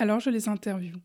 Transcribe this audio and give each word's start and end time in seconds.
Alors 0.00 0.18
je 0.18 0.30
les 0.30 0.48
interviewe. 0.48 0.96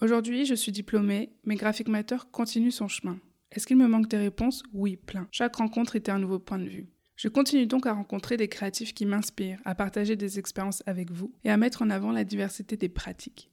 Aujourd'hui, 0.00 0.46
je 0.46 0.54
suis 0.54 0.70
diplômée, 0.70 1.32
mais 1.42 1.56
Graphic 1.56 1.88
Matter 1.88 2.18
continue 2.30 2.70
son 2.70 2.86
chemin. 2.86 3.18
Est-ce 3.50 3.66
qu'il 3.66 3.76
me 3.76 3.88
manque 3.88 4.06
des 4.06 4.18
réponses? 4.18 4.62
Oui, 4.72 4.96
plein. 4.96 5.26
Chaque 5.32 5.56
rencontre 5.56 5.96
était 5.96 6.12
un 6.12 6.20
nouveau 6.20 6.38
point 6.38 6.60
de 6.60 6.68
vue. 6.68 6.86
Je 7.16 7.26
continue 7.26 7.66
donc 7.66 7.86
à 7.86 7.92
rencontrer 7.92 8.36
des 8.36 8.46
créatifs 8.46 8.94
qui 8.94 9.04
m'inspirent, 9.04 9.58
à 9.64 9.74
partager 9.74 10.14
des 10.14 10.38
expériences 10.38 10.84
avec 10.86 11.10
vous 11.10 11.34
et 11.42 11.50
à 11.50 11.56
mettre 11.56 11.82
en 11.82 11.90
avant 11.90 12.12
la 12.12 12.22
diversité 12.22 12.76
des 12.76 12.88
pratiques. 12.88 13.50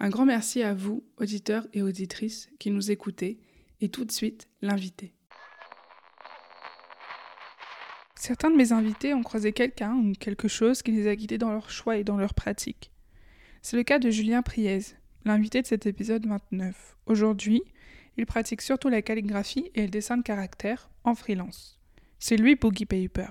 Un 0.00 0.10
grand 0.10 0.26
merci 0.26 0.64
à 0.64 0.74
vous, 0.74 1.04
auditeurs 1.16 1.68
et 1.72 1.82
auditrices, 1.82 2.50
qui 2.58 2.72
nous 2.72 2.90
écoutez, 2.90 3.38
et 3.80 3.90
tout 3.90 4.04
de 4.04 4.10
suite, 4.10 4.48
l'invité. 4.60 5.14
Certains 8.16 8.50
de 8.50 8.56
mes 8.56 8.72
invités 8.72 9.14
ont 9.14 9.22
croisé 9.22 9.52
quelqu'un 9.52 9.94
ou 9.94 10.14
quelque 10.14 10.48
chose 10.48 10.82
qui 10.82 10.90
les 10.90 11.06
a 11.06 11.14
guidés 11.14 11.38
dans 11.38 11.52
leurs 11.52 11.70
choix 11.70 11.96
et 11.96 12.02
dans 12.02 12.16
leurs 12.16 12.34
pratiques. 12.34 12.91
C'est 13.64 13.76
le 13.76 13.84
cas 13.84 14.00
de 14.00 14.10
Julien 14.10 14.42
Priez, 14.42 14.80
l'invité 15.24 15.62
de 15.62 15.68
cet 15.68 15.86
épisode 15.86 16.26
29. 16.26 16.96
Aujourd'hui, 17.06 17.62
il 18.16 18.26
pratique 18.26 18.60
surtout 18.60 18.88
la 18.88 19.02
calligraphie 19.02 19.70
et 19.76 19.82
le 19.82 19.88
dessin 19.88 20.16
de 20.16 20.22
caractère 20.24 20.90
en 21.04 21.14
freelance. 21.14 21.78
C'est 22.18 22.36
lui 22.36 22.56
Boogie 22.56 22.86
Paper. 22.86 23.28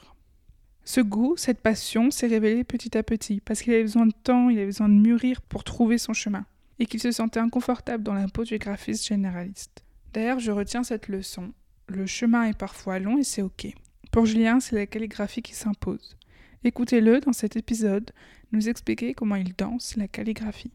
Ce 0.85 1.01
goût, 1.01 1.35
cette 1.35 1.59
passion 1.59 2.11
s'est 2.11 2.27
révélé 2.27 2.63
petit 2.63 2.97
à 2.97 3.03
petit 3.03 3.41
parce 3.41 3.61
qu'il 3.61 3.73
avait 3.73 3.81
besoin 3.81 4.05
de 4.05 4.13
temps, 4.23 4.49
il 4.49 4.55
avait 4.57 4.67
besoin 4.67 4.87
de 4.87 4.93
mûrir 4.93 5.41
pour 5.41 5.65
trouver 5.65 5.97
son 5.97 6.13
chemin 6.13 6.45
et 6.79 6.85
qu'il 6.85 7.01
se 7.01 7.11
sentait 7.11 7.41
inconfortable 7.41 8.01
dans 8.01 8.13
la 8.13 8.29
peau 8.29 8.45
du 8.45 8.57
graphiste 8.57 9.05
généraliste. 9.05 9.83
D'ailleurs, 10.13 10.39
je 10.39 10.53
retiens 10.53 10.83
cette 10.83 11.09
leçon. 11.09 11.51
Le 11.87 12.05
chemin 12.05 12.45
est 12.45 12.57
parfois 12.57 12.99
long 12.99 13.17
et 13.17 13.25
c'est 13.25 13.41
ok. 13.41 13.67
Pour 14.13 14.25
Julien, 14.25 14.61
c'est 14.61 14.77
la 14.77 14.85
calligraphie 14.85 15.41
qui 15.41 15.55
s'impose. 15.55 16.15
Écoutez-le 16.63 17.19
dans 17.21 17.33
cet 17.33 17.55
épisode 17.55 18.11
nous 18.51 18.69
expliquer 18.69 19.13
comment 19.13 19.35
il 19.35 19.53
danse 19.55 19.95
la 19.97 20.07
calligraphie. 20.07 20.71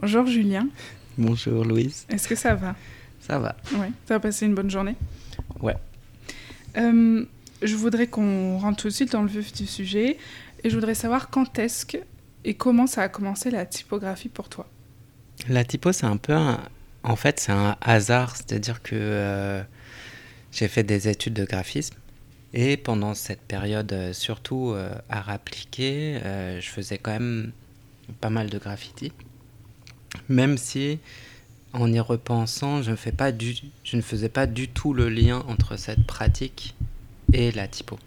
Bonjour 0.00 0.26
Julien, 0.26 0.68
Bonjour 1.16 1.64
Louise. 1.64 2.06
est-ce 2.08 2.26
que 2.28 2.34
ça 2.34 2.54
va? 2.54 2.74
Ça 3.20 3.38
va. 3.38 3.56
Ouais, 3.76 3.90
ça 4.06 4.16
a 4.16 4.20
passé 4.20 4.46
une 4.46 4.54
bonne 4.54 4.70
journée? 4.70 4.96
Ouais. 5.60 5.76
Euh, 6.76 7.24
je 7.62 7.76
voudrais 7.76 8.06
qu'on 8.08 8.58
rentre 8.58 8.82
tout 8.82 8.88
de 8.88 8.92
suite 8.92 9.12
dans 9.12 9.22
le 9.22 9.28
vif 9.28 9.52
du 9.52 9.66
sujet 9.66 10.18
et 10.64 10.70
je 10.70 10.74
voudrais 10.74 10.94
savoir 10.94 11.30
quand 11.30 11.58
est-ce 11.58 11.86
que 11.86 11.98
et 12.44 12.54
comment 12.54 12.86
ça 12.86 13.02
a 13.02 13.08
commencé 13.08 13.50
la 13.50 13.64
typographie 13.64 14.28
pour 14.28 14.48
toi? 14.48 14.68
La 15.48 15.64
typo, 15.64 15.92
c'est 15.92 16.06
un 16.06 16.16
peu 16.16 16.32
un... 16.32 16.60
En 17.02 17.16
fait, 17.16 17.40
c'est 17.40 17.52
un 17.52 17.76
hasard. 17.80 18.36
C'est-à-dire 18.36 18.82
que 18.82 18.94
euh, 18.94 19.62
j'ai 20.52 20.68
fait 20.68 20.82
des 20.84 21.08
études 21.08 21.34
de 21.34 21.44
graphisme. 21.44 21.96
Et 22.54 22.76
pendant 22.76 23.14
cette 23.14 23.40
période, 23.40 23.92
euh, 23.92 24.12
surtout 24.12 24.70
euh, 24.70 24.94
art 25.08 25.30
appliqué, 25.30 26.18
euh, 26.24 26.60
je 26.60 26.68
faisais 26.68 26.98
quand 26.98 27.12
même 27.12 27.52
pas 28.20 28.30
mal 28.30 28.48
de 28.48 28.58
graffiti. 28.58 29.12
Même 30.28 30.56
si, 30.56 30.98
en 31.72 31.92
y 31.92 32.00
repensant, 32.00 32.82
je 32.82 32.92
ne, 32.92 32.96
fais 32.96 33.12
pas 33.12 33.32
du... 33.32 33.54
je 33.84 33.96
ne 33.96 34.02
faisais 34.02 34.28
pas 34.28 34.46
du 34.46 34.68
tout 34.68 34.94
le 34.94 35.08
lien 35.08 35.44
entre 35.48 35.76
cette 35.76 36.06
pratique 36.06 36.74
et 37.32 37.52
la 37.52 37.68
typo. 37.68 37.98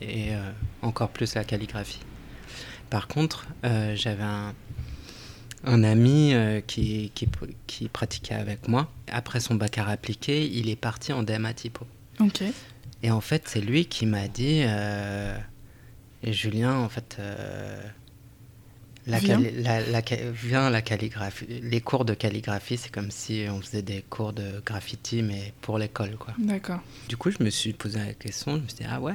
Et 0.00 0.34
euh, 0.34 0.50
encore 0.82 1.10
plus 1.10 1.34
la 1.34 1.44
calligraphie. 1.44 2.00
Par 2.90 3.08
contre, 3.08 3.46
j'avais 3.94 4.22
un, 4.22 4.54
un 5.64 5.82
ami 5.82 6.32
qui, 6.68 7.10
qui, 7.14 7.26
qui 7.66 7.88
pratiquait 7.88 8.34
avec 8.34 8.68
moi. 8.68 8.88
Après 9.10 9.40
son 9.40 9.56
bac 9.56 9.78
à 9.78 9.88
appliqué, 9.88 10.46
il 10.46 10.68
est 10.68 10.76
parti 10.76 11.12
en 11.12 11.24
DMA 11.24 11.54
typo. 11.54 11.86
Et 13.04 13.10
en 13.10 13.20
fait, 13.20 13.42
c'est 13.46 13.60
lui 13.60 13.84
qui 13.84 14.06
m'a 14.06 14.28
dit 14.28 14.62
euh, 14.64 15.36
Julien, 16.26 16.78
en 16.78 16.88
fait, 16.88 17.18
euh, 17.20 17.78
la, 19.06 19.18
Viens. 19.18 19.38
la, 19.38 19.82
la 19.82 20.00
viens 20.32 20.70
la 20.70 20.80
calligraphie. 20.80 21.44
Les 21.60 21.82
cours 21.82 22.06
de 22.06 22.14
calligraphie, 22.14 22.78
c'est 22.78 22.90
comme 22.90 23.10
si 23.10 23.44
on 23.50 23.60
faisait 23.60 23.82
des 23.82 24.00
cours 24.08 24.32
de 24.32 24.62
graffiti, 24.64 25.20
mais 25.22 25.52
pour 25.60 25.76
l'école, 25.76 26.16
quoi. 26.16 26.32
D'accord. 26.38 26.80
Du 27.06 27.18
coup, 27.18 27.30
je 27.30 27.44
me 27.44 27.50
suis 27.50 27.74
posé 27.74 27.98
la 27.98 28.14
question, 28.14 28.56
je 28.56 28.62
me 28.62 28.68
suis 28.68 28.78
dit, 28.78 28.86
ah 28.90 29.02
ouais, 29.02 29.12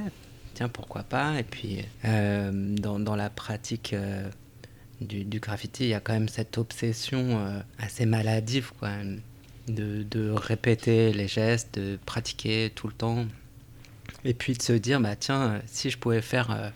tiens, 0.54 0.68
pourquoi 0.68 1.02
pas? 1.02 1.40
Et 1.40 1.42
puis, 1.42 1.84
euh, 2.04 2.52
dans, 2.76 3.00
dans 3.00 3.16
la 3.16 3.28
pratique 3.28 3.92
du, 5.00 5.24
du 5.24 5.40
graffiti, 5.40 5.82
il 5.82 5.88
y 5.88 5.94
a 5.94 6.00
quand 6.00 6.12
même 6.12 6.28
cette 6.28 6.58
obsession 6.58 7.60
assez 7.76 8.06
maladive, 8.06 8.70
quoi, 8.78 8.90
de, 9.66 10.04
de 10.04 10.30
répéter 10.30 11.12
les 11.12 11.26
gestes, 11.26 11.76
de 11.76 11.98
pratiquer 12.06 12.70
tout 12.72 12.86
le 12.86 12.92
temps. 12.92 13.26
Et 14.24 14.34
puis 14.34 14.52
de 14.54 14.62
se 14.62 14.72
dire, 14.72 15.00
bah 15.00 15.16
tiens, 15.16 15.42
euh, 15.42 15.58
si 15.66 15.90
je 15.90 15.98
pouvais 15.98 16.20
faire, 16.22 16.50
euh, 16.50 16.68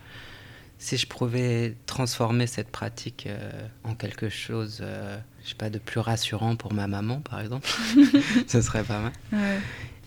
si 0.78 0.96
je 0.96 1.06
pouvais 1.06 1.74
transformer 1.86 2.46
cette 2.46 2.68
pratique 2.70 3.26
euh, 3.26 3.50
en 3.84 3.94
quelque 3.94 4.28
chose, 4.28 4.78
euh, 4.82 5.18
je 5.44 5.50
sais 5.50 5.54
pas, 5.54 5.70
de 5.70 5.78
plus 5.78 6.00
rassurant 6.00 6.56
pour 6.56 6.72
ma 6.72 6.86
maman, 6.86 7.20
par 7.20 7.40
exemple, 7.40 7.68
ce 8.46 8.60
serait 8.62 8.84
pas 8.84 9.00
mal. 9.00 9.12
Ouais. 9.32 9.58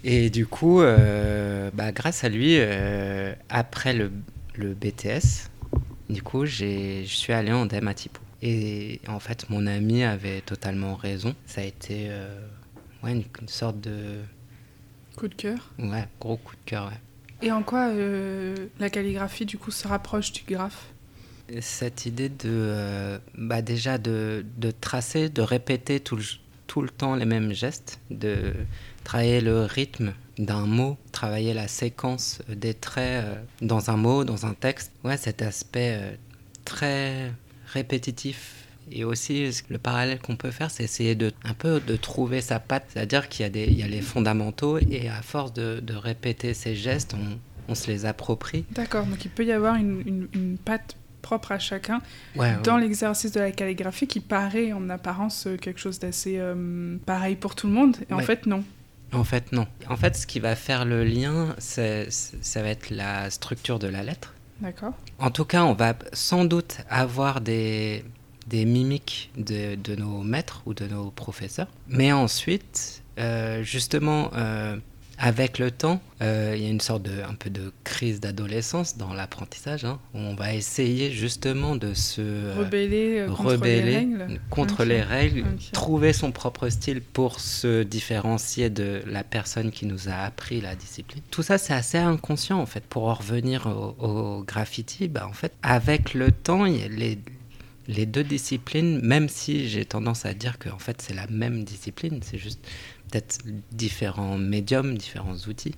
Et 0.03 0.29
du 0.29 0.45
coup, 0.45 0.79
bah, 0.81 1.91
grâce 1.91 2.23
à 2.23 2.29
lui, 2.29 2.57
après 3.49 3.93
le, 3.93 4.11
le 4.55 4.73
BTS, 4.73 5.49
du 6.09 6.21
coup, 6.21 6.45
je 6.45 7.03
suis 7.05 7.33
allé 7.33 7.51
en 7.51 7.65
DEMA 7.65 7.93
typo. 7.93 8.21
Et 8.43 9.01
en 9.07 9.19
fait, 9.19 9.49
mon 9.49 9.65
ami 9.65 10.03
avait 10.03 10.41
totalement 10.41 10.95
raison. 10.95 11.35
Ça 11.47 11.61
a 11.61 11.63
été 11.63 12.09
ouais, 13.03 13.11
une, 13.11 13.23
une 13.41 13.47
sorte 13.47 13.81
de 13.81 14.19
Coup 15.17 15.27
de 15.27 15.33
cœur? 15.35 15.71
ouais, 15.79 16.07
gros 16.21 16.37
coup 16.37 16.55
de 16.55 16.69
cœur. 16.69 16.85
ouais. 16.87 16.99
Et 17.41 17.51
en 17.51 17.63
quoi 17.63 17.89
euh, 17.89 18.55
la 18.79 18.89
calligraphie 18.89 19.45
du 19.45 19.57
coup 19.57 19.71
se 19.71 19.87
rapproche 19.87 20.31
du 20.31 20.41
graphe? 20.43 20.87
Cette 21.61 22.05
idée 22.05 22.29
de, 22.29 22.35
euh, 22.45 23.19
bah, 23.37 23.61
déjà 23.61 23.97
de, 23.97 24.45
de 24.57 24.71
tracer, 24.71 25.29
de 25.29 25.41
répéter 25.41 25.99
tout 25.99 26.15
le, 26.15 26.23
tout 26.65 26.81
le 26.81 26.89
temps 26.89 27.15
les 27.15 27.25
mêmes 27.25 27.53
gestes, 27.53 27.99
de 28.09 28.53
travailler 29.03 29.39
le 29.39 29.63
rythme 29.63 30.13
d'un 30.37 30.65
mot, 30.65 30.97
travailler 31.11 31.53
la 31.53 31.67
séquence 31.67 32.41
des 32.49 32.73
traits 32.73 33.23
euh, 33.23 33.35
dans 33.61 33.91
un 33.91 33.97
mot, 33.97 34.23
dans 34.23 34.45
un 34.45 34.53
texte. 34.53 34.91
Ouais, 35.03 35.17
cet 35.17 35.41
aspect 35.41 36.17
très 36.65 37.31
répétitif. 37.67 38.66
Et 38.91 39.03
aussi, 39.03 39.49
le 39.69 39.77
parallèle 39.77 40.19
qu'on 40.19 40.35
peut 40.35 40.51
faire, 40.51 40.71
c'est 40.71 40.83
essayer 40.83 41.15
de, 41.15 41.31
un 41.43 41.53
peu 41.53 41.79
de 41.79 41.95
trouver 41.95 42.41
sa 42.41 42.59
patte. 42.59 42.85
C'est-à-dire 42.93 43.27
qu'il 43.29 43.43
y, 43.43 43.45
a 43.45 43.49
des- 43.49 43.65
il 43.65 43.77
y 43.77 43.83
a 43.83 43.87
les 43.87 44.01
fondamentaux 44.01 44.77
et 44.79 45.09
à 45.09 45.21
force 45.21 45.53
de, 45.53 45.79
de 45.81 45.93
répéter 45.93 46.53
ces 46.53 46.75
gestes, 46.75 47.13
on, 47.13 47.37
on 47.71 47.75
se 47.75 47.87
les 47.87 48.05
approprie. 48.05 48.65
D'accord, 48.71 49.05
donc 49.05 49.23
il 49.25 49.31
peut 49.31 49.45
y 49.45 49.51
avoir 49.51 49.75
une, 49.75 50.01
une, 50.05 50.27
une 50.33 50.57
patte 50.57 50.95
propre 51.21 51.51
à 51.51 51.59
chacun 51.59 51.99
Ouais, 52.37 52.51
ouais. 52.51 52.61
dans 52.63 52.77
l'exercice 52.77 53.33
de 53.33 53.41
la 53.41 53.51
calligraphie 53.51 54.07
qui 54.07 54.21
paraît 54.21 54.71
en 54.71 54.89
apparence 54.89 55.47
euh, 55.47 55.57
quelque 55.57 55.79
chose 55.81 55.99
d'assez 55.99 56.35
euh, 56.37 56.95
pareil 57.05 57.35
pour 57.35 57.55
tout 57.55 57.67
le 57.67 57.73
monde 57.73 57.97
et 58.09 58.13
en 58.13 58.19
fait 58.19 58.45
non. 58.45 58.63
En 59.13 59.23
fait, 59.23 59.51
non. 59.53 59.67
En 59.89 59.95
fait, 59.95 60.17
ce 60.17 60.27
qui 60.27 60.39
va 60.41 60.55
faire 60.55 60.83
le 60.83 61.03
lien, 61.05 61.55
c'est- 61.59 62.07
ça 62.09 62.61
va 62.61 62.67
être 62.69 62.89
la 62.89 63.29
structure 63.29 63.79
de 63.79 63.87
la 63.87 64.03
lettre. 64.03 64.33
D'accord 64.61 64.93
En 65.19 65.29
tout 65.31 65.45
cas, 65.45 65.63
on 65.63 65.73
va 65.73 65.95
sans 66.13 66.43
doute 66.45 66.77
avoir 66.89 67.39
des, 67.41 68.03
des 68.47 68.65
mimiques 68.65 69.31
de, 69.37 69.75
de 69.75 69.95
nos 69.95 70.23
maîtres 70.23 70.61
ou 70.65 70.73
de 70.73 70.85
nos 70.87 71.11
professeurs. 71.11 71.67
Mais 71.87 72.11
ensuite, 72.11 73.03
euh, 73.19 73.63
justement, 73.63 74.31
euh, 74.35 74.77
avec 75.19 75.57
le 75.57 75.71
temps, 75.71 75.99
euh, 76.21 76.53
il 76.55 76.63
y 76.63 76.67
a 76.67 76.69
une 76.69 76.79
sorte 76.79 77.01
de, 77.01 77.23
un 77.23 77.33
peu 77.33 77.49
de 77.49 77.73
crise 77.83 78.19
d'adolescence 78.19 78.97
dans 78.97 79.13
l'apprentissage, 79.13 79.83
hein, 79.83 79.99
où 80.13 80.19
on 80.19 80.35
va 80.35 80.53
essayer 80.53 81.11
justement 81.11 81.75
de 81.75 81.95
se... 81.95 82.55
Rebeller 82.55 83.25
contre 83.27 83.45
rebeller 83.45 83.81
les 83.81 83.95
règles 83.97 84.41
contre 84.51 84.83
les 84.83 85.01
règles, 85.01 85.45
trouver 85.73 86.13
son 86.13 86.31
propre 86.31 86.69
style 86.69 87.01
pour 87.01 87.39
se 87.39 87.81
différencier 87.81 88.69
de 88.69 89.01
la 89.07 89.23
personne 89.23 89.71
qui 89.71 89.87
nous 89.87 90.07
a 90.07 90.13
appris 90.13 90.61
la 90.61 90.75
discipline. 90.75 91.23
Tout 91.31 91.43
ça, 91.43 91.57
c'est 91.57 91.73
assez 91.73 91.97
inconscient 91.97 92.59
en 92.59 92.67
fait. 92.67 92.83
Pour 92.83 93.07
en 93.07 93.15
revenir 93.15 93.65
au, 93.65 94.05
au 94.05 94.43
graffiti, 94.43 95.07
bah, 95.07 95.27
en 95.27 95.33
fait, 95.33 95.53
avec 95.63 96.13
le 96.13 96.31
temps, 96.31 96.65
il 96.65 96.79
y 96.79 96.83
a 96.83 96.87
les, 96.87 97.17
les 97.87 98.05
deux 98.05 98.23
disciplines, 98.23 98.99
même 99.01 99.29
si 99.29 99.69
j'ai 99.69 99.85
tendance 99.85 100.25
à 100.25 100.33
dire 100.33 100.57
que 100.59 100.69
en 100.69 100.79
fait, 100.79 101.01
c'est 101.01 101.13
la 101.13 101.27
même 101.27 101.63
discipline, 101.63 102.19
c'est 102.21 102.37
juste 102.37 102.59
peut-être 103.09 103.39
différents 103.71 104.37
médiums, 104.37 104.97
différents 104.97 105.37
outils. 105.47 105.73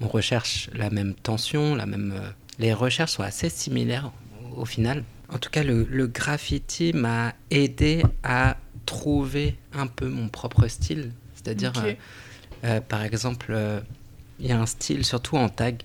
On 0.00 0.08
recherche 0.08 0.68
la 0.74 0.90
même 0.90 1.14
tension, 1.14 1.74
la 1.76 1.86
même. 1.86 2.12
euh, 2.16 2.28
Les 2.58 2.72
recherches 2.74 3.12
sont 3.12 3.22
assez 3.22 3.48
similaires 3.48 4.10
au- 4.56 4.64
final. 4.66 5.04
en 5.28 5.38
tout 5.38 5.48
cas, 5.50 5.62
le, 5.62 5.84
le 5.90 6.06
graffiti 6.08 6.92
m'a 6.92 7.32
aidé 7.50 8.02
à 8.22 8.56
trouver 8.84 9.56
un 9.72 9.86
peu 9.86 10.08
mon 10.08 10.28
propre 10.28 10.66
style. 10.68 11.12
C'est-à-dire, 11.36 11.72
euh, 11.78 11.94
euh, 12.64 12.80
par 12.80 13.02
exemple, 13.02 13.46
euh, 13.50 13.80
il 14.40 14.46
y 14.48 14.52
a 14.52 14.58
un 14.60 14.66
style, 14.66 15.04
surtout 15.06 15.36
en 15.36 15.48
tag, 15.48 15.82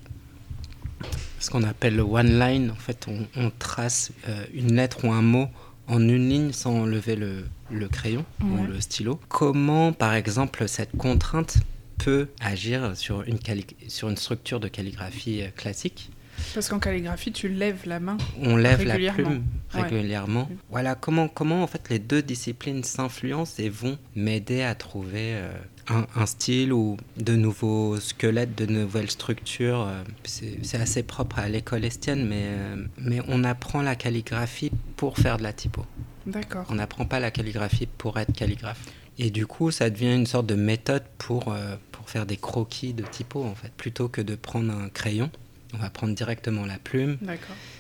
ce 1.40 1.50
qu'on 1.50 1.64
appelle 1.64 1.96
le 1.96 2.02
one 2.02 2.40
line. 2.40 2.72
En 2.72 2.76
fait, 2.76 3.06
on, 3.08 3.26
on 3.36 3.52
trace 3.52 4.12
une 4.54 4.76
lettre 4.76 5.06
ou 5.06 5.12
un 5.12 5.22
mot 5.22 5.48
en 5.88 6.02
une 6.02 6.30
ligne 6.30 6.52
sans 6.52 6.86
lever 6.86 7.16
le, 7.16 7.46
le 7.72 7.88
crayon 7.88 8.26
ou 8.44 8.66
le 8.66 8.80
stylo. 8.82 9.20
Comment, 9.30 9.94
par 9.94 10.14
exemple, 10.14 10.68
cette 10.68 10.96
contrainte 10.98 11.58
peut 11.98 12.28
agir 12.40 12.96
sur 12.96 13.24
une, 13.24 13.40
sur 13.88 14.10
une 14.10 14.18
structure 14.18 14.60
de 14.60 14.68
calligraphie 14.68 15.42
euh, 15.44 15.48
classique? 15.56 16.12
Parce 16.54 16.70
qu'en 16.70 16.78
calligraphie, 16.80 17.32
tu 17.32 17.50
lèves 17.50 17.82
la 17.88 18.00
main. 18.00 18.18
on 18.42 18.56
lève 18.58 18.84
la 18.84 18.94
Régulièrement. 18.94 19.24
plume 19.24 19.44
Ouais. 19.74 19.82
régulièrement. 19.82 20.50
Voilà 20.70 20.94
comment, 20.96 21.28
comment 21.28 21.64
en 21.64 21.68
fait 21.68 21.90
les 21.90 21.98
deux 22.00 22.22
disciplines 22.22 22.84
s'influencent 22.84 23.56
et 23.62 23.70
vont 23.70 23.98
m'aider 24.16 24.62
à 24.62 24.76
trouver 24.76 25.34
euh, 25.34 25.52
un, 25.90 26.06
un 26.16 26.26
style 26.26 26.74
ou 26.74 26.98
de 27.18 27.36
nouveaux 27.36 28.00
squelettes, 28.00 28.56
de 28.58 28.66
nouvelles 28.66 29.10
structures. 29.12 29.82
euh, 29.82 30.04
C'est 30.24 30.60
c'est 30.64 30.78
assez 30.78 31.04
propre 31.04 31.40
à 31.40 31.50
l'école 31.50 31.86
estienne, 31.86 32.28
mais, 32.28 32.44
euh, 32.46 32.86
mais 32.98 33.20
on 33.28 33.44
apprend 33.44 33.82
la 33.82 33.96
calligraphie 33.96 34.72
pour 34.96 35.18
faire 35.18 35.38
de 35.38 35.44
la 35.44 35.54
typo. 35.54 35.86
D'accord. 36.26 36.66
On 36.70 36.76
n'apprend 36.76 37.06
pas 37.06 37.20
la 37.20 37.32
calligraphie 37.32 37.88
pour 37.98 38.20
être 38.20 38.34
calligraphe. 38.34 38.84
Et 39.20 39.32
du 39.32 39.48
coup, 39.48 39.72
ça 39.72 39.90
devient 39.90 40.14
une 40.14 40.28
sorte 40.28 40.46
de 40.46 40.56
méthode 40.56 41.04
pour, 41.18 41.52
euh, 41.52 41.76
pour 41.92 42.10
faire 42.10 42.26
des 42.26 42.38
croquis 42.38 42.94
de 42.94 43.04
typo, 43.04 43.44
en 43.44 43.56
fait. 43.56 43.72
Plutôt 43.76 44.10
que 44.10 44.22
de 44.22 44.36
prendre 44.36 44.72
un 44.72 44.90
crayon, 44.90 45.32
on 45.74 45.78
va 45.78 45.90
prendre 45.90 46.14
directement 46.16 46.66
la 46.66 46.78
plume. 46.78 47.18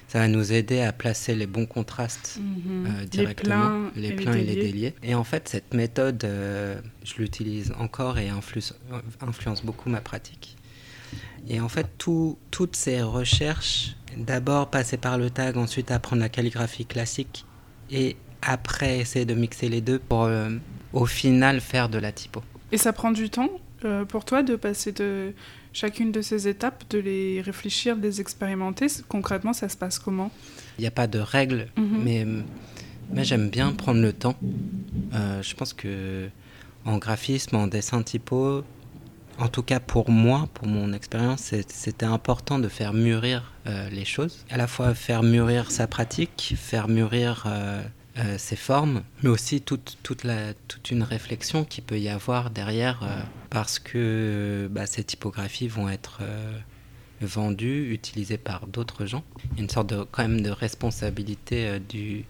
Ça 0.07 0.19
va 0.19 0.27
nous 0.27 0.53
aider 0.53 0.81
à 0.81 0.91
placer 0.93 1.35
les 1.35 1.47
bons 1.47 1.65
contrastes 1.65 2.39
Mhm. 2.39 2.85
euh, 3.01 3.05
directement, 3.05 3.71
les 3.95 4.13
pleins 4.13 4.33
et 4.35 4.43
les 4.43 4.55
déliés. 4.55 4.93
Et 5.03 5.15
en 5.15 5.23
fait, 5.23 5.49
cette 5.49 5.73
méthode, 5.73 6.23
euh, 6.23 6.79
je 7.03 7.15
l'utilise 7.17 7.73
encore 7.79 8.17
et 8.17 8.29
influence, 8.29 8.73
influence 9.21 9.63
beaucoup 9.65 9.89
ma 9.89 10.01
pratique. 10.01 10.55
Et 11.49 11.59
en 11.61 11.69
fait, 11.69 11.87
tout- 11.97 12.37
toutes 12.51 12.75
ces 12.75 13.01
recherches, 13.01 13.95
d'abord 14.17 14.69
passer 14.69 14.97
par 14.97 15.17
le 15.17 15.29
tag, 15.29 15.57
ensuite 15.57 15.91
apprendre 15.91 16.21
la 16.21 16.29
calligraphie 16.29 16.85
classique, 16.85 17.45
et 17.91 18.17
après 18.41 18.99
essayer 18.99 19.25
de 19.25 19.33
mixer 19.33 19.69
les 19.69 19.81
deux 19.81 19.99
pour 19.99 20.23
euh, 20.23 20.49
au 20.93 21.05
final 21.05 21.61
faire 21.61 21.89
de 21.89 21.97
la 21.97 22.11
typo. 22.11 22.43
Et 22.71 22.77
ça 22.77 22.91
prend 22.93 23.11
du 23.11 23.29
temps 23.29 23.49
pour 24.09 24.25
toi 24.25 24.41
de 24.43 24.55
passer 24.55 24.91
de 24.91 25.33
chacune 25.77 26.11
de 26.11 26.21
ces 26.21 26.47
étapes, 26.47 26.83
de 26.89 26.97
les 26.99 27.41
réfléchir, 27.41 27.95
de 27.97 28.01
les 28.01 28.19
expérimenter. 28.19 28.87
Concrètement, 29.07 29.53
ça 29.53 29.69
se 29.69 29.77
passe 29.77 29.99
comment? 29.99 30.31
Il 30.77 30.81
n'y 30.81 30.87
a 30.87 30.91
pas 30.91 31.07
de 31.07 31.19
règles, 31.19 31.67
Mhm. 31.77 32.01
mais, 32.05 32.25
mais 33.13 33.23
j'aime 33.23 33.49
bien 33.49 33.71
prendre 33.73 34.01
le 34.01 34.11
temps. 34.13 34.35
Euh, 35.13 35.41
je 35.43 35.53
pense 35.55 35.73
que 35.73 36.29
en 36.85 36.97
graphisme, 36.97 37.55
en 37.55 37.67
dessin 37.67 38.01
typo, 38.01 38.63
en 39.37 39.49
tout 39.49 39.61
cas 39.61 39.79
pour 39.79 40.09
moi, 40.09 40.47
pour 40.55 40.67
mon 40.67 40.93
expérience, 40.93 41.53
c'était 41.67 42.05
important 42.05 42.57
de 42.59 42.69
faire 42.69 42.93
mûrir 42.93 43.53
euh, 43.67 43.87
les 43.91 44.05
choses. 44.05 44.45
À 44.49 44.57
la 44.57 44.67
fois 44.67 44.93
faire 44.95 45.21
mûrir 45.21 45.69
sa 45.69 45.85
pratique, 45.85 46.55
faire 46.57 46.87
mûrir 46.87 47.43
euh, 47.45 47.83
euh, 48.19 48.37
ses 48.37 48.55
formes, 48.55 49.03
mais 49.21 49.29
aussi 49.29 49.61
toute, 49.61 49.97
toute, 50.01 50.23
la, 50.23 50.53
toute 50.67 50.89
une 50.89 51.03
réflexion 51.03 51.63
qui 51.63 51.81
peut 51.81 51.99
y 51.99 52.09
avoir 52.09 52.49
derrière, 52.49 53.03
euh, 53.03 53.21
parce 53.49 53.77
que 53.77 54.67
bah, 54.71 54.87
ces 54.87 55.03
typographies 55.03 55.67
vont 55.67 55.87
être 55.87 56.19
euh, 56.21 56.57
vendues, 57.21 57.93
utilisées 57.93 58.37
par 58.37 58.65
d'autres 58.65 59.05
gens. 59.05 59.23
Il 59.51 59.57
y 59.57 59.59
a 59.59 59.63
une 59.63 59.69
sorte 59.69 59.87
de, 59.87 60.03
quand 60.11 60.23
même 60.23 60.41
de 60.41 60.49
responsabilité 60.49 61.67
euh, 61.67 61.79
du, 61.79 62.25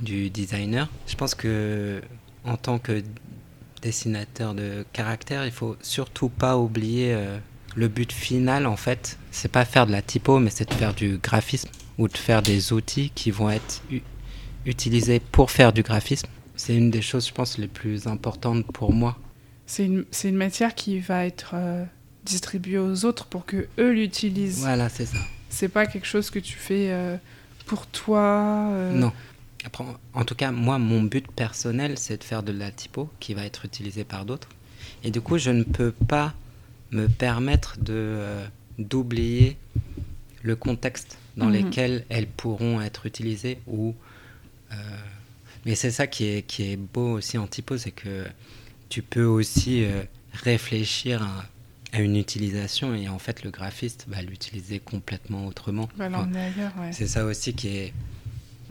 du 0.00 0.30
designer. 0.30 0.88
Je 1.06 1.16
pense 1.16 1.34
que 1.34 2.00
en 2.44 2.56
tant 2.56 2.78
que 2.78 3.02
dessinateur 3.82 4.54
de 4.54 4.86
caractère, 4.94 5.44
il 5.44 5.52
faut 5.52 5.76
surtout 5.82 6.30
pas 6.30 6.56
oublier 6.56 7.14
le 7.74 7.88
but 7.88 8.10
final 8.10 8.66
en 8.66 8.76
fait. 8.76 9.18
C'est 9.30 9.50
pas 9.50 9.64
faire 9.64 9.86
de 9.86 9.92
la 9.92 10.00
typo, 10.00 10.38
mais 10.38 10.50
c'est 10.50 10.68
de 10.68 10.74
faire 10.74 10.94
du 10.94 11.18
graphisme 11.18 11.68
ou 11.98 12.08
de 12.08 12.16
faire 12.16 12.40
des 12.42 12.72
outils 12.72 13.10
qui 13.14 13.30
vont 13.30 13.50
être 13.50 13.82
u- 14.66 14.70
utilisés 14.70 15.20
pour 15.20 15.50
faire 15.50 15.72
du 15.72 15.82
graphisme. 15.82 16.28
C'est 16.56 16.74
une 16.76 16.90
des 16.90 17.02
choses, 17.02 17.26
je 17.28 17.32
pense, 17.32 17.58
les 17.58 17.68
plus 17.68 18.06
importantes 18.06 18.64
pour 18.72 18.92
moi. 18.92 19.18
C'est 19.66 19.84
une, 19.84 20.04
une 20.24 20.36
matière 20.36 20.74
qui 20.74 21.00
va 21.00 21.26
être 21.26 21.50
euh, 21.54 21.84
distribuée 22.24 22.78
aux 22.78 23.04
autres 23.04 23.26
pour 23.26 23.44
que 23.44 23.68
eux 23.78 23.92
l'utilisent. 23.92 24.60
Voilà, 24.60 24.88
c'est 24.88 25.06
ça. 25.06 25.18
C'est 25.50 25.68
pas 25.68 25.86
quelque 25.86 26.06
chose 26.06 26.30
que 26.30 26.38
tu 26.38 26.54
fais 26.56 26.90
euh, 26.90 27.16
pour 27.66 27.86
toi. 27.86 28.68
euh, 28.72 28.92
Non. 28.92 29.12
Après, 29.64 29.84
en- 30.14 30.24
tout 30.24 30.34
cas, 30.36 30.52
moi, 30.52 30.78
mon 30.78 31.02
but 31.02 31.26
personnel, 31.32 31.98
c'est 31.98 32.18
de 32.18 32.24
faire 32.24 32.42
de 32.44 32.52
la 32.52 32.70
typo 32.70 33.10
qui 33.20 33.34
va 33.34 33.44
être 33.44 33.64
utilisée 33.64 34.04
par 34.04 34.24
d'autres. 34.24 34.48
Et 35.02 35.10
du 35.10 35.20
coup, 35.20 35.38
je 35.38 35.50
ne 35.50 35.64
peux 35.64 35.90
pas 35.92 36.34
me 36.92 37.08
permettre 37.08 37.76
de 37.80 38.20
d'oublier 38.78 39.56
le 40.42 40.54
contexte 40.54 41.16
dans 41.36 41.46
Mhm. 41.46 41.54
lequel 41.64 42.04
elles 42.10 42.26
pourront 42.26 42.80
être 42.80 43.06
utilisées. 43.06 43.58
Ou, 43.66 43.94
mais 45.66 45.74
c'est 45.74 45.90
ça 45.90 46.06
qui 46.06 46.24
est, 46.24 46.42
qui 46.46 46.72
est 46.72 46.76
beau 46.78 47.12
aussi 47.12 47.36
en 47.36 47.46
typo, 47.46 47.76
c'est 47.76 47.90
que 47.90 48.24
tu 48.88 49.02
peux 49.02 49.24
aussi 49.24 49.84
euh, 49.84 50.02
réfléchir 50.32 51.22
à, 51.22 51.44
à 51.92 52.00
une 52.00 52.16
utilisation 52.16 52.94
et 52.94 53.08
en 53.08 53.18
fait, 53.18 53.42
le 53.44 53.50
graphiste 53.50 54.06
va 54.08 54.22
l'utiliser 54.22 54.78
complètement 54.78 55.46
autrement. 55.46 55.88
Enfin, 56.00 56.28
ouais. 56.32 56.92
c'est 56.92 57.06
ça 57.06 57.24
aussi 57.26 57.52
qui 57.54 57.68
est 57.68 57.92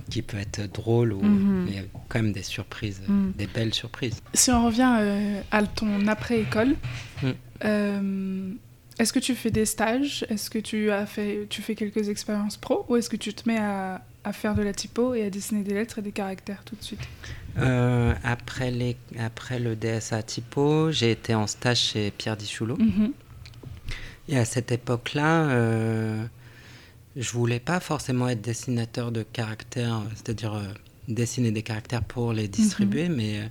qui 0.09 0.21
peut 0.21 0.37
être 0.37 0.71
drôle 0.71 1.13
ou 1.13 1.23
Mhm. 1.23 1.65
il 1.67 1.73
y 1.73 1.79
a 1.79 1.81
quand 2.09 2.21
même 2.21 2.31
des 2.31 2.43
surprises, 2.43 3.01
Mhm. 3.07 3.31
des 3.35 3.47
belles 3.47 3.73
surprises. 3.73 4.21
Si 4.35 4.51
on 4.51 4.65
revient 4.67 4.97
euh, 4.99 5.41
à 5.51 5.63
ton 5.63 6.05
après-école, 6.07 6.75
Mm. 7.23 7.29
euh, 7.65 8.51
est-ce 8.99 9.11
que 9.11 9.19
tu 9.19 9.33
fais 9.33 9.49
des 9.51 9.65
stages? 9.65 10.23
Est-ce 10.29 10.49
que 10.51 10.59
tu, 10.59 10.91
as 10.91 11.07
fait, 11.07 11.47
tu 11.49 11.61
fais 11.63 11.73
quelques 11.73 12.07
expériences 12.09 12.55
pro 12.57 12.85
Ou 12.87 12.97
est-ce 12.97 13.09
que 13.09 13.15
tu 13.17 13.33
te 13.33 13.49
mets 13.49 13.57
à, 13.57 14.05
à 14.25 14.33
faire 14.33 14.55
de 14.55 14.63
la 14.63 14.73
typo 14.73 15.13
et 15.13 15.23
à 15.23 15.29
dessiner 15.29 15.63
des 15.63 15.73
lettres 15.73 15.99
et 15.99 16.01
des 16.01 16.11
caractères 16.11 16.63
tout 16.65 16.75
de 16.75 16.83
suite 16.83 17.07
Euh, 17.57 18.13
après 18.23 18.69
les 18.69 18.97
après 19.17 19.59
le 19.59 19.77
DSA 19.77 20.23
typo, 20.23 20.91
j'ai 20.91 21.11
été 21.11 21.33
en 21.35 21.47
stage 21.47 21.79
chez 21.79 22.11
Pierre 22.11 22.35
Dichoulot. 22.35 22.75
Mhm. 22.77 23.13
Et 24.27 24.37
à 24.37 24.43
cette 24.43 24.73
époque-là, 24.73 25.49
euh, 25.49 26.25
je 27.15 27.31
voulais 27.31 27.61
pas 27.61 27.79
forcément 27.79 28.27
être 28.27 28.41
dessinateur 28.41 29.13
de 29.13 29.23
caractères, 29.23 30.01
c'est-à-dire 30.15 30.55
euh, 30.55 30.63
dessiner 31.07 31.51
des 31.51 31.61
caractères 31.61 32.03
pour 32.03 32.33
les 32.33 32.49
distribuer, 32.49 33.07
mais 33.07 33.39
euh, 33.39 33.47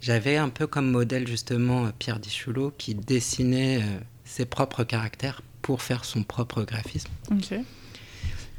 j'avais 0.00 0.36
un 0.36 0.48
peu 0.48 0.66
comme 0.66 0.90
modèle 0.90 1.28
justement 1.28 1.90
Pierre 1.98 2.18
Dichoulot 2.18 2.72
qui 2.76 2.96
dessinait 2.96 3.82
ses 4.24 4.46
propres 4.46 4.82
caractères 4.82 5.42
pour 5.62 5.80
faire 5.82 6.04
son 6.04 6.24
propre 6.24 6.64
graphisme. 6.64 7.10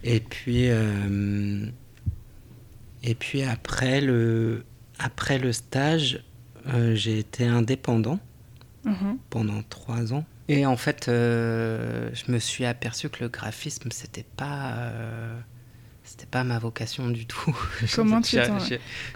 Et 0.07 0.19
puis, 0.19 0.69
euh, 0.69 1.65
et 3.03 3.15
puis 3.15 3.43
après, 3.43 4.01
le, 4.01 4.63
après 4.99 5.37
le 5.39 5.51
stage, 5.51 6.23
euh, 6.67 6.95
j'ai 6.95 7.19
été 7.19 7.45
indépendant 7.45 8.19
Mhm. 8.85 9.17
pendant 9.31 9.63
trois 9.63 10.13
ans. 10.13 10.25
Et 10.47 10.65
en 10.67 10.77
fait, 10.77 11.07
euh, 11.09 12.09
je 12.13 12.31
me 12.31 12.37
suis 12.37 12.65
aperçu 12.65 13.09
que 13.09 13.23
le 13.23 13.29
graphisme, 13.29 13.89
c'était 13.91 14.25
pas, 14.37 14.91
c'était 16.03 16.27
pas 16.27 16.43
ma 16.43 16.59
vocation 16.59 17.09
du 17.09 17.25
tout. 17.25 17.55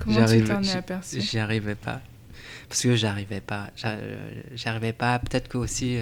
Comment 0.06 0.26
tu 0.26 0.44
t'en- 0.48 0.64
es 0.64 0.72
aperçu? 0.72 1.22
J'y 1.22 1.38
arrivais 1.38 1.76
pas. 1.76 2.02
Parce 2.68 2.82
que 2.82 2.96
j'arrivais 2.96 3.42
pas. 3.42 3.70
J'a- 3.76 3.98
J'y 4.56 4.68
arrivais 4.68 4.94
pas. 4.94 5.20
Peut-être 5.20 5.48
que 5.50 5.58
aussi 5.60 5.98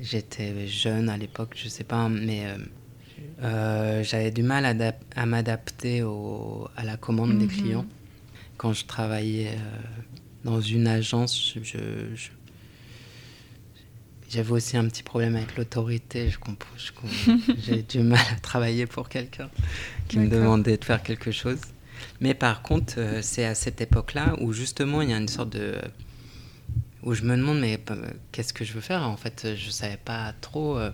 j'étais 0.00 0.66
jeune 0.68 1.08
à 1.08 1.16
l'époque, 1.16 1.54
je 1.56 1.68
sais 1.68 1.84
pas, 1.84 2.08
mais 2.08 2.46
euh, 3.42 4.02
j'avais 4.04 4.30
du 4.30 4.42
mal 4.42 4.64
à, 4.64 4.72
adap- 4.74 5.00
à 5.16 5.26
m'adapter 5.26 6.02
à 6.76 6.84
la 6.84 6.96
commande 6.96 7.38
des 7.38 7.46
Mhm. 7.46 7.50
clients. 7.50 7.86
Quand 8.56 8.72
je 8.72 8.84
travaillais 8.84 9.48
euh, 9.48 9.92
dans 10.44 10.60
une 10.60 10.86
agence, 10.86 11.54
j'avais 14.30 14.50
aussi 14.52 14.76
un 14.76 14.86
petit 14.88 15.02
problème 15.02 15.36
avec 15.36 15.56
l'autorité. 15.56 16.30
J'ai 17.66 17.82
du 17.82 17.98
mal 18.00 18.20
à 18.34 18.40
travailler 18.40 18.86
pour 18.86 19.08
quelqu'un 19.08 19.50
qui 20.08 20.18
me 20.18 20.28
demandait 20.28 20.76
de 20.76 20.84
faire 20.84 21.02
quelque 21.02 21.30
chose. 21.32 21.58
Mais 22.20 22.34
par 22.34 22.62
contre, 22.62 22.94
euh, 22.98 23.20
c'est 23.22 23.44
à 23.44 23.54
cette 23.54 23.80
époque-là 23.80 24.36
où 24.40 24.52
justement 24.52 25.02
il 25.02 25.10
y 25.10 25.12
a 25.12 25.18
une 25.18 25.28
sorte 25.28 25.50
de 25.50 25.76
où 27.02 27.14
je 27.14 27.22
me 27.22 27.36
demande 27.36 27.58
mais 27.60 27.80
euh, 27.90 27.96
qu'est-ce 28.30 28.52
que 28.52 28.64
je 28.64 28.72
veux 28.72 28.80
faire 28.80 29.02
en 29.02 29.16
fait 29.16 29.48
je 29.56 29.70
savais 29.70 29.96
pas 29.96 30.32
trop 30.40 30.78
euh, 30.78 30.90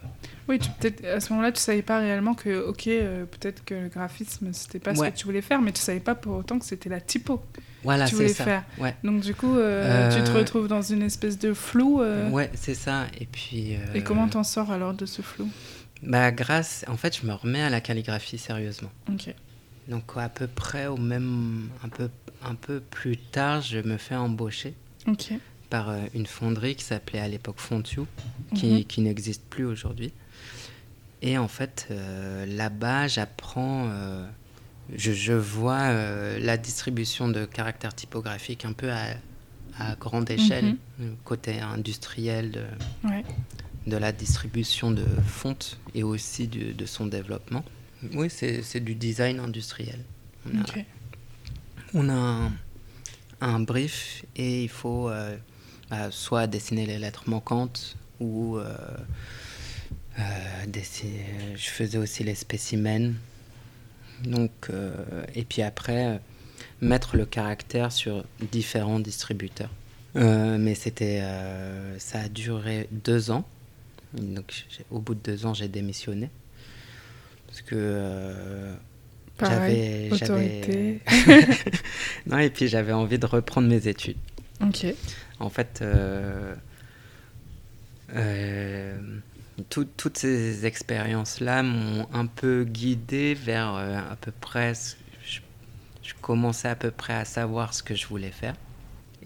Oui, 0.49 0.59
tu- 0.59 0.71
peut-être 0.81 1.05
à 1.05 1.21
ce 1.21 1.31
moment-là, 1.33 1.53
tu 1.53 1.61
savais 1.61 1.83
pas 1.83 1.99
réellement 1.99 2.35
que, 2.35 2.67
ok, 2.67 2.87
euh, 2.87 3.27
peut-être 3.27 3.65
que 3.65 3.75
le 3.75 3.89
graphisme, 3.89 4.53
c'était 4.53 4.79
pas 4.79 4.93
Ouais. 4.93 5.09
ce 5.09 5.13
que 5.13 5.19
tu 5.19 5.25
voulais 5.27 5.43
faire, 5.43 5.61
mais 5.61 5.73
tu 5.73 5.81
savais 5.83 6.01
pas 6.01 6.15
pour 6.15 6.37
autant 6.37 6.59
que 6.59 6.65
c'était 6.65 6.89
la 6.89 7.01
typo 7.03 7.43
voilà 7.85 8.07
que 8.07 8.11
tu 8.11 8.17
voulais 8.17 8.29
ça 8.29 8.45
faire. 8.45 8.65
ouais 8.79 8.97
Donc 9.05 9.21
du 9.21 9.35
coup, 9.35 9.57
euh, 9.57 10.11
tu 10.17 10.23
te 10.25 10.31
retrouves 10.37 10.67
dans 10.69 10.81
une 10.83 11.03
espèce 11.03 11.39
de 11.39 11.53
flou. 11.53 12.01
ouais 12.01 12.51
c'est 12.55 12.75
ça 12.75 13.07
et 13.21 13.27
puis 13.27 13.77
Et 13.95 14.03
comment 14.03 14.29
t'en 14.29 14.43
sors 14.45 14.71
alors 14.71 14.95
de 14.95 15.05
ce 15.07 15.21
flou? 15.23 15.49
Bah 16.03 16.31
grâce 16.31 16.85
en 16.89 16.97
fait 16.97 17.19
je 17.21 17.27
me 17.27 17.33
remets 17.35 17.61
à 17.63 17.71
la 17.71 17.81
calligraphie 17.81 18.39
sérieusement 18.39 18.91
Ok. 19.13 19.35
donc 19.89 20.05
à 20.17 20.29
peu 20.29 20.47
près 20.47 20.87
au 20.87 20.97
même, 20.97 21.69
un 21.85 21.89
peu, 21.89 22.09
un 22.45 22.55
peu 22.55 22.79
plus 22.81 23.17
tard, 23.17 23.63
je 23.63 23.79
me 23.81 23.97
fais 23.99 24.15
embaucher 24.15 24.75
Ok. 25.09 25.33
Par 25.71 25.91
euh, 25.91 26.01
une 26.15 26.27
fonderie 26.27 26.75
qui 26.77 26.85
s'appelait 26.85 27.21
à 27.21 27.29
l'époque 27.29 27.59
Fontiu, 27.61 28.03
qui, 28.55 28.67
Mhm. 28.67 28.85
qui 28.85 29.01
n'existe 29.01 29.43
plus 29.49 29.65
aujourd'hui. 29.65 30.13
Et 31.23 31.37
en 31.39 31.49
fait, 31.49 31.87
euh, 31.91 32.47
là-bas, 32.47 33.09
j'apprends, 33.09 33.89
euh, 33.91 34.27
je, 34.95 35.13
je 35.13 35.33
vois 35.33 35.81
euh, 35.91 36.39
la 36.39 36.57
distribution 36.57 37.29
de 37.29 37.45
caractères 37.45 37.95
typographiques 37.95 38.65
un 38.65 38.73
peu 38.73 38.91
à, 38.91 39.07
à 39.79 39.95
grande 39.97 40.31
échelle, 40.31 40.77
Mhm. 40.99 41.17
côté 41.25 41.61
industriel 41.61 42.51
de, 42.53 42.65
Ouais. 43.09 43.25
de 43.87 43.97
la 43.97 44.13
distribution 44.13 44.91
de 44.91 45.05
fonte 45.27 45.79
et 45.95 46.03
aussi 46.03 46.47
du- 46.49 46.73
de 46.73 46.87
son 46.87 47.07
développement. 47.07 47.65
Oui, 48.15 48.29
c'est 48.31 48.81
du 48.81 48.95
design 48.95 49.41
industriel. 49.41 49.99
On 50.47 50.59
a, 50.61 50.63
on 51.95 52.09
a 52.09 52.13
un, 52.15 52.53
un 53.41 53.61
brief 53.61 54.25
et 54.37 54.63
il 54.63 54.69
faut 54.69 55.09
euh, 55.93 56.09
soit 56.11 56.47
dessiner 56.47 56.87
les 56.87 56.99
lettres 56.99 57.25
manquantes 57.29 57.97
ou 58.21 58.57
euh, 58.59 58.65
euh, 60.19 60.23
dessiner- 60.67 61.25
je 61.57 61.69
faisais 61.71 61.99
aussi 61.99 62.25
les 62.25 62.35
spécimens. 62.35 63.13
Donc, 64.25 64.51
et 65.35 65.45
puis 65.45 65.63
après, 65.63 66.21
mettre 66.81 67.17
le 67.17 67.25
caractère 67.25 67.93
sur 67.93 68.25
différents 68.51 68.99
distributeurs. 68.99 69.71
Mais 70.17 70.75
c'était, 70.75 71.23
ça 71.99 72.23
a 72.23 72.29
duré 72.29 72.89
deux 72.91 73.31
ans. 73.31 73.45
Donc, 74.15 74.65
au 74.91 74.99
bout 74.99 75.15
de 75.15 75.21
deux 75.21 75.47
ans, 75.47 75.55
j'ai 75.55 75.69
démissionné. 75.69 76.31
Parce 77.47 77.63
que 77.63 77.77
euh, 77.77 78.75
j'avais- 79.49 80.09
non, 82.27 82.39
et 82.39 82.51
puis 82.51 82.67
j'avais 82.67 82.93
envie 82.93 83.21
de 83.21 83.27
reprendre 83.27 83.69
mes 83.69 83.87
études. 83.87 84.17
Ok. 84.61 84.87
En 85.41 85.51
fait, 85.51 85.81
euh, 85.83 86.55
euh, 88.15 88.99
tout- 89.71 89.87
toutes 89.97 90.19
ces 90.19 90.67
expériences-là 90.67 91.63
m'ont 91.63 92.07
un 92.13 92.27
peu 92.27 92.65
guidé 92.65 93.35
vers 93.35 93.75
euh, 93.75 93.97
à 93.99 94.17
peu 94.17 94.33
près. 94.33 94.73
Je, 95.25 95.41
je 96.03 96.15
commençais 96.21 96.69
à 96.69 96.77
peu 96.77 96.91
près 96.91 97.15
à 97.15 97.25
savoir 97.25 97.75
ce 97.75 97.83
que 97.83 97.95
je 97.95 98.07
voulais 98.07 98.31
faire. 98.31 98.55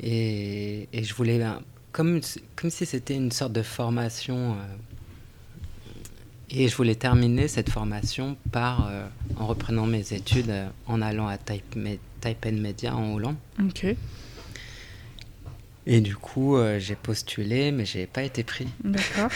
Et, 0.00 0.88
et 0.92 1.04
je 1.04 1.14
voulais. 1.14 1.42
un- 1.42 1.60
Comme, 1.92 2.20
comme 2.56 2.70
si 2.70 2.86
c'était 2.86 3.14
une 3.14 3.30
sorte 3.32 3.52
de 3.52 3.62
formation. 3.62 4.56
et 6.54 6.68
je 6.68 6.76
voulais 6.76 6.94
terminer 6.94 7.48
cette 7.48 7.70
formation 7.70 8.36
par, 8.50 8.86
euh, 8.88 9.06
en 9.36 9.46
reprenant 9.46 9.86
mes 9.86 10.12
études, 10.12 10.50
euh, 10.50 10.68
en 10.86 11.00
allant 11.00 11.28
à 11.28 11.38
Taipei 11.38 12.52
Media 12.52 12.94
en 12.94 13.14
Hollande. 13.14 13.36
Ok. 13.60 13.86
Et 15.86 16.00
du 16.00 16.14
coup, 16.16 16.56
euh, 16.56 16.78
j'ai 16.78 16.94
postulé, 16.96 17.72
mais 17.72 17.84
j'ai 17.84 18.06
pas 18.06 18.22
été 18.22 18.44
pris. 18.44 18.68
D'accord. 18.84 19.30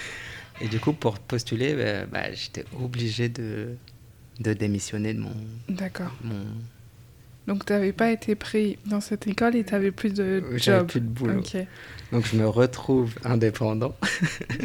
Et 0.60 0.68
du 0.68 0.78
coup, 0.80 0.92
pour 0.92 1.18
postuler, 1.18 1.74
euh, 1.76 2.06
bah, 2.06 2.32
j'étais 2.32 2.64
obligé 2.80 3.28
de, 3.28 3.74
de 4.40 4.52
démissionner 4.54 5.12
de 5.14 5.20
mon, 5.20 5.32
D'accord. 5.68 6.12
mon 6.24 6.44
Donc, 7.46 7.66
tu 7.66 7.72
n'avais 7.74 7.92
pas 7.92 8.10
été 8.10 8.34
pris 8.34 8.78
dans 8.86 9.00
cette 9.02 9.26
école 9.26 9.54
et 9.56 9.64
tu 9.64 9.72
n'avais 9.72 9.90
plus 9.92 10.14
de 10.14 10.42
j'avais 10.56 10.78
job. 10.80 10.86
plus 10.88 11.00
de 11.00 11.06
boulot. 11.08 11.42
Donc 12.12 12.24
je 12.26 12.36
me 12.36 12.46
retrouve 12.48 13.14
indépendant. 13.24 13.94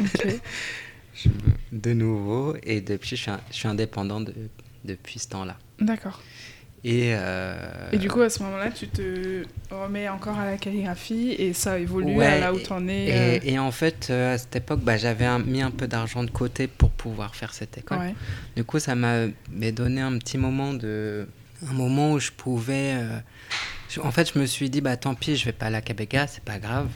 Je 1.14 1.28
de 1.72 1.92
nouveau 1.92 2.56
et 2.62 2.80
depuis 2.80 3.16
je 3.16 3.22
suis, 3.22 3.30
un- 3.30 3.40
je 3.50 3.54
suis 3.56 3.68
indépendant 3.68 4.20
de- 4.22 4.32
depuis 4.84 5.18
ce 5.18 5.28
temps-là. 5.28 5.58
D'accord. 5.78 6.22
Et, 6.84 7.12
euh, 7.14 7.54
Et 7.92 7.98
du 7.98 8.08
coup, 8.08 8.20
à 8.22 8.28
ce 8.28 8.42
moment-là, 8.42 8.70
tu 8.72 8.88
te 8.88 9.44
remets 9.70 10.08
encore 10.08 10.36
à 10.36 10.44
la 10.46 10.56
calligraphie 10.56 11.30
et 11.38 11.52
ça 11.52 11.78
évolue 11.78 12.16
Ouais, 12.16 12.26
à 12.26 12.38
là 12.40 12.52
où 12.52 12.58
tu 12.58 12.72
en 12.72 12.88
es. 12.88 13.04
et, 13.06 13.12
euh, 13.12 13.38
et 13.44 13.58
en 13.60 13.70
fait, 13.70 14.08
euh, 14.10 14.34
à 14.34 14.38
cette 14.38 14.56
époque, 14.56 14.80
bah, 14.80 14.96
j'avais 14.96 15.28
mis 15.44 15.62
un 15.62 15.70
peu 15.70 15.86
d'argent 15.86 16.24
de 16.24 16.30
côté 16.30 16.66
pour 16.66 16.90
pouvoir 16.90 17.36
faire 17.36 17.54
cette 17.54 17.78
école. 17.78 17.98
ouais. 17.98 18.14
Du 18.56 18.64
coup, 18.64 18.80
ça 18.80 18.96
m'a 18.96 19.26
donné 19.72 20.00
un 20.00 20.18
petit 20.18 20.38
moment 20.38 20.74
de, 20.74 21.28
un 21.68 21.72
moment 21.72 22.12
où 22.14 22.18
je 22.18 22.32
pouvais. 22.32 22.94
euh, 22.96 23.18
je- 23.88 24.00
en 24.00 24.10
fait, 24.10 24.32
je 24.34 24.38
me 24.40 24.46
suis 24.46 24.68
dit, 24.68 24.80
bah 24.80 24.96
tant 24.96 25.14
pis, 25.14 25.36
je 25.36 25.44
vais 25.44 25.52
pas 25.52 25.66
à 25.66 25.70
la 25.70 25.82
Cabega, 25.82 26.26
c'est 26.26 26.42
pas 26.42 26.58
grave. 26.58 26.88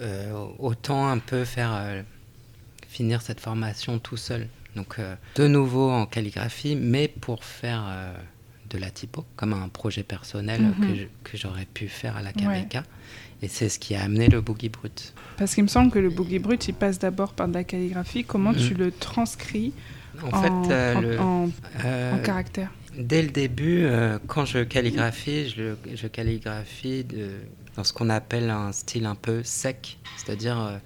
Euh, 0.00 0.32
autant 0.60 1.08
un 1.08 1.18
peu 1.18 1.44
faire 1.44 1.72
euh, 1.74 2.02
finir 2.88 3.22
cette 3.22 3.40
formation 3.40 3.98
tout 3.98 4.16
seul. 4.16 4.46
Donc, 4.76 4.96
de 5.36 5.46
nouveau 5.48 5.90
en 5.90 6.06
calligraphie, 6.06 6.76
mais 6.76 7.08
pour 7.08 7.42
faire 7.44 7.84
de 8.70 8.78
la 8.78 8.90
typo, 8.90 9.24
comme 9.36 9.52
un 9.52 9.68
projet 9.68 10.02
personnel 10.02 10.62
Mhm. 10.62 10.96
que 11.22 11.36
j'aurais 11.36 11.66
pu 11.66 11.88
faire 11.88 12.16
à 12.16 12.22
la 12.22 12.32
Cabega. 12.32 12.82
Et 13.42 13.48
c'est 13.48 13.68
ce 13.68 13.78
qui 13.78 13.94
a 13.94 14.02
amené 14.02 14.28
le 14.28 14.40
Boogie 14.40 14.68
Brut. 14.70 15.12
Parce 15.36 15.54
qu'il 15.54 15.64
me 15.64 15.68
semble 15.68 15.90
que 15.90 15.98
le 15.98 16.08
boogie 16.10 16.38
brut, 16.38 16.66
il 16.68 16.74
passe 16.74 16.98
d'abord 16.98 17.32
par 17.34 17.48
de 17.48 17.54
la 17.54 17.64
calligraphie. 17.64 18.24
Comment 18.24 18.54
tu 18.54 18.72
le 18.74 18.90
transcris 18.92 19.72
En, 20.22 20.28
en, 20.36 20.42
fait, 20.42 20.72
euh, 20.72 20.94
en- 20.94 21.00
le, 21.00 21.20
en- 21.20 21.50
euh, 21.84 22.14
en 22.14 22.18
caractère 22.22 22.70
Dès 22.96 23.22
le 23.22 23.30
début, 23.30 23.82
euh, 23.84 24.18
quand 24.28 24.44
je 24.44 24.60
calligraphie, 24.60 25.48
je, 25.48 25.74
je 25.94 26.06
calligraphie 26.06 27.02
de, 27.02 27.30
dans 27.76 27.82
ce 27.82 27.92
qu'on 27.92 28.08
appelle 28.08 28.48
un 28.50 28.70
style 28.70 29.04
un 29.06 29.16
peu 29.16 29.42
sec. 29.42 29.98
C'est-à-dire, 30.16 30.80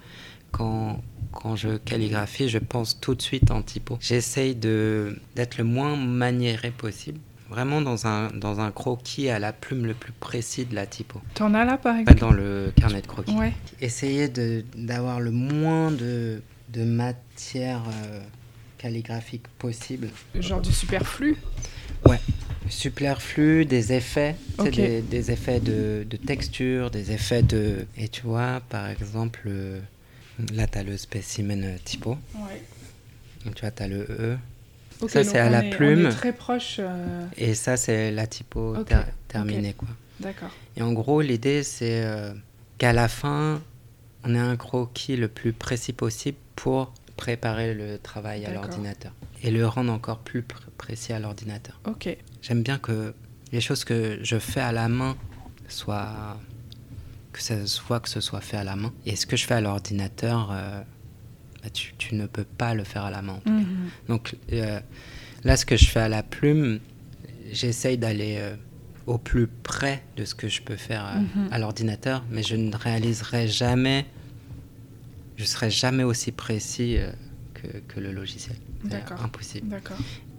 quand, 0.51 1.01
quand 1.31 1.55
je 1.55 1.77
calligraphie, 1.77 2.49
je 2.49 2.57
pense 2.57 2.99
tout 2.99 3.13
de 3.13 3.21
suite 3.21 3.51
en 3.51 3.61
typo. 3.61 3.97
J'essaye 4.01 4.55
de- 4.55 5.19
d'être 5.35 5.59
le 5.59 5.63
moins 5.63 5.95
maniéré 5.95 6.71
possible. 6.71 7.19
Vraiment 7.49 7.81
dans 7.81 8.05
un, 8.05 8.27
dans 8.29 8.59
un 8.59 8.71
croquis 8.71 9.29
à 9.29 9.39
la 9.39 9.51
plume 9.53 9.85
le 9.85 9.93
plus 9.95 10.11
précis 10.11 10.65
de 10.65 10.75
la 10.75 10.85
typo. 10.85 11.19
T'en 11.33 11.53
as 11.55 11.65
là, 11.65 11.77
par 11.77 11.95
Pas 11.95 11.99
exemple 12.01 12.19
dans 12.19 12.31
le 12.31 12.71
carnet 12.75 13.01
de 13.01 13.07
croquis. 13.07 13.31
Ouais. 13.33 13.53
Essayer 13.81 14.27
de- 14.27 14.63
d'avoir 14.75 15.19
le 15.19 15.31
moins 15.31 15.91
de, 15.91 16.41
de 16.69 16.83
matière 16.83 17.81
euh, 18.05 18.21
calligraphique 18.77 19.47
possible. 19.57 20.09
Genre 20.35 20.61
du 20.61 20.71
superflu 20.71 21.37
superflu, 22.69 23.65
des 23.65 23.93
effets, 23.93 24.35
des, 24.63 25.01
des 25.01 25.31
effets 25.31 25.59
de, 25.59 26.05
de 26.07 26.17
texture, 26.17 26.91
des 26.91 27.11
effets 27.11 27.41
de... 27.41 27.87
Et 27.97 28.07
tu 28.09 28.21
vois, 28.21 28.61
par 28.69 28.87
exemple, 28.87 29.41
euh, 29.47 29.79
là, 30.53 30.67
tu 30.67 30.77
as 30.77 30.83
le 30.83 30.95
spécimen 30.97 31.63
euh, 31.63 31.77
typo. 31.83 32.11
Ouais. 32.35 32.61
Donc, 33.43 33.55
tu 33.55 33.61
vois, 33.61 33.71
tu 33.71 33.81
as 33.83 33.87
le 33.87 34.05
E. 34.09 34.37
Ça, 35.07 35.23
c'est 35.23 35.39
à 35.39 35.49
la 35.49 35.63
est- 35.65 35.69
plume. 35.69 36.05
On 36.05 36.09
est 36.09 36.13
très 36.13 36.33
proche. 36.33 36.77
euh, 36.79 37.25
Et 37.37 37.53
ça, 37.53 37.77
c'est 37.77 38.11
la 38.11 38.27
typo 38.27 38.75
ter- 38.83 39.05
terminée, 39.27 39.73
quoi. 39.73 39.87
D'accord. 40.19 40.49
Et 40.75 40.81
en 40.81 40.91
gros, 40.91 41.21
l'idée, 41.21 41.63
c'est 41.63 42.03
euh, 42.03 42.33
qu'à 42.77 42.91
la 42.91 43.07
fin, 43.07 43.61
on 44.25 44.35
ait 44.35 44.39
un 44.39 44.57
croquis 44.57 45.15
le 45.15 45.29
plus 45.29 45.53
précis 45.53 45.93
possible 45.93 46.37
pour 46.57 46.93
préparer 47.15 47.73
le 47.73 47.97
travail 47.97 48.45
à 48.45 48.51
l'ordinateur. 48.53 49.13
Et 49.43 49.51
le 49.51 49.65
rendre 49.65 49.93
encore 49.93 50.19
plus 50.19 50.41
pr- 50.41 50.69
précis 50.77 51.13
à 51.13 51.19
l'ordinateur. 51.19 51.79
Ok. 51.85 52.09
J'aime 52.41 52.61
bien 52.63 52.77
que 52.77 53.13
les 53.53 53.61
choses 53.61 53.85
que 53.85 54.19
je 54.21 54.37
fais 54.39 54.59
à 54.61 54.73
la 54.73 54.89
main 54.89 55.15
soient 55.69 56.37
que 57.31 57.41
ça 57.41 57.65
soit 57.67 57.99
que 58.01 58.09
ce 58.09 58.19
soit 58.21 58.41
fait 58.41 58.57
à 58.57 58.63
la 58.65 58.75
main. 58.75 58.91
Et 59.05 59.15
ce 59.15 59.25
que 59.25 59.37
je 59.37 59.45
fais 59.45 59.53
à 59.53 59.61
l'ordinateur, 59.61 60.49
euh, 60.51 60.81
bah, 61.63 61.69
tu, 61.69 61.93
tu 61.97 62.15
ne 62.15 62.25
peux 62.25 62.43
pas 62.45 62.73
le 62.73 62.83
faire 62.83 63.03
à 63.03 63.11
la 63.11 63.21
main. 63.21 63.33
en 63.33 63.39
tout 63.39 63.43
cas. 63.49 63.51
Mhm. 63.51 63.89
Donc 64.07 64.35
euh, 64.53 64.79
là, 65.43 65.57
ce 65.57 65.65
que 65.65 65.75
je 65.77 65.85
fais 65.85 65.99
à 66.01 66.09
la 66.09 66.23
plume, 66.23 66.79
j'essaye 67.51 67.97
d'aller 67.97 68.37
euh, 68.39 68.55
au 69.07 69.17
plus 69.17 69.47
près 69.47 70.03
de 70.17 70.25
ce 70.25 70.35
que 70.35 70.47
je 70.47 70.61
peux 70.61 70.75
faire 70.77 71.05
euh, 71.05 71.19
Mhm. 71.19 71.49
à 71.51 71.59
l'ordinateur, 71.59 72.23
mais 72.29 72.43
je 72.43 72.55
ne 72.55 72.75
réaliserai 72.75 73.47
jamais, 73.47 74.05
je 75.37 75.45
serai 75.45 75.69
jamais 75.71 76.03
aussi 76.03 76.31
précis 76.31 76.97
que, 77.53 77.67
que 77.87 77.99
le 77.99 78.11
logiciel. 78.11 78.55
C'est 78.89 79.11
impossible 79.21 79.81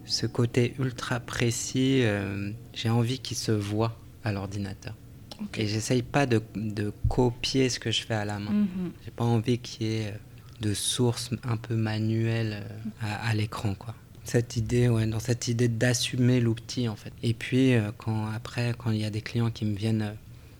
ce 0.06 0.26
côté 0.26 0.74
ultra 0.80 1.20
précis, 1.20 2.02
j'ai 2.74 2.88
envie 2.90 3.18
qu'il 3.20 3.36
se 3.36 3.52
voit 3.52 3.96
à 4.24 4.32
l'ordinateur. 4.32 4.94
Ok. 5.40 5.58
Et 5.58 5.66
j'essaye 5.68 6.02
pas 6.02 6.26
de, 6.26 6.42
de 6.56 6.92
copier 7.08 7.68
ce 7.68 7.78
que 7.78 7.90
je 7.92 8.02
fais 8.02 8.14
à 8.14 8.24
la 8.24 8.38
main. 8.40 8.50
Mhm. 8.50 8.92
J'ai 9.04 9.10
pas 9.12 9.24
envie 9.24 9.58
qu'il 9.58 9.86
y 9.86 9.90
ait 9.98 10.14
de 10.60 10.74
sources 10.74 11.30
un 11.44 11.56
peu 11.56 11.74
manuelles 11.74 12.62
euh, 13.02 13.06
à, 13.06 13.28
à 13.30 13.34
l'écran, 13.34 13.74
quoi. 13.74 13.94
Cette 14.24 14.56
idée, 14.56 14.88
ouais, 14.88 15.06
dans 15.06 15.18
cette 15.18 15.48
idée 15.48 15.68
d'assumer 15.68 16.40
l'outil, 16.40 16.88
en 16.88 16.96
fait. 16.96 17.12
Et 17.22 17.32
puis, 17.34 17.74
euh, 17.74 17.90
quand, 17.96 18.26
après, 18.26 18.74
quand 18.78 18.90
il 18.90 18.98
y 19.00 19.04
a 19.04 19.10
des 19.10 19.22
clients 19.22 19.50
qui 19.50 19.64
me 19.64 19.74
viennent, 19.74 20.02
euh, 20.02 20.12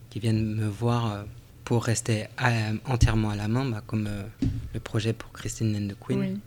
qui 0.09 0.19
viennent 0.19 0.55
me 0.55 0.67
voir 0.67 1.13
euh, 1.13 1.23
pour 1.65 1.85
rester 1.85 2.25
à- 2.39 2.71
entièrement 2.87 3.31
à 3.31 3.37
la 3.37 3.47
main, 3.49 3.69
bah, 3.69 3.83
comme 3.87 4.09
le 4.75 4.81
projet 4.81 5.13
pour 5.13 5.31
Christine 5.33 5.77
and 5.77 5.93
the 5.95 5.97
Queen, 6.01 6.19
Oui. 6.21 6.39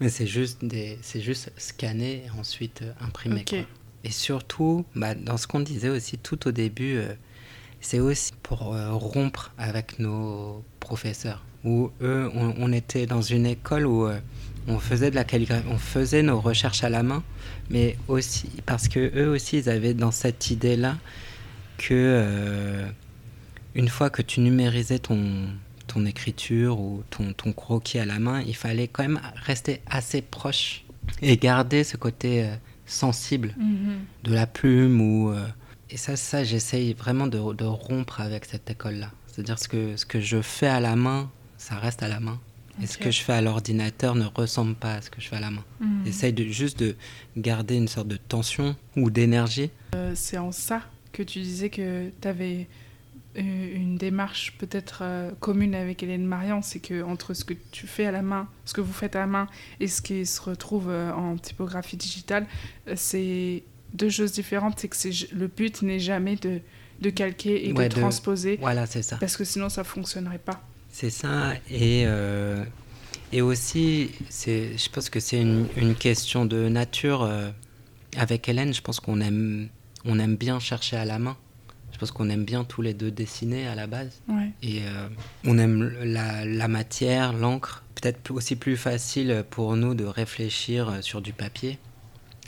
mais 0.00 0.08
c'est 0.08 0.26
juste, 0.28 0.64
des, 0.64 0.98
c'est 1.02 1.20
juste 1.20 1.52
scanner 1.58 2.22
et 2.26 2.30
ensuite 2.38 2.82
imprimer. 3.00 3.44
Quoi. 3.44 3.58
Et 4.04 4.10
surtout, 4.10 4.86
bah, 4.94 5.14
dans 5.14 5.36
ce 5.36 5.46
qu'on 5.46 5.60
disait 5.60 5.90
aussi 5.90 6.16
tout 6.16 6.48
au 6.48 6.52
début, 6.52 6.98
c'est 7.82 7.98
aussi 8.00 8.32
pour 8.42 8.60
rompre 8.92 9.52
avec 9.58 9.98
nos 9.98 10.64
professeurs. 10.78 11.44
Où 11.64 11.90
eux, 12.00 12.30
on, 12.34 12.54
on 12.58 12.72
était 12.72 13.06
dans 13.06 13.20
une 13.20 13.46
école 13.46 13.86
où 13.86 14.06
euh, 14.06 14.18
on 14.66 14.78
faisait 14.78 15.10
de 15.10 15.14
la 15.14 15.24
calligraphie, 15.24 15.66
on 15.70 15.78
faisait 15.78 16.22
nos 16.22 16.40
recherches 16.40 16.84
à 16.84 16.88
la 16.88 17.02
main, 17.02 17.22
mais 17.68 17.96
aussi 18.08 18.48
parce 18.66 18.88
que 18.88 19.12
eux 19.18 19.28
aussi, 19.28 19.58
ils 19.58 19.68
avaient 19.68 19.94
dans 19.94 20.10
cette 20.10 20.50
idée-là 20.50 20.96
que 21.76 21.92
euh, 21.92 22.86
une 23.74 23.88
fois 23.88 24.10
que 24.10 24.22
tu 24.22 24.40
numérisais 24.40 24.98
ton, 24.98 25.48
ton 25.86 26.06
écriture 26.06 26.80
ou 26.80 27.02
ton, 27.10 27.32
ton, 27.32 27.52
croquis 27.52 27.98
à 27.98 28.06
la 28.06 28.18
main, 28.18 28.42
il 28.46 28.56
fallait 28.56 28.88
quand 28.88 29.02
même 29.02 29.20
rester 29.34 29.82
assez 29.86 30.22
proche 30.22 30.84
et 31.20 31.36
garder 31.36 31.84
ce 31.84 31.96
côté 31.96 32.44
euh, 32.44 32.54
sensible 32.86 33.54
mm-hmm. 33.58 34.28
de 34.28 34.34
la 34.34 34.46
plume 34.46 35.00
ou 35.00 35.34
et 35.92 35.96
ça, 35.96 36.16
ça 36.16 36.44
j'essaye 36.44 36.94
vraiment 36.94 37.26
de, 37.26 37.52
de, 37.52 37.64
rompre 37.64 38.20
avec 38.20 38.44
cette 38.44 38.70
école-là. 38.70 39.10
C'est-à-dire 39.26 39.58
ce 39.58 39.68
que 39.68 39.96
ce 39.96 40.06
que 40.06 40.20
je 40.20 40.40
fais 40.40 40.68
à 40.68 40.78
la 40.78 40.94
main, 40.94 41.30
ça 41.70 41.76
reste 41.76 42.02
à 42.02 42.08
la 42.08 42.20
main. 42.20 42.38
Et 42.82 42.86
ce 42.86 42.98
que 42.98 43.10
je 43.10 43.20
fais 43.20 43.34
à 43.34 43.42
l'ordinateur 43.42 44.14
ne 44.14 44.24
ressemble 44.24 44.74
pas 44.74 44.94
à 44.94 45.02
ce 45.02 45.10
que 45.10 45.20
je 45.20 45.28
fais 45.28 45.36
à 45.36 45.40
la 45.40 45.50
main. 45.50 45.64
Mm. 45.80 46.04
J'essaye 46.06 46.32
de, 46.32 46.44
juste 46.44 46.78
de 46.78 46.96
garder 47.36 47.76
une 47.76 47.88
sorte 47.88 48.08
de 48.08 48.16
tension 48.16 48.74
ou 48.96 49.10
d'énergie. 49.10 49.70
c'est 50.14 50.38
en 50.38 50.52
ça 50.52 50.82
que 51.12 51.22
tu 51.22 51.40
disais 51.40 51.68
que 51.68 52.10
tu 52.20 52.28
avais 52.28 52.68
euh, 53.36 53.76
une 53.76 53.96
démarche 53.96 54.56
peut-être 54.58 55.00
euh, 55.02 55.30
commune 55.38 55.74
avec 55.74 56.02
Hélène 56.02 56.24
Marian, 56.24 56.62
c'est 56.62 56.80
que 56.80 57.02
entre 57.02 57.34
ce 57.34 57.44
que 57.44 57.54
tu 57.70 57.86
fais 57.86 58.06
à 58.06 58.10
la 58.10 58.22
main, 58.22 58.48
ce 58.64 58.72
que 58.72 58.80
vous 58.80 58.92
faites 58.92 59.14
à 59.14 59.20
la 59.20 59.26
main 59.26 59.46
et 59.78 59.86
ce 59.86 60.02
qui 60.02 60.26
se 60.26 60.40
retrouve 60.40 60.88
euh, 60.88 61.12
en 61.12 61.36
typographie 61.36 61.96
digitale, 61.96 62.46
c'est 62.96 63.62
deux 63.94 64.10
choses 64.10 64.32
différentes. 64.32 64.80
C'est 64.80 64.88
que 64.88 65.34
le 65.34 65.46
but 65.46 65.82
n'est 65.82 66.00
jamais 66.00 66.36
de, 66.36 66.60
de, 67.00 67.10
calquer 67.10 67.68
et 67.68 67.72
de, 67.72 67.88
transposer. 67.88 68.56
Voilà, 68.60 68.86
c'est 68.86 69.02
ça. 69.02 69.16
Parce 69.18 69.36
que 69.36 69.44
sinon, 69.44 69.68
ça 69.68 69.84
fonctionnerait 69.84 70.38
pas. 70.38 70.62
C'est 70.90 71.10
ça. 71.10 71.54
Et, 71.70 72.06
et 73.32 73.42
aussi, 73.42 74.10
je 74.30 74.88
pense 74.90 75.08
que 75.10 75.20
c'est 75.20 75.40
une, 75.40 75.66
une, 75.76 75.94
question 75.94 76.44
de 76.44 76.68
nature. 76.68 77.30
avec 78.16 78.48
Hélène, 78.48 78.74
je 78.74 78.82
pense 78.82 79.00
qu'on 79.00 79.20
aime 79.20 79.68
on 80.04 80.18
aime 80.18 80.36
bien 80.36 80.58
chercher 80.60 80.96
à 80.96 81.04
la 81.04 81.18
main. 81.18 81.36
Je 81.92 81.98
pense 81.98 82.12
qu'on 82.12 82.30
aime 82.30 82.44
bien 82.44 82.64
tous 82.64 82.80
les 82.82 82.94
deux 82.94 83.10
dessiner 83.10 83.66
à 83.66 83.74
la 83.74 83.86
base. 83.86 84.22
Et 84.62 84.80
euh, 84.82 85.08
on 85.44 85.58
aime 85.58 85.92
la, 86.02 86.68
matière, 86.68 87.32
l'encre. 87.34 87.84
Peut-être 87.94 88.30
aussi 88.30 88.56
plus 88.56 88.76
facile 88.76 89.44
pour 89.50 89.76
nous 89.76 89.94
de 89.94 90.04
réfléchir 90.04 90.88
euh, 90.88 91.02
sur 91.02 91.20
du 91.20 91.34
papier, 91.34 91.78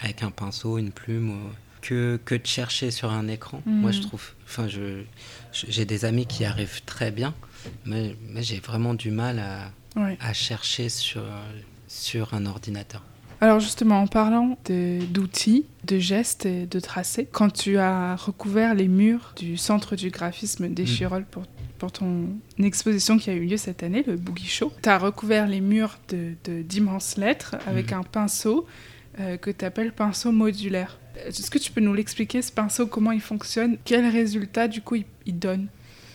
avec 0.00 0.22
un 0.22 0.30
pinceau, 0.30 0.78
une 0.78 0.90
plume, 0.90 1.36
que, 1.82 2.18
que 2.24 2.34
de 2.34 2.46
chercher 2.46 2.90
sur 2.90 3.10
un 3.10 3.28
écran. 3.28 3.60
Moi, 3.66 3.90
je 3.90 4.00
trouve. 4.00 4.30
Enfin, 4.46 4.68
je, 4.68 5.02
j'ai 5.52 5.84
des 5.84 6.06
amis 6.06 6.24
qui 6.24 6.46
arrivent 6.46 6.82
très 6.86 7.10
bien, 7.10 7.34
mais, 7.84 8.16
mais 8.28 8.42
j'ai 8.42 8.60
vraiment 8.60 8.94
du 8.94 9.10
mal 9.10 9.38
à, 9.38 9.70
à 10.20 10.32
chercher 10.32 10.88
sur, 10.88 11.22
sur 11.88 12.34
un 12.34 12.46
ordinateur. 12.46 13.02
Alors 13.42 13.58
justement, 13.58 14.00
en 14.00 14.06
parlant 14.06 14.56
d'outils, 15.10 15.66
de, 15.82 15.98
gestes 15.98 16.46
et 16.46 16.64
de 16.64 16.78
tracés, 16.78 17.26
quand 17.30 17.50
tu 17.52 17.76
as 17.76 18.14
recouvert 18.14 18.72
les 18.72 18.86
murs 18.86 19.34
du 19.36 19.56
Centre 19.56 19.96
du 19.96 20.10
graphisme 20.10 20.68
des 20.68 20.84
mm. 20.84 21.24
pour, 21.28 21.42
pour 21.76 21.90
ton 21.90 22.28
exposition 22.60 23.18
qui 23.18 23.30
a 23.30 23.32
eu 23.32 23.44
lieu 23.44 23.56
cette 23.56 23.82
année, 23.82 24.04
le 24.06 24.14
Boogie 24.14 24.46
Show, 24.46 24.72
tu 24.80 24.88
as 24.88 24.96
recouvert 24.96 25.48
les 25.48 25.60
murs 25.60 25.98
d'immenses 26.44 27.16
de, 27.16 27.20
lettres 27.20 27.56
avec 27.66 27.90
mm. 27.90 27.94
un 27.94 28.02
pinceau 28.04 28.64
euh, 29.18 29.36
que 29.36 29.50
tu 29.50 29.64
appelles 29.64 29.92
pinceau 29.92 30.30
modulaire. 30.30 31.00
Est-ce 31.26 31.50
que 31.50 31.58
tu 31.58 31.72
peux 31.72 31.80
nous 31.80 31.94
l'expliquer, 31.94 32.42
ce 32.42 32.52
pinceau, 32.52 32.86
comment 32.86 33.10
il 33.10 33.20
fonctionne? 33.20 33.76
Quel 33.84 34.06
résultat, 34.06 34.68
du 34.68 34.82
coup, 34.82 34.94
il, 35.26 35.38
donne? 35.40 35.66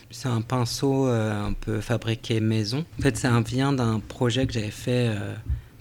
C'est 0.09 0.29
un 0.29 0.41
pinceau 0.41 1.07
euh, 1.07 1.47
un 1.47 1.53
peu 1.53 1.81
fabriqué 1.81 2.39
maison. 2.39 2.85
En 2.99 3.01
fait, 3.01 3.17
ça 3.17 3.39
vient 3.41 3.73
d'un 3.73 3.99
projet 3.99 4.47
que 4.47 4.53
j'avais 4.53 4.71
fait 4.71 5.09
euh, 5.09 5.33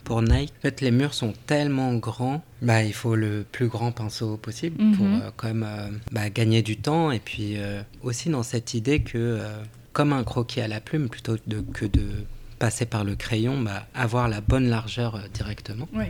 pour 0.06 0.22
Nike, 0.22 0.52
en 0.58 0.62
fait, 0.62 0.80
les 0.82 0.92
murs 0.92 1.14
sont 1.14 1.34
tellement 1.46 1.92
grands, 1.94 2.44
bah, 2.62 2.84
il 2.84 2.92
faut 2.92 3.16
le 3.16 3.44
plus 3.50 3.66
grand 3.66 3.90
pinceau 3.90 4.36
possible 4.36 4.76
pour 4.94 5.04
mhm. 5.04 5.20
euh, 5.20 5.30
quand 5.36 5.48
même 5.48 5.66
euh, 5.66 5.90
bah, 6.12 6.30
gagner 6.30 6.62
du 6.62 6.76
temps. 6.76 7.10
Et 7.10 7.18
puis 7.18 7.56
euh, 7.56 7.82
aussi 8.02 8.30
dans 8.30 8.44
cette 8.44 8.72
idée 8.72 9.00
que, 9.02 9.40
comme 9.92 10.12
un 10.12 10.22
croquis 10.22 10.60
à 10.60 10.68
la 10.68 10.80
plume, 10.80 11.08
plutôt 11.08 11.36
de, 11.48 11.60
que 11.60 11.84
de 11.84 12.06
passer 12.60 12.86
par 12.86 13.02
le 13.02 13.16
crayon, 13.16 13.60
bah, 13.60 13.86
avoir 13.94 14.28
la 14.28 14.40
bonne 14.40 14.68
largeur 14.68 15.20
directement. 15.34 15.88
Oui. 15.92 16.06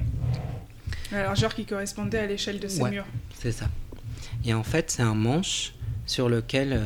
La 1.10 1.22
largeur 1.22 1.54
qui 1.54 1.64
correspondait 1.64 2.18
à 2.18 2.26
l'échelle 2.26 2.60
de 2.60 2.68
ces 2.68 2.84
murs. 2.84 3.06
C'est 3.34 3.52
ça. 3.52 3.68
Et 4.44 4.52
en 4.52 4.62
fait, 4.62 4.90
c'est 4.90 5.02
un 5.02 5.14
manche 5.14 5.72
sur 6.04 6.28
lequel 6.28 6.78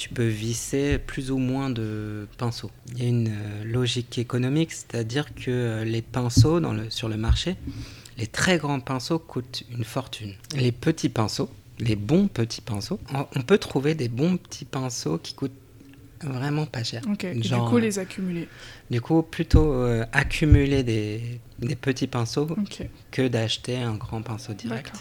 tu 0.00 0.08
peux 0.08 0.26
visser 0.26 0.98
plus 0.98 1.30
ou 1.30 1.36
moins 1.36 1.68
de 1.68 2.26
pinceaux. 2.38 2.70
Il 2.92 3.02
y 3.02 3.04
a 3.04 3.08
une 3.10 3.28
euh, 3.28 3.64
logique 3.64 4.16
économique, 4.16 4.72
c'est-à-dire 4.72 5.34
que 5.34 5.50
euh, 5.50 5.84
les 5.84 6.00
pinceaux 6.00 6.58
dans 6.58 6.72
le, 6.72 6.88
sur 6.88 7.10
le 7.10 7.18
marché, 7.18 7.56
les 8.16 8.26
très 8.26 8.56
grands 8.56 8.80
pinceaux 8.80 9.18
coûtent 9.18 9.62
une 9.70 9.84
fortune. 9.84 10.32
Les 10.56 10.72
petits 10.72 11.10
pinceaux, 11.10 11.50
les 11.78 11.96
bons 11.96 12.28
petits 12.28 12.62
pinceaux, 12.62 12.98
on 13.12 13.42
peut 13.42 13.58
trouver 13.58 13.94
des 13.94 14.08
bons 14.08 14.38
petits 14.38 14.64
pinceaux 14.64 15.18
qui 15.18 15.34
coûtent 15.34 15.52
vraiment 16.22 16.64
pas 16.64 16.82
cher. 16.82 17.02
du 17.02 17.50
coup, 17.50 17.76
les 17.76 17.98
accumuler. 17.98 18.48
Du 18.90 19.02
coup, 19.02 19.20
plutôt 19.20 19.74
euh, 19.74 20.06
accumuler 20.12 20.82
des, 20.82 21.40
des, 21.58 21.76
petits 21.76 22.06
pinceaux 22.06 22.48
que 23.10 23.28
d'acheter 23.28 23.76
un 23.76 23.96
grand 23.96 24.22
pinceau 24.22 24.54
direct. 24.54 24.94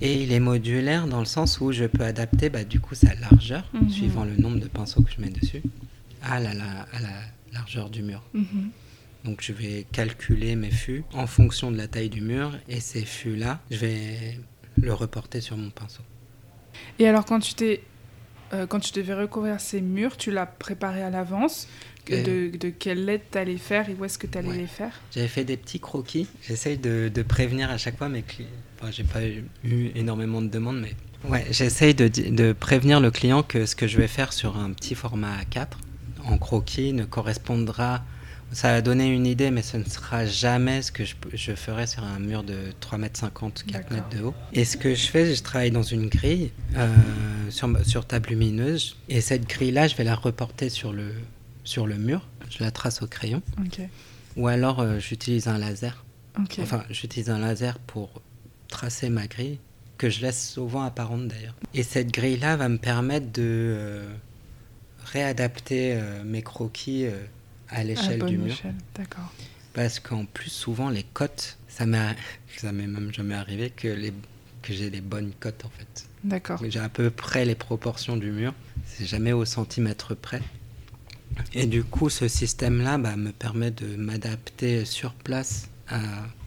Et 0.00 0.22
il 0.22 0.32
est 0.32 0.40
modulaire 0.40 1.06
dans 1.06 1.20
le 1.20 1.24
sens 1.24 1.60
où 1.60 1.72
je 1.72 1.84
peux 1.84 2.04
adapter 2.04 2.50
bah, 2.50 2.64
du 2.64 2.80
coup 2.80 2.94
sa 2.94 3.14
largeur, 3.14 3.68
mhm. 3.72 3.90
suivant 3.90 4.24
le 4.24 4.36
nombre 4.36 4.58
de 4.58 4.68
pinceaux 4.68 5.02
que 5.02 5.10
je 5.10 5.20
mets 5.20 5.30
dessus, 5.30 5.62
à 6.22 6.40
la, 6.40 6.50
à 6.50 7.00
la 7.00 7.20
largeur 7.52 7.90
du 7.90 8.02
mur. 8.02 8.22
Mhm. 8.34 8.70
Donc 9.24 9.40
je 9.40 9.52
vais 9.52 9.86
calculer 9.90 10.54
mes 10.54 10.70
fûts 10.70 11.04
en 11.14 11.26
fonction 11.26 11.70
de 11.70 11.78
la 11.78 11.88
taille 11.88 12.10
du 12.10 12.20
mur 12.20 12.52
et 12.68 12.80
ces 12.80 13.02
fûts-là, 13.02 13.60
je 13.70 13.78
vais 13.78 14.38
le 14.76 14.92
reporter 14.92 15.40
sur 15.40 15.56
mon 15.56 15.70
pinceau. 15.70 16.02
Et 16.98 17.08
alors 17.08 17.24
quand 17.24 17.40
tu 17.40 17.54
t'es 17.54 17.82
euh, 18.52 18.66
quand 18.66 18.80
tu 18.80 18.92
devais 18.92 19.14
recouvrir 19.14 19.60
ces 19.60 19.80
murs, 19.80 20.16
tu 20.16 20.30
l'as 20.30 20.46
préparé 20.46 21.02
à 21.02 21.10
l'avance? 21.10 21.68
De, 22.06 22.54
de, 22.54 22.68
quelle 22.68 23.06
lettre 23.06 23.24
tu 23.32 23.38
allais 23.38 23.56
faire 23.56 23.88
et 23.88 23.94
où 23.98 24.04
est-ce 24.04 24.18
que 24.18 24.26
tu 24.26 24.36
allais 24.36 24.52
les 24.52 24.66
faire? 24.66 25.00
J'avais 25.10 25.26
fait 25.26 25.44
des 25.44 25.56
petits 25.56 25.80
croquis. 25.80 26.28
J'essaye 26.42 26.76
de, 26.76 27.10
de, 27.12 27.22
prévenir 27.22 27.70
à 27.70 27.78
chaque 27.78 27.96
fois 27.96 28.10
mes 28.10 28.20
clients. 28.20 28.50
Enfin, 28.84 28.92
j'ai 28.92 29.04
pas 29.04 29.22
eu 29.64 29.92
énormément 29.94 30.42
de 30.42 30.48
demandes, 30.48 30.78
mais 30.78 30.94
ouais, 31.30 31.46
j'essaye 31.50 31.94
de, 31.94 32.08
de, 32.08 32.52
prévenir 32.52 33.00
le 33.00 33.10
client 33.10 33.42
que 33.42 33.64
ce 33.64 33.74
que 33.74 33.86
je 33.86 33.96
vais 33.96 34.08
faire 34.08 34.34
sur 34.34 34.58
un 34.58 34.72
petit 34.72 34.94
format 34.94 35.38
A4 35.40 35.68
en 36.26 36.36
croquis 36.36 36.92
ne 36.92 37.04
correspondra. 37.04 38.02
Ça 38.52 38.74
a 38.74 38.82
donné 38.82 39.06
une 39.06 39.26
idée, 39.26 39.50
mais 39.50 39.62
ce 39.62 39.78
ne 39.78 39.84
sera 39.84 40.26
jamais 40.26 40.82
ce 40.82 40.92
que 40.92 41.06
je, 41.06 41.14
je 41.32 41.52
ferai 41.52 41.86
sur 41.86 42.04
un 42.04 42.18
mur 42.18 42.42
de 42.42 42.56
3,50 42.82 43.44
m, 43.44 43.52
4 43.72 43.90
mètres 43.90 44.08
de 44.10 44.22
haut. 44.22 44.34
Et 44.52 44.66
ce 44.66 44.76
que 44.76 44.94
je 44.94 45.06
fais, 45.06 45.34
je 45.34 45.42
travaille 45.42 45.70
dans 45.70 45.82
une 45.82 46.08
grille 46.08 46.52
euh, 46.76 46.94
sur, 47.48 47.70
sur 47.86 48.06
table 48.06 48.28
lumineuse. 48.28 48.98
Et 49.08 49.22
cette 49.22 49.48
grille-là, 49.48 49.88
je 49.88 49.96
vais 49.96 50.04
la 50.04 50.14
reporter 50.14 50.68
sur 50.68 50.92
le, 50.92 51.10
sur 51.64 51.86
le 51.86 51.96
mur, 51.96 52.28
je 52.50 52.62
la 52.62 52.70
trace 52.70 53.00
au 53.00 53.06
crayon. 53.06 53.40
Ou 54.36 54.46
alors 54.46 54.80
euh, 54.80 54.98
j'utilise 54.98 55.48
un 55.48 55.56
laser. 55.56 56.04
Enfin, 56.60 56.84
j'utilise 56.90 57.30
un 57.30 57.38
laser 57.38 57.78
pour 57.78 58.20
tracer 58.74 59.08
ma 59.08 59.28
grille, 59.28 59.58
que 59.98 60.10
je 60.10 60.20
laisse 60.20 60.50
souvent 60.50 60.82
apparente 60.82 61.28
d'ailleurs. 61.28 61.54
Et 61.74 61.84
cette 61.84 62.12
grille-là 62.12 62.56
va 62.56 62.68
me 62.68 62.78
permettre 62.78 63.30
de 63.32 63.42
euh, 63.42 64.12
réadapter 65.04 65.94
euh, 65.94 66.24
mes 66.24 66.42
croquis 66.42 67.06
à 67.68 67.84
l'échelle 67.84 68.24
du 68.24 68.36
mur. 68.36 68.56
D'accord. 68.96 69.32
Parce 69.74 70.00
qu'en 70.00 70.24
plus, 70.24 70.50
souvent, 70.50 70.90
les 70.90 71.04
cotes, 71.04 71.56
ça 71.68 71.86
m'est 71.86 72.16
même 72.72 73.12
jamais 73.12 73.34
arrivé 73.34 73.70
que, 73.70 73.88
les, 73.88 74.12
que 74.62 74.72
j'ai 74.72 74.90
les 74.90 75.00
bonnes 75.00 75.32
cotes 75.38 75.64
en 75.64 75.70
fait. 75.70 76.08
D'accord. 76.24 76.60
J'ai 76.68 76.80
à 76.80 76.88
peu 76.88 77.10
près 77.10 77.44
les 77.44 77.54
proportions 77.54 78.16
du 78.16 78.32
mur. 78.32 78.54
C'est 78.86 79.06
jamais 79.06 79.32
au 79.32 79.44
centimètre 79.44 80.14
près. 80.16 80.42
Et 81.52 81.66
du 81.66 81.84
coup, 81.84 82.10
ce 82.10 82.28
système-là 82.28 82.98
bah, 82.98 83.16
me 83.16 83.30
permet 83.30 83.70
de 83.70 83.96
m'adapter 83.96 84.84
sur 84.84 85.12
place 85.14 85.68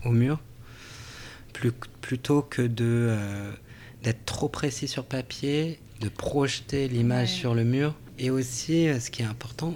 au 0.03 0.11
mur 0.11 0.39
plutôt 2.01 2.41
que 2.41 2.61
de 2.61 3.07
euh, 3.09 3.51
d'être 4.03 4.25
trop 4.25 4.47
précis 4.47 4.87
sur 4.87 5.05
papier, 5.05 5.79
de 6.01 6.09
projeter 6.09 6.87
l'image 6.87 7.29
sur 7.29 7.55
le 7.55 7.63
mur. 7.63 7.95
Et 8.19 8.29
aussi, 8.29 8.87
euh, 8.87 8.99
ce 8.99 9.11
qui 9.11 9.21
est 9.21 9.25
important, 9.25 9.75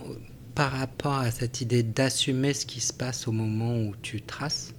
par 0.56 0.72
rapport 0.72 1.18
à 1.18 1.32
cette 1.32 1.62
idée 1.62 1.84
d'assumer 1.84 2.54
ce 2.54 2.66
qui 2.66 2.82
se 2.82 2.94
passe 2.94 3.28
au 3.28 3.32
moment 3.32 3.78
où 3.78 3.94
tu 4.02 4.22
traces, 4.22 4.74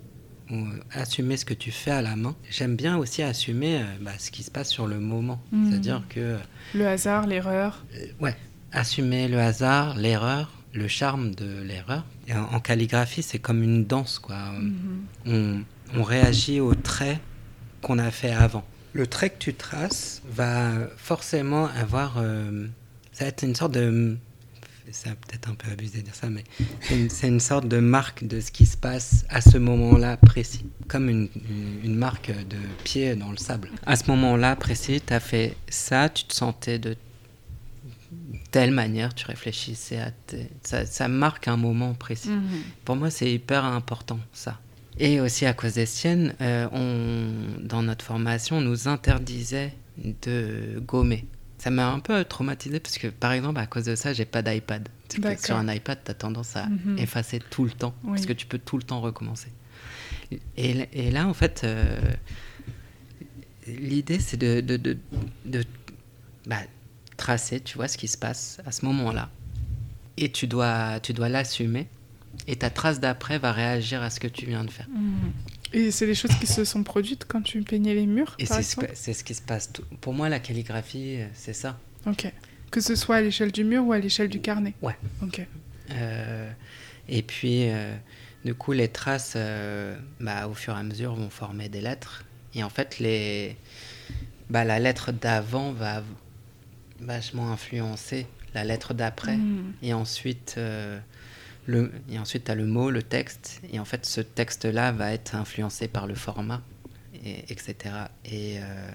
ou 0.50 0.56
euh, 0.56 0.80
assumer 0.92 1.36
ce 1.36 1.44
que 1.44 1.54
tu 1.54 1.70
fais 1.70 1.90
à 1.90 2.02
la 2.02 2.16
main. 2.16 2.36
J'aime 2.50 2.76
bien 2.76 2.96
aussi 2.98 3.22
assumer 3.22 3.82
bah, 4.00 4.12
ce 4.18 4.30
qui 4.30 4.42
se 4.42 4.50
passe 4.50 4.70
sur 4.70 4.86
le 4.86 5.00
moment. 5.00 5.40
Mmh. 5.52 5.70
C'est-à-dire 5.70 6.02
que... 6.08 6.38
Le 6.74 6.86
hasard, 6.86 7.26
l'erreur. 7.26 7.84
ouais, 8.20 8.36
assumer 8.72 9.28
le 9.28 9.38
hasard, 9.38 9.96
l'erreur, 9.96 10.50
le 10.74 10.88
charme 10.88 11.34
de 11.34 11.62
l'erreur. 11.62 12.04
En, 12.30 12.60
calligraphie, 12.60 13.22
c'est 13.22 13.38
comme 13.38 13.62
une 13.62 13.84
danse, 13.84 14.18
quoi. 14.18 14.52
Mhm. 14.52 15.04
on, 15.26 15.62
réagit 16.00 16.60
au 16.60 16.74
trait 16.74 17.20
qu'on 17.82 17.98
a 17.98 18.10
fait 18.10 18.32
avant. 18.32 18.64
Le 18.94 19.06
trait 19.06 19.30
que 19.30 19.38
tu 19.38 19.54
traces 19.54 20.22
va 20.26 20.70
forcément 20.96 21.66
avoir. 21.66 22.16
Euh, 22.18 22.66
ça 23.12 23.24
va 23.24 23.28
être 23.28 23.42
une 23.42 23.54
sorte 23.54 23.72
de 23.72 24.16
c'est 24.90 25.10
peut-être 25.10 25.48
un 25.48 25.54
peu 25.54 25.70
abusé 25.70 25.98
de 25.98 26.04
dire 26.04 26.14
ça, 26.14 26.28
mais 26.28 26.44
c'est 27.08 27.28
une, 27.28 27.40
sorte 27.40 27.66
de 27.68 27.78
marque 27.78 28.26
de 28.26 28.40
ce 28.40 28.50
qui 28.50 28.66
se 28.66 28.76
passe 28.76 29.24
à 29.28 29.40
ce 29.40 29.56
moment-là 29.56 30.16
précis, 30.16 30.66
comme 30.88 31.08
une, 31.08 31.28
une, 31.84 31.94
marque 31.94 32.30
de 32.30 32.56
pied 32.84 33.14
dans 33.14 33.30
le 33.30 33.36
sable. 33.36 33.70
À 33.86 33.96
ce 33.96 34.10
moment-là 34.10 34.56
précis, 34.56 35.00
tu 35.04 35.12
as 35.14 35.20
fait 35.20 35.56
ça, 35.68 36.08
tu 36.08 36.24
te 36.24 36.34
sentais 36.34 36.78
de 36.78 36.96
telle 38.50 38.72
manière, 38.72 39.14
tu 39.14 39.26
réfléchissais 39.26 39.98
à... 39.98 40.10
Ça, 40.62 40.84
ça, 40.84 41.08
marque 41.08 41.48
un 41.48 41.56
moment 41.56 41.94
précis. 41.94 42.28
Mhm. 42.28 42.62
Pour 42.84 42.96
moi, 42.96 43.10
c'est 43.10 43.32
hyper 43.32 43.64
important, 43.64 44.20
ça. 44.32 44.58
Et 44.98 45.20
aussi 45.20 45.46
à 45.46 45.54
cause 45.54 45.74
des 45.74 45.86
siennes, 45.86 46.34
euh, 46.40 46.68
on, 46.72 47.60
dans 47.66 47.82
notre 47.82 48.04
formation, 48.04 48.58
on 48.58 48.60
nous 48.60 48.88
interdisait 48.88 49.74
de 50.22 50.80
gommer. 50.80 51.26
Ça 51.58 51.70
m'a 51.70 51.90
un 51.90 52.00
peu 52.00 52.24
traumatisé 52.24 52.80
parce 52.80 52.98
que, 52.98 53.06
par 53.06 53.32
exemple, 53.32 53.60
à 53.60 53.66
cause 53.66 53.84
de 53.84 53.94
ça, 53.94 54.12
j'ai 54.12 54.24
pas 54.24 54.42
d'iPad. 54.42 54.88
Sur 55.38 55.56
un 55.56 55.72
iPad, 55.72 55.98
tu 56.04 56.10
as 56.10 56.14
tendance 56.14 56.56
à 56.56 56.66
mhm. 56.66 56.98
effacer 56.98 57.38
tout 57.38 57.64
le 57.64 57.70
temps 57.70 57.94
parce 58.04 58.26
que 58.26 58.32
tu 58.32 58.46
peux 58.46 58.58
tout 58.58 58.76
le 58.76 58.82
temps 58.82 59.00
recommencer. 59.00 59.48
Et, 60.56 60.88
et 60.92 61.10
là, 61.10 61.28
en 61.28 61.34
fait, 61.34 61.62
euh, 61.64 62.00
l'idée, 63.66 64.18
c'est 64.18 64.36
de, 64.36 64.60
de, 64.60 64.76
de, 64.76 64.96
de 65.44 65.64
bah, 66.46 66.62
tracer, 67.16 67.60
tu 67.60 67.76
vois, 67.76 67.88
ce 67.88 67.96
qui 67.98 68.08
se 68.08 68.18
passe 68.18 68.60
à 68.66 68.72
ce 68.72 68.84
moment-là. 68.86 69.30
Et 70.16 70.30
tu 70.30 70.46
dois, 70.46 71.00
tu 71.00 71.12
dois 71.12 71.28
l'assumer. 71.28 71.86
Et 72.46 72.56
ta 72.56 72.70
trace 72.70 72.98
d'après 72.98 73.38
va 73.38 73.52
réagir 73.52 74.02
à 74.02 74.10
ce 74.10 74.18
que 74.18 74.26
tu 74.26 74.46
viens 74.46 74.64
de 74.64 74.70
faire. 74.70 74.88
Mhm. 74.88 75.32
Et 75.72 75.90
c'est 75.90 76.06
des 76.06 76.14
choses 76.14 76.34
qui 76.38 76.46
se 76.46 76.64
sont 76.64 76.82
produites 76.82 77.24
quand 77.26 77.40
tu 77.42 77.62
peignais 77.62 77.94
les 77.94 78.06
murs 78.06 78.34
Et 78.38 78.46
c'est 78.46 78.62
ce, 78.62 79.24
qui 79.24 79.34
se 79.34 79.42
passe. 79.42 79.70
Pour 80.00 80.12
moi, 80.12 80.28
la 80.28 80.38
calligraphie, 80.38 81.18
c'est 81.32 81.54
ça. 81.54 81.78
Ok. 82.06 82.30
Que 82.70 82.80
ce 82.80 82.94
soit 82.94 83.16
à 83.16 83.20
l'échelle 83.20 83.52
du 83.52 83.64
mur 83.64 83.86
ou 83.86 83.92
à 83.92 83.98
l'échelle 83.98 84.28
du 84.28 84.40
carnet 84.40 84.74
Ouais. 84.82 84.96
Ok. 85.22 85.46
Euh, 85.90 86.50
et 87.08 87.22
puis, 87.22 87.70
euh, 87.70 87.94
du 88.44 88.54
coup, 88.54 88.72
les 88.72 88.88
traces, 88.88 89.34
euh, 89.36 89.96
bah, 90.20 90.46
au 90.46 90.54
fur 90.54 90.74
et 90.74 90.78
à 90.78 90.82
mesure, 90.82 91.14
vont 91.14 91.30
former 91.30 91.68
des 91.68 91.80
lettres. 91.80 92.24
Et 92.54 92.62
en 92.62 92.70
fait, 92.70 92.98
les... 92.98 93.56
bah, 94.50 94.64
la 94.64 94.78
lettre 94.78 95.12
d'avant 95.12 95.72
va 95.72 96.02
vachement 97.00 97.50
influencer 97.50 98.26
la 98.54 98.64
lettre 98.64 98.94
d'après. 98.94 99.36
Hmm. 99.36 99.72
Et 99.82 99.94
ensuite, 99.94 100.58
le, 101.66 101.92
et 102.10 102.18
ensuite, 102.18 102.44
tu 102.44 102.50
as 102.50 102.54
le 102.54 102.66
mot, 102.66 102.90
le 102.90 103.02
texte, 103.02 103.60
et 103.72 103.78
en 103.78 103.84
fait, 103.84 104.04
ce 104.04 104.20
texte-là 104.20 104.92
va 104.92 105.12
être 105.12 105.34
influencé 105.34 105.88
par 105.88 106.06
le 106.06 106.14
format, 106.14 106.62
et, 107.24 107.44
etc. 107.52 107.76
Et 108.24 108.58
euh, 108.58 108.90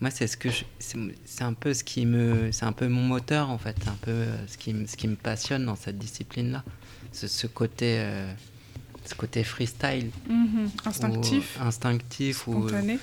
moi, 0.00 0.10
c'est 0.10 0.26
ce 0.26 0.36
que 0.36 0.48
c'est 0.78 1.42
un 1.42 1.52
peu 1.52 1.74
ce 1.74 1.84
qui 1.84 2.06
me, 2.06 2.52
c'est 2.52 2.64
un 2.64 2.72
peu 2.72 2.88
mon 2.88 3.02
moteur 3.02 3.50
en 3.50 3.58
fait, 3.58 3.76
un 3.86 3.96
peu 4.02 4.24
ce 4.46 4.56
qui, 4.56 4.74
ce 4.86 4.96
qui 4.96 5.08
me 5.08 5.16
passionne 5.16 5.66
dans 5.66 5.76
cette 5.76 5.98
discipline-là, 5.98 6.64
ce, 7.12 7.28
ce, 7.28 7.46
côté, 7.46 7.96
euh, 8.00 8.32
ce 9.04 9.14
côté 9.14 9.44
freestyle, 9.44 10.10
mm-hmm. 10.28 10.86
instinctif, 10.86 11.58
instinctif 11.60 12.38
spontané. 12.42 12.98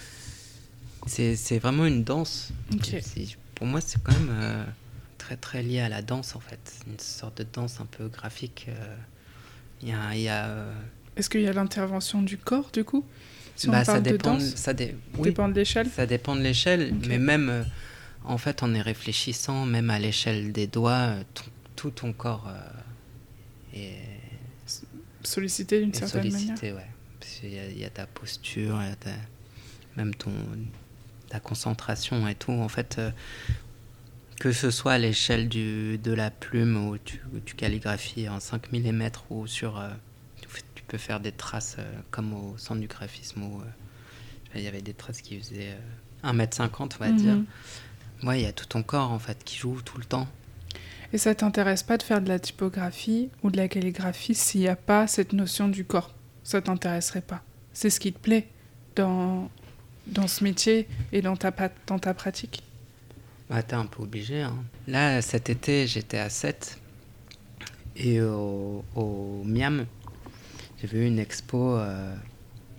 C'est 1.07 1.59
vraiment 1.59 1.85
une 1.85 2.03
danse. 2.03 2.51
Pour 3.55 3.65
moi, 3.65 3.81
c'est 3.81 4.01
quand 4.03 4.11
même 4.11 4.29
euh, 4.29 4.65
très 5.27 5.35
très 5.35 5.61
lié 5.61 5.81
à 5.81 5.89
la 5.89 6.01
danse 6.01 6.37
en 6.37 6.39
fait, 6.39 6.73
une 6.87 6.99
sorte 6.99 7.39
de 7.39 7.47
danse 7.51 7.81
un 7.81 7.85
peu 7.85 8.07
graphique. 8.07 8.67
Il 9.81 9.89
y 9.89 9.91
a, 10.29 10.45
euh, 10.45 10.73
Est-ce 11.17 11.29
qu'il 11.29 11.41
y 11.41 11.47
a 11.47 11.53
l'intervention 11.53 12.21
du 12.21 12.37
corps 12.37 12.69
du 12.71 12.85
coup 12.85 13.03
si 13.57 13.67
bah, 13.67 13.83
ça, 13.83 13.99
dépend, 13.99 14.35
de 14.35 14.39
ça 14.39 14.73
dépend 14.73 15.49
de 15.49 15.53
l'échelle? 15.53 15.89
Ça 15.89 16.05
dépend 16.05 16.35
de 16.35 16.41
l'échelle, 16.41 16.93
mais 17.07 17.17
même 17.17 17.49
euh, 17.49 17.63
en 18.23 18.37
fait 18.37 18.63
en 18.63 18.73
y 18.73 18.79
réfléchissant, 18.79 19.65
même 19.65 19.89
à 19.89 19.99
l'échelle 19.99 20.53
des 20.53 20.67
doigts, 20.67 20.91
euh, 20.93 21.23
tout 21.75 21.91
ton 21.91 22.13
corps 22.13 22.49
est 23.73 23.97
sollicité 25.23 25.81
d'une 25.81 25.93
certaine 25.93 26.31
sollicité, 26.31 26.71
manière? 26.71 26.75
Ouais. 26.75 26.91
Il 27.43 27.77
y, 27.77 27.83
a 27.83 27.89
ta 27.89 28.05
posture, 28.07 28.81
y 28.81 28.87
a 28.87 28.95
ta, 28.95 29.11
même 29.97 30.15
ton, 30.15 30.31
ta 31.29 31.39
concentration 31.39 32.27
et 32.27 32.35
tout. 32.35 32.53
En 32.53 32.69
fait, 32.69 32.99
que 34.39 34.51
ce 34.51 34.71
soit 34.71 34.93
à 34.93 34.97
l'échelle 34.97 35.49
de 35.49 36.13
la 36.13 36.31
plume 36.31 36.89
où 36.89 36.97
tu, 36.97 37.19
calligraphies 37.55 38.29
en 38.29 38.39
5 38.39 38.71
mm 38.71 39.09
ou 39.29 39.47
sur. 39.47 39.79
Euh, 39.79 39.89
tu 40.75 40.83
peux 40.83 40.97
faire 40.97 41.19
des 41.19 41.31
traces 41.31 41.75
euh, 41.79 41.99
comme 42.11 42.33
au 42.33 42.57
centre 42.57 42.79
du 42.79 42.87
graphisme 42.87 43.43
où 43.43 43.59
euh, 43.59 43.65
il 44.55 44.61
y 44.61 44.67
avait 44.67 44.81
des 44.81 44.93
traces 44.93 45.21
qui 45.21 45.37
faisaient 45.37 45.75
1m50, 46.23 46.91
on 46.99 47.03
va 47.03 47.11
dire. 47.11 47.35
Mhm. 47.35 47.45
Ouais, 48.23 48.39
il 48.39 48.43
y 48.43 48.47
a 48.47 48.53
tout 48.53 48.65
ton 48.65 48.83
corps 48.83 49.11
en 49.11 49.19
fait 49.19 49.43
qui 49.43 49.57
joue 49.57 49.81
tout 49.81 49.97
le 49.97 50.05
temps. 50.05 50.27
Et 51.13 51.17
ça 51.17 51.33
t'intéresse 51.35 51.83
pas 51.83 51.97
de 51.97 52.03
faire 52.03 52.21
de 52.21 52.27
la 52.27 52.39
typographie 52.39 53.29
ou 53.43 53.49
de 53.49 53.57
la 53.57 53.67
calligraphie 53.67 54.35
s'il 54.35 54.61
n'y 54.61 54.67
a 54.67 54.75
pas 54.75 55.07
cette 55.07 55.33
notion 55.33 55.67
du 55.67 55.85
corps? 55.85 56.13
Ça 56.43 56.61
t'intéresserait 56.61 57.21
pas? 57.21 57.43
C'est 57.73 57.89
ce 57.89 57.99
qui 57.99 58.11
te 58.11 58.19
plaît 58.19 58.47
dans, 58.95 59.49
dans 60.07 60.27
ce 60.27 60.43
métier 60.43 60.87
et 61.11 61.21
dans 61.21 61.37
ta, 61.37 61.53
dans 61.85 61.99
ta 61.99 62.13
pratique? 62.13 62.63
Bah, 63.49 63.63
t'es 63.63 63.75
un 63.75 63.85
peu 63.85 64.03
obligé. 64.03 64.41
Hein. 64.41 64.55
Là, 64.87 65.21
cet 65.21 65.49
été, 65.49 65.87
j'étais 65.87 66.17
à 66.17 66.29
7 66.29 66.79
et 67.95 68.21
au, 68.21 68.83
au 68.95 69.43
Miam, 69.45 69.85
j'ai 70.79 70.87
vu 70.87 71.05
une 71.05 71.17
expo 71.17 71.75
euh, 71.75 72.15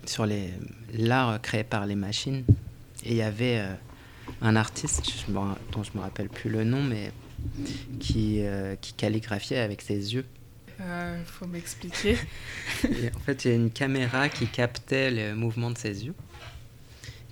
sur 0.05 0.25
l'art 0.93 1.41
créé 1.41 1.63
par 1.63 1.85
les 1.85 1.95
machines. 1.95 2.45
Et 3.03 3.11
il 3.11 3.15
y 3.15 3.21
avait 3.21 3.59
euh, 3.59 3.73
un 4.41 4.55
artiste, 4.55 5.03
dont 5.29 5.83
je 5.83 5.97
me 5.97 6.01
rappelle 6.01 6.29
plus 6.29 6.49
le 6.49 6.63
nom, 6.63 6.81
mais 6.81 7.11
qui, 7.99 8.37
euh, 8.39 8.75
qui 8.77 8.93
calligraphiait 8.93 9.59
avec 9.59 9.81
ses 9.81 10.13
yeux. 10.13 10.25
Il 10.79 11.25
faut 11.25 11.45
m'expliquer. 11.45 12.15
en 12.85 13.19
fait, 13.19 13.43
il 13.43 13.47
y 13.49 13.51
a 13.51 13.55
une 13.55 13.71
caméra 13.71 14.29
qui 14.29 14.47
captait 14.47 15.11
le 15.11 15.35
mouvement 15.35 15.71
de 15.71 15.77
ses 15.77 16.05
yeux, 16.05 16.15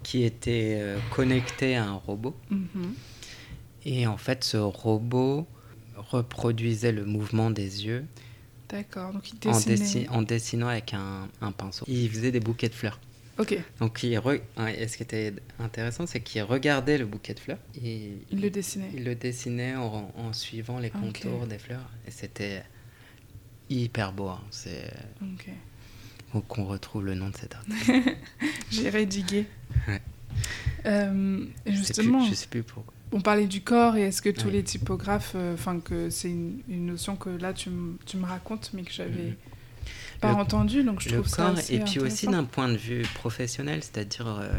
qui 0.03 0.23
était 0.23 0.97
connectée 1.11 1.77
à 1.77 1.85
un 1.85 1.93
robot. 1.93 2.35
Mm-hmm. 2.51 2.91
Et 3.87 4.05
en 4.05 4.17
fait, 4.17 4.43
ce 4.43 4.57
robot 4.57 5.47
reproduisait 5.95 6.91
le 6.91 7.05
mouvement 7.05 7.49
des 7.49 7.85
yeux. 7.85 8.05
D'accord, 8.67 9.13
donc 9.13 9.31
il 9.31 9.39
dessinait. 9.39 10.09
En, 10.09 10.21
dessinant 10.21 10.67
avec 10.67 10.93
un, 10.93 11.29
un, 11.39 11.53
pinceau. 11.53 11.85
Il 11.87 12.09
faisait 12.09 12.33
des 12.33 12.41
bouquets 12.41 12.67
de 12.67 12.73
fleurs. 12.73 12.99
Ok. 13.39 13.57
Donc, 13.79 14.03
il 14.03 14.11
et 14.13 14.87
ce 14.89 14.97
qui 14.97 15.03
était 15.03 15.33
intéressant, 15.57 16.05
c'est 16.05 16.19
qu'il 16.19 16.43
regardait 16.43 16.97
le 16.97 17.05
bouquet 17.05 17.33
de 17.33 17.39
fleurs. 17.39 17.59
Et 17.81 18.17
il 18.29 18.41
le 18.41 18.49
dessinait. 18.49 18.91
Il 18.93 19.05
le 19.05 19.15
dessinait 19.15 19.77
en, 19.77 20.11
en 20.17 20.33
suivant 20.33 20.79
les 20.79 20.89
contours 20.89 21.47
des 21.47 21.57
fleurs. 21.57 21.89
Et 22.05 22.11
c'était 22.11 22.63
hyper 23.69 24.11
beau. 24.11 24.27
Hein. 24.27 24.43
C'est. 24.51 24.91
Ok. 25.21 25.47
Faut 26.33 26.41
qu'on 26.41 26.65
retrouve 26.65 27.05
le 27.05 27.15
nom 27.15 27.29
de 27.29 27.37
cet 27.37 27.55
artiste. 27.55 27.89
J'irai 28.69 29.05
diguer. 29.05 29.45
Ouais. 29.87 30.01
Euh, 30.87 31.45
justement. 31.67 32.25
Je 32.25 32.31
sais, 32.31 32.35
sais 32.35 32.47
plus 32.47 32.63
pourquoi 32.63 32.93
on 33.11 33.21
parlait 33.21 33.47
du 33.47 33.61
corps 33.61 33.95
et 33.95 34.03
est-ce 34.03 34.21
que 34.21 34.29
tous 34.29 34.49
les 34.49 34.63
typographes, 34.63 35.33
euh, 35.35 35.53
enfin 35.53 35.79
que 35.79 36.09
c'est 36.09 36.29
une, 36.29 36.61
notion 36.67 37.15
que 37.15 37.29
là 37.29 37.53
tu, 37.53 37.69
tu 38.05 38.17
me 38.17 38.25
racontes 38.25 38.71
mais 38.73 38.83
que 38.83 38.91
j'avais 38.91 39.37
pas 40.19 40.33
entendu 40.33 40.83
donc 40.83 41.01
je 41.01 41.09
trouve 41.09 41.27
ça 41.27 41.53
et 41.69 41.79
puis 41.79 41.99
aussi 41.99 42.27
d'un 42.27 42.43
point 42.43 42.69
de 42.69 42.77
vue 42.77 43.03
professionnel, 43.13 43.81
c'est-à-dire 43.83 44.27
euh, 44.27 44.49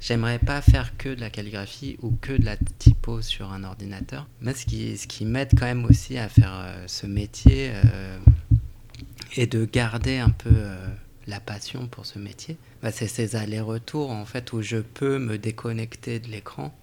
j'aimerais 0.00 0.38
pas 0.38 0.60
faire 0.62 0.96
que 0.96 1.10
de 1.10 1.20
la 1.20 1.30
calligraphie 1.30 1.96
ou 2.02 2.16
que 2.20 2.32
de 2.32 2.44
la 2.44 2.56
typo 2.56 3.20
sur 3.22 3.52
un 3.52 3.64
ordinateur. 3.64 4.26
Mais 4.40 4.54
ce 4.54 4.64
qui, 4.64 4.96
ce 4.96 5.06
qui 5.06 5.24
m'aide 5.24 5.50
quand 5.58 5.66
même 5.66 5.84
aussi 5.84 6.16
à 6.18 6.28
faire 6.28 6.54
euh, 6.54 6.84
ce 6.86 7.06
métier 7.06 7.72
et 9.36 9.46
de 9.46 9.64
garder 9.64 10.18
un 10.18 10.30
peu 10.30 10.54
la 11.26 11.40
passion 11.40 11.86
pour 11.86 12.06
ce 12.06 12.18
métier, 12.18 12.56
bah, 12.82 12.90
c'est 12.90 13.08
ces 13.08 13.36
allers-retours 13.36 14.10
en 14.10 14.24
fait 14.24 14.52
où 14.52 14.62
je 14.62 14.78
peux 14.78 15.18
me 15.18 15.38
déconnecter 15.38 16.18
de 16.18 16.28
l'écran 16.28 16.74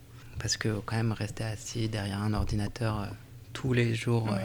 parce 0.42 0.58
que 0.58 0.80
quand 0.80 0.96
même 0.96 1.12
rester 1.12 1.44
assis 1.44 1.88
derrière 1.88 2.20
un 2.20 2.34
ordinateur 2.34 3.00
euh, 3.00 3.06
tous 3.54 3.74
les 3.74 3.94
jours, 3.94 4.28
euh, 4.34 4.40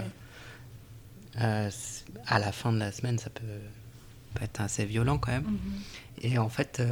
euh, 1.40 1.70
à 2.26 2.38
la 2.38 2.52
fin 2.52 2.70
de 2.70 2.78
la 2.78 2.92
semaine, 2.92 3.18
ça 3.18 3.30
peut, 3.30 3.42
être 4.42 4.60
assez 4.60 4.84
violent 4.84 5.16
quand 5.16 5.32
même. 5.32 5.44
Mhm. 5.44 5.80
Et 6.20 6.38
en 6.38 6.50
fait, 6.50 6.82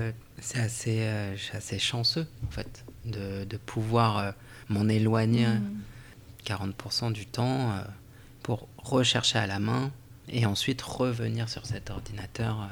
c'est 0.40 0.58
assez, 0.58 1.78
chanceux 1.78 2.26
en 2.46 2.50
fait 2.50 2.84
de, 3.04 3.44
de 3.44 3.56
pouvoir 3.58 4.32
m'en 4.70 4.88
éloigner 4.88 5.48
40% 6.46 7.08
mhm. 7.08 7.12
du 7.12 7.26
temps 7.26 7.74
pour 8.42 8.66
rechercher 8.78 9.38
à 9.38 9.46
la 9.46 9.58
main 9.58 9.92
et 10.28 10.46
ensuite 10.46 10.80
revenir 10.80 11.50
sur 11.50 11.66
cet 11.66 11.90
ordinateur 11.90 12.70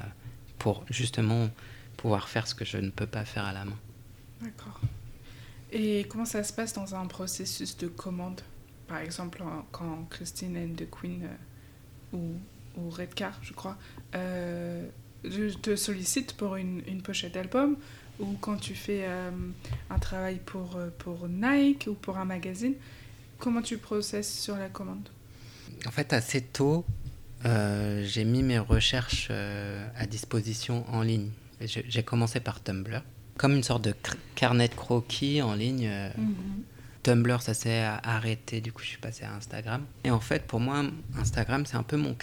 pour 0.58 0.84
justement 0.88 1.50
pouvoir 1.98 2.30
faire 2.30 2.46
ce 2.46 2.54
que 2.54 2.64
je 2.64 2.78
ne 2.78 2.88
peux 2.88 3.06
pas 3.06 3.26
faire 3.26 3.44
à 3.44 3.52
la 3.52 3.66
main. 3.66 3.78
D'accord. 4.40 4.80
Et 5.72 6.04
comment 6.08 6.26
ça 6.26 6.44
se 6.44 6.52
passe 6.52 6.74
dans 6.74 6.94
un 6.94 7.06
processus 7.06 7.78
de 7.78 7.88
commande 7.88 8.42
Par 8.86 8.98
exemple, 8.98 9.42
quand 9.70 10.06
Christine 10.10 10.56
and 10.58 10.74
the 10.76 10.88
Queen 10.88 11.24
euh, 11.24 12.16
ou, 12.16 12.36
ou 12.76 12.90
Redcar, 12.90 13.38
je 13.42 13.54
crois, 13.54 13.78
euh, 14.14 14.86
te 15.62 15.74
sollicite 15.74 16.36
pour 16.36 16.56
une, 16.56 16.82
une 16.86 17.00
pochette 17.00 17.32
d'album 17.32 17.76
ou 18.20 18.34
quand 18.38 18.56
tu 18.56 18.74
fais 18.74 19.04
euh, 19.04 19.30
un 19.88 19.98
travail 19.98 20.40
pour, 20.44 20.78
pour 20.98 21.26
Nike 21.26 21.86
ou 21.90 21.94
pour 21.94 22.18
un 22.18 22.26
magazine, 22.26 22.74
comment 23.38 23.62
tu 23.62 23.78
processes 23.78 24.40
sur 24.40 24.56
la 24.56 24.68
commande? 24.68 25.08
En 25.86 25.90
fait, 25.90 26.12
assez 26.12 26.42
tôt, 26.42 26.84
j'ai 27.44 28.24
mis 28.24 28.42
mes 28.42 28.58
recherches 28.58 29.30
à 29.30 30.06
disposition 30.06 30.84
en 30.92 31.00
ligne. 31.00 31.30
J'ai 31.60 32.02
commencé 32.02 32.38
par 32.38 32.62
Tumblr, 32.62 33.02
comme 33.42 33.56
une 33.56 33.64
sorte 33.64 33.82
de 33.82 33.92
carnet 34.36 34.68
de 34.68 34.74
croquis 34.74 35.42
en 35.42 35.54
ligne. 35.54 35.88
Euh, 35.90 36.10
mhm. 36.16 36.62
Tumblr, 37.02 37.42
ça 37.42 37.52
s'est 37.52 37.82
arrêté, 38.04 38.60
du 38.60 38.70
coup, 38.70 38.82
je 38.84 38.90
suis 38.90 38.98
passé 38.98 39.24
à 39.24 39.34
Instagram. 39.34 39.82
Et 40.04 40.12
en 40.12 40.20
fait, 40.20 40.46
pour 40.46 40.60
moi, 40.60 40.84
Instagram, 41.18 41.66
c'est 41.66 41.74
un 41.74 41.82
peu 41.82 41.96
mon 41.96 42.14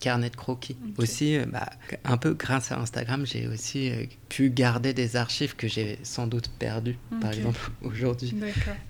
carnet 0.00 0.30
de 0.30 0.34
croquis. 0.34 0.76
Aussi, 0.98 1.38
bah, 1.46 1.70
un 2.02 2.16
peu 2.16 2.34
grâce 2.34 2.72
à 2.72 2.80
Instagram, 2.80 3.24
j'ai 3.24 3.46
aussi 3.46 3.92
pu 4.28 4.50
garder 4.50 4.92
des 4.92 5.14
archives 5.14 5.54
que 5.54 5.68
j'ai 5.68 6.00
sans 6.02 6.26
doute 6.26 6.50
perdues, 6.58 6.98
par 7.20 7.30
exemple, 7.30 7.70
aujourd'hui. 7.82 8.34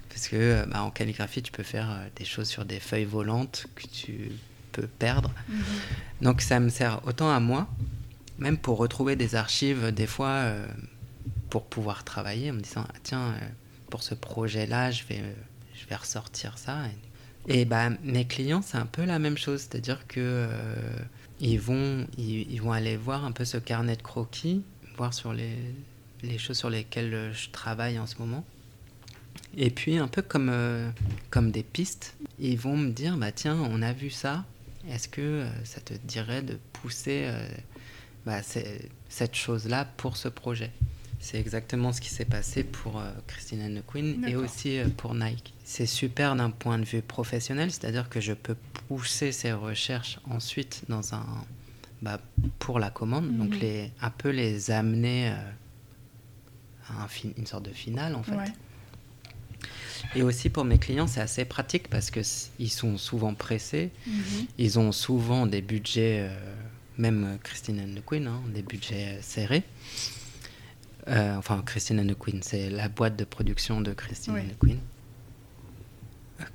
Parce 0.08 0.28
que 0.28 0.64
bah, 0.64 0.82
en 0.82 0.90
calligraphie, 0.90 1.42
tu 1.42 1.52
peux 1.52 1.62
faire 1.62 2.06
des 2.16 2.24
choses 2.24 2.48
sur 2.48 2.64
des 2.64 2.80
feuilles 2.80 3.04
volantes 3.04 3.66
que 3.74 3.86
tu 3.86 4.30
perdre. 4.98 5.30
Mhm. 5.50 5.62
Donc 6.22 6.40
ça 6.40 6.58
me 6.58 6.70
sert 6.70 7.02
autant 7.06 7.30
à 7.30 7.40
moi, 7.40 7.68
même 8.38 8.56
pour 8.56 8.78
retrouver 8.78 9.14
des 9.14 9.34
archives, 9.34 9.92
des 9.92 10.06
fois, 10.06 10.28
euh, 10.28 10.66
pour 11.54 11.66
pouvoir 11.66 12.02
travailler, 12.02 12.50
en 12.50 12.54
me 12.54 12.60
disant, 12.60 12.84
ah, 12.88 12.98
tiens, 13.04 13.28
euh, 13.28 13.48
pour 13.88 14.02
ce 14.02 14.16
projet-là, 14.16 14.90
je 14.90 15.04
vais, 15.04 15.22
je 15.72 15.86
vais 15.86 15.94
ressortir 15.94 16.58
ça. 16.58 16.82
Et, 17.46 17.64
bah, 17.64 17.90
mes 18.02 18.26
clients, 18.26 18.60
c'est 18.60 18.76
un 18.76 18.86
peu 18.86 19.04
la 19.04 19.20
même 19.20 19.38
chose, 19.38 19.60
c'est-à-dire 19.60 20.08
que 20.08 20.18
euh, 20.18 20.48
ils, 21.38 21.60
vont, 21.60 22.08
ils, 22.18 22.60
vont 22.60 22.72
aller 22.72 22.96
voir 22.96 23.24
un 23.24 23.30
peu 23.30 23.44
ce 23.44 23.56
carnet 23.56 23.94
de 23.94 24.02
croquis, 24.02 24.64
voir 24.96 25.14
sur 25.14 25.32
les, 25.32 25.54
les 26.24 26.38
choses 26.38 26.58
sur 26.58 26.70
lesquelles 26.70 27.30
je 27.32 27.50
travaille 27.50 28.00
en 28.00 28.08
ce 28.08 28.16
moment. 28.18 28.44
Et 29.56 29.70
puis, 29.70 29.98
un 29.98 30.08
peu 30.08 30.22
comme, 30.22 30.52
comme 31.30 31.52
des 31.52 31.62
pistes, 31.62 32.16
ils 32.40 32.58
vont 32.58 32.76
me 32.76 32.90
dire, 32.90 33.16
bah 33.16 33.30
tiens, 33.30 33.56
on 33.70 33.80
a 33.80 33.92
vu 33.92 34.10
ça, 34.10 34.44
est-ce 34.90 35.08
que 35.08 35.20
euh, 35.20 35.64
ça 35.64 35.80
te 35.80 35.94
dirait 35.94 36.42
de 36.42 36.58
pousser 36.72 37.22
euh, 37.26 37.46
bah, 38.26 38.40
cette 38.42 39.34
chose-là 39.34 39.86
pour 39.96 40.16
ce 40.16 40.28
projet? 40.28 40.70
C'est 41.24 41.40
exactement 41.40 41.92
ce 41.92 42.00
qui 42.00 42.10
s'est 42.10 42.26
passé 42.26 42.64
pour 42.64 43.00
euh, 43.00 43.10
Christine 43.26 43.62
and 43.62 43.80
Queen 43.86 44.24
et 44.28 44.36
aussi 44.36 44.78
pour 44.98 45.14
Nike. 45.14 45.54
C'est 45.64 45.86
super 45.86 46.36
d'un 46.36 46.50
point 46.50 46.78
de 46.78 46.84
vue 46.84 47.00
professionnel, 47.00 47.70
c'est-à-dire 47.70 48.10
que 48.10 48.20
je 48.20 48.34
peux 48.34 48.56
pousser 48.88 49.32
ces 49.32 49.52
recherches 49.52 50.20
ensuite 50.30 50.82
dans 50.88 51.14
un, 51.14 51.24
bah, 52.02 52.20
pour 52.58 52.78
la 52.78 52.90
commande, 52.90 53.36
donc 53.38 53.54
mhm. 53.54 53.60
les, 53.60 53.90
un 54.02 54.10
peu 54.10 54.28
les 54.28 54.70
amener 54.70 55.28
à 56.88 57.08
une 57.38 57.46
sorte 57.46 57.64
de 57.64 57.72
finale 57.72 58.14
en 58.14 58.22
fait. 58.22 58.52
Et 60.14 60.22
aussi 60.22 60.50
pour 60.50 60.64
mes 60.64 60.78
clients, 60.78 61.06
c'est 61.06 61.20
assez 61.20 61.44
pratique 61.44 61.88
parce 61.88 62.10
qu'ils 62.10 62.70
sont 62.70 62.98
souvent 62.98 63.34
pressés. 63.34 63.90
Mhm. 64.06 64.46
Ils 64.58 64.78
ont 64.78 64.92
souvent 64.92 65.46
des 65.46 65.62
budgets, 65.62 66.28
euh, 66.28 66.54
même 66.98 67.24
euh, 67.24 67.96
the 67.96 68.04
Queen, 68.04 68.26
hein, 68.26 68.42
des 68.52 68.62
budgets 68.62 69.18
serrés. 69.22 69.62
Euh, 71.08 71.36
enfin, 71.36 71.62
Christine 71.64 72.00
and 72.00 72.06
the 72.06 72.18
Queen, 72.18 72.40
c'est 72.42 72.70
la 72.70 72.88
boîte 72.88 73.16
de 73.16 73.24
production 73.24 73.80
de 73.80 73.92
Christine 73.92 74.34
and 74.34 74.54
the 74.54 74.58
Queen. 74.58 74.78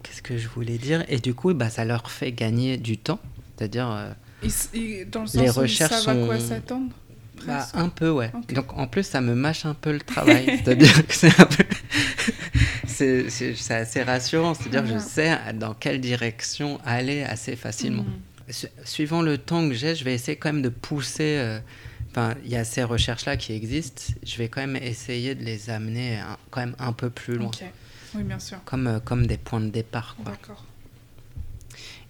Qu'est-ce 0.03 0.21
que 0.21 0.37
je 0.37 0.47
voulais 0.47 0.77
dire? 0.77 1.03
Et 1.07 1.19
du 1.19 1.33
coup, 1.33 1.53
bah, 1.53 1.69
ça 1.69 1.85
leur 1.85 2.09
fait 2.09 2.31
gagner 2.31 2.77
du 2.77 2.97
temps. 2.97 3.19
C'est-à-dire, 3.57 4.15
dans 5.11 5.23
le 5.23 5.39
les 5.41 5.49
recherches 5.49 5.91
ils 5.91 6.03
savent 6.03 6.23
à 6.23 6.25
quoi 6.25 6.39
s'attendre 6.39 6.91
bah, 7.45 7.65
un 7.73 7.89
peu, 7.89 8.09
ouais. 8.09 8.31
Donc 8.53 8.77
en 8.77 8.87
plus, 8.87 9.03
ça 9.03 9.21
me 9.21 9.33
mâche 9.33 9.65
un 9.65 9.73
peu 9.73 9.91
le 9.91 9.99
travail. 10.13 10.45
C'est-à-dire 10.63 11.07
que 11.07 11.13
c'est 11.13 11.39
un 11.39 11.45
peu 11.45 11.63
c'est 12.87 13.71
assez 13.71 14.03
rassurant. 14.03 14.53
C'est-à-dire 14.53 14.83
que 14.83 14.99
je 14.99 14.99
sais 14.99 15.37
dans 15.53 15.73
quelle 15.73 16.01
direction 16.01 16.79
aller 16.85 17.23
assez 17.23 17.55
facilement. 17.55 18.03
Mm. 18.03 18.51
Suivant 18.83 19.21
le 19.21 19.37
temps 19.37 19.67
que 19.69 19.75
j'ai, 19.75 19.95
je 19.95 20.03
vais 20.03 20.13
essayer 20.13 20.37
quand 20.37 20.51
même 20.51 20.61
de 20.61 20.69
pousser. 20.69 21.59
Enfin, 22.11 22.35
il 22.43 22.49
y 22.49 22.55
a 22.55 22.63
ces 22.63 22.83
recherches-là 22.83 23.37
qui 23.37 23.53
existent. 23.53 24.13
Je 24.23 24.37
vais 24.37 24.49
quand 24.49 24.61
même 24.61 24.77
essayer 24.77 25.35
de 25.35 25.43
les 25.43 25.69
amener 25.69 26.19
quand 26.49 26.61
même 26.61 26.75
un 26.79 26.93
peu 26.93 27.09
plus 27.09 27.35
loin. 27.35 27.51
Oui, 28.15 28.23
bien 28.23 28.39
sûr. 28.39 28.57
Comme, 28.65 28.87
euh, 28.87 28.99
comme 28.99 29.27
des 29.27 29.37
points 29.37 29.61
de 29.61 29.69
départ. 29.69 30.15
D'accord. 30.25 30.65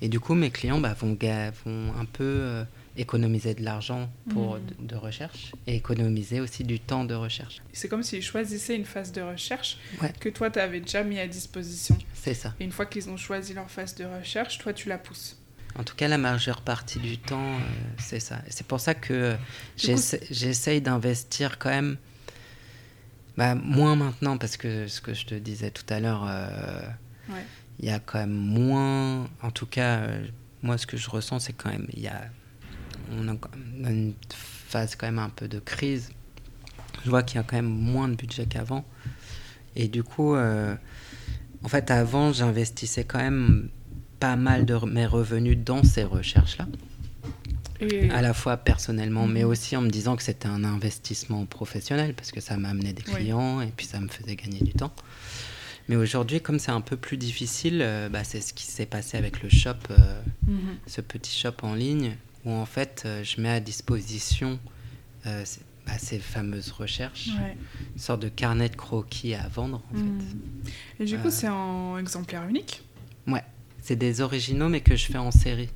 Et 0.02 0.08
du 0.08 0.20
coup, 0.20 0.34
mes 0.34 0.50
clients 0.50 0.80
bah, 0.80 0.96
vont, 0.98 1.18
vont 1.66 1.94
un 2.00 2.06
peu 2.06 2.24
euh, 2.24 2.64
économiser 2.96 3.54
de 3.54 3.64
l'argent 3.64 4.10
pour 4.30 4.56
mm. 4.56 4.88
de, 4.88 4.96
recherche 4.96 5.52
et 5.68 5.76
économiser 5.76 6.40
aussi 6.40 6.64
du 6.64 6.80
temps 6.80 7.04
de 7.04 7.14
recherche. 7.14 7.62
C'est 7.74 7.90
comme 7.90 8.04
s'ils 8.04 8.24
choisissaient 8.24 8.76
une 8.76 8.86
phase 8.86 9.12
de 9.12 9.22
recherche 9.22 9.78
que 10.20 10.30
toi, 10.30 10.50
tu 10.50 10.60
avais 10.60 10.80
déjà 10.80 11.04
mis 11.04 11.20
à 11.20 11.28
disposition. 11.28 11.98
C'est 12.14 12.34
ça. 12.34 12.56
Et 12.60 12.64
une 12.64 12.72
fois 12.72 12.86
qu'ils 12.86 13.10
ont 13.10 13.18
choisi 13.18 13.54
leur 13.54 13.70
phase 13.70 13.96
de 13.96 14.06
recherche, 14.06 14.58
toi, 14.58 14.74
tu 14.74 14.88
la 14.88 14.98
pousses. 14.98 15.39
En 15.78 15.84
tout 15.84 15.96
cas, 15.96 16.08
la 16.08 16.18
majeure 16.18 16.62
partie 16.62 17.00
du 17.00 17.18
temps, 17.18 17.54
euh, 17.54 17.60
c'est 17.98 18.20
ça. 18.20 18.40
C'est 18.50 18.66
pour 18.66 18.80
ça 18.80 18.96
que 18.96 19.36
j'essaye 19.78 20.82
d'investir 20.82 21.60
quand 21.60 21.70
même, 21.70 21.98
bah, 23.38 23.56
moins 23.56 23.96
maintenant, 23.96 24.38
parce 24.38 24.58
que 24.58 24.88
ce 24.88 25.00
que 25.00 25.14
je 25.14 25.26
te 25.26 25.36
disais 25.36 25.72
tout 25.72 25.86
à 25.90 26.00
l'heure, 26.00 26.26
euh, 26.28 26.82
il 27.80 27.86
y 27.86 27.92
a 27.92 28.00
quand 28.00 28.20
même 28.20 28.34
moins, 28.34 29.30
en 29.42 29.52
tout 29.54 29.66
cas, 29.66 30.00
euh, 30.00 30.28
moi, 30.64 30.78
ce 30.78 30.86
que 30.86 30.98
je 30.98 31.10
ressens, 31.10 31.40
c'est 31.40 31.54
quand 31.54 31.70
même, 31.70 31.88
y 31.96 32.08
a 32.08 32.22
on 33.12 33.28
a 33.28 33.90
une 33.90 34.14
phase 34.68 34.96
quand 34.96 35.08
même 35.08 35.20
un 35.20 35.30
peu 35.30 35.48
de 35.48 35.60
crise. 35.60 36.12
Je 37.04 37.10
vois 37.10 37.24
qu'il 37.24 37.38
y 37.38 37.40
a 37.40 37.44
quand 37.44 37.56
même 37.56 37.66
moins 37.66 38.08
de 38.08 38.16
budget 38.16 38.46
qu'avant. 38.46 38.86
Et 39.76 39.88
du 39.88 40.04
coup, 40.04 40.36
euh, 40.36 40.76
en 41.64 41.68
fait, 41.68 41.92
avant, 41.92 42.34
j'investissais 42.34 43.04
quand 43.04 43.20
même 43.20 43.70
pas 44.20 44.36
mal 44.36 44.66
de 44.66 44.76
mes 44.86 45.06
revenus 45.06 45.58
dans 45.58 45.84
ces 45.84 46.04
recherches-là. 46.04 46.68
À 48.12 48.22
la 48.22 48.34
fois 48.34 48.58
personnellement, 48.58 49.26
mais 49.26 49.44
mhm. 49.44 49.50
aussi 49.50 49.78
en 49.78 49.82
me 49.82 49.90
disant 49.90 50.18
que 50.18 50.24
c'était 50.24 50.50
un 50.50 50.66
investissement 50.66 51.46
professionnel, 51.46 52.14
parce 52.14 52.32
que 52.32 52.42
ça 52.42 52.58
m'amenait 52.58 52.92
des 52.92 53.02
clients 53.02 53.62
et 53.62 53.72
puis 53.76 53.86
ça 53.86 54.02
me 54.02 54.10
faisait 54.10 54.36
gagner 54.36 54.60
du 54.60 54.74
temps. 54.74 54.92
Mais 55.88 55.96
aujourd'hui, 55.96 56.42
comme 56.42 56.60
c'est 56.60 56.72
un 56.72 56.82
peu 56.82 56.98
plus 56.98 57.18
difficile, 57.18 57.80
euh, 57.82 58.10
bah, 58.10 58.24
c'est 58.24 58.42
ce 58.42 58.54
qui 58.54 58.66
s'est 58.66 58.86
passé 58.86 59.18
avec 59.18 59.42
le 59.42 59.50
shop, 59.50 59.72
euh, 59.90 60.22
mhm. 60.46 60.78
ce 60.88 61.02
petit 61.02 61.36
shop 61.36 61.56
en 61.64 61.74
ligne 61.74 62.16
où 62.46 62.52
en 62.52 62.66
fait 62.66 63.04
euh, 63.06 63.24
je 63.24 63.42
mets 63.42 63.50
à 63.50 63.60
disposition 63.60 64.60
bah, 65.90 65.98
ces 65.98 66.20
fameuses 66.20 66.72
recherches, 66.72 67.30
une 67.30 68.00
sorte 68.00 68.22
de 68.22 68.30
carnet 68.30 68.70
de 68.70 68.76
croquis 68.76 69.34
à 69.34 69.48
vendre 69.48 69.82
en 69.94 69.98
hmm. 69.98 70.20
Et 71.00 71.06
du 71.06 71.18
coup, 71.18 71.30
c'est 71.30 71.50
en 71.50 71.98
exemplaire 71.98 72.48
unique? 72.48 72.84
Ouais, 73.28 73.44
c'est 73.82 73.96
des 73.96 74.22
originaux 74.22 74.70
mais 74.70 74.82
que 74.82 74.96
je 74.96 75.06
fais 75.06 75.18
en 75.18 75.32
série. 75.32 75.70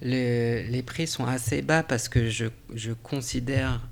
Les, 0.00 0.64
les 0.68 0.82
prix 0.82 1.06
sont 1.06 1.26
assez 1.26 1.62
bas 1.62 1.82
parce 1.82 2.08
que 2.08 2.30
je, 2.30 2.46
je, 2.72 2.92
considère 2.92 3.88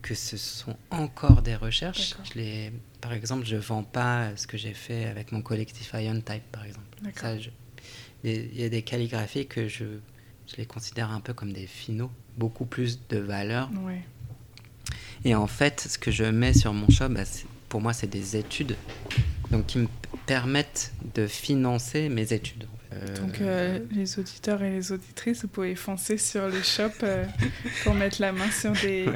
que 0.00 0.14
ce 0.14 0.36
sont 0.36 0.76
encore 0.90 1.42
des 1.42 1.54
recherches. 1.54 2.14
Je 2.24 2.38
les, 2.38 2.72
par 3.02 3.12
exemple, 3.12 3.44
je 3.44 3.56
ne 3.56 3.60
vends 3.60 3.82
pas 3.82 4.34
ce 4.36 4.46
que 4.46 4.56
j'ai 4.56 4.72
fait 4.72 5.04
avec 5.04 5.30
mon 5.30 5.42
collectif 5.42 5.92
Ion 5.94 6.20
Type, 6.22 6.42
par 6.50 6.64
exemple. 6.64 6.86
Il 8.24 8.58
y 8.58 8.64
a 8.64 8.68
des 8.68 8.82
calligraphies 8.82 9.46
que 9.46 9.68
je 9.68 9.84
je 10.52 10.56
les 10.56 10.66
considère 10.66 11.10
un 11.10 11.20
peu 11.20 11.32
comme 11.32 11.52
des 11.52 11.66
finaux, 11.66 12.10
beaucoup 12.36 12.66
plus 12.66 13.00
de 13.08 13.18
valeur. 13.18 13.70
Et 15.24 15.34
en 15.34 15.46
fait, 15.46 15.80
ce 15.88 15.98
que 15.98 16.10
je 16.10 16.24
mets 16.24 16.52
sur 16.52 16.72
mon 16.72 16.90
shop, 16.90 17.08
bah, 17.10 17.22
pour 17.68 17.80
moi, 17.80 17.92
c'est 17.92 18.08
des 18.08 18.36
études 18.36 18.76
donc, 19.50 19.66
qui 19.66 19.78
me 19.78 19.88
permettent 20.26 20.92
de 21.14 21.26
financer 21.26 22.08
mes 22.08 22.32
études. 22.32 22.66
Donc 23.20 23.40
euh, 23.40 23.78
les 23.90 24.18
auditeurs 24.18 24.62
et 24.62 24.70
les 24.70 24.92
auditrices, 24.92 25.42
vous 25.42 25.48
pouvez 25.48 25.74
foncer 25.74 26.18
sur 26.18 26.48
le 26.48 26.62
shop 26.62 26.90
euh, 27.02 27.24
pour 27.84 27.94
mettre 27.94 28.20
la 28.20 28.32
main 28.32 28.50
sur 28.50 28.72
des, 28.72 29.06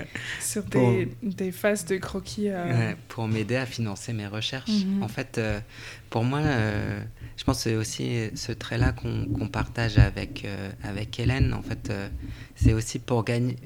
sur 0.40 0.62
des, 0.64 1.08
des, 1.22 1.52
phases 1.52 1.84
de 1.84 1.96
croquis. 1.96 2.48
pour 3.08 3.28
m'aider 3.28 3.56
à 3.56 3.66
financer 3.66 4.12
mes 4.12 4.26
recherches. 4.26 4.84
Mhm. 4.84 5.02
En 5.02 5.08
fait, 5.08 5.40
pour 6.10 6.24
moi, 6.24 6.40
je 7.36 7.44
pense 7.44 7.58
que 7.58 7.70
c'est 7.70 7.76
aussi 7.76 8.30
ce 8.34 8.52
trait-là 8.52 8.92
qu'on 8.92 9.48
partage 9.48 9.98
avec, 9.98 10.44
euh, 10.44 10.70
avec 10.82 11.20
Hélène. 11.20 11.52
En 11.52 11.62
fait, 11.62 11.90
euh, 11.90 12.08
c'est 12.54 12.72
aussi 12.72 12.98
pour 12.98 13.24
gagner, 13.24 13.56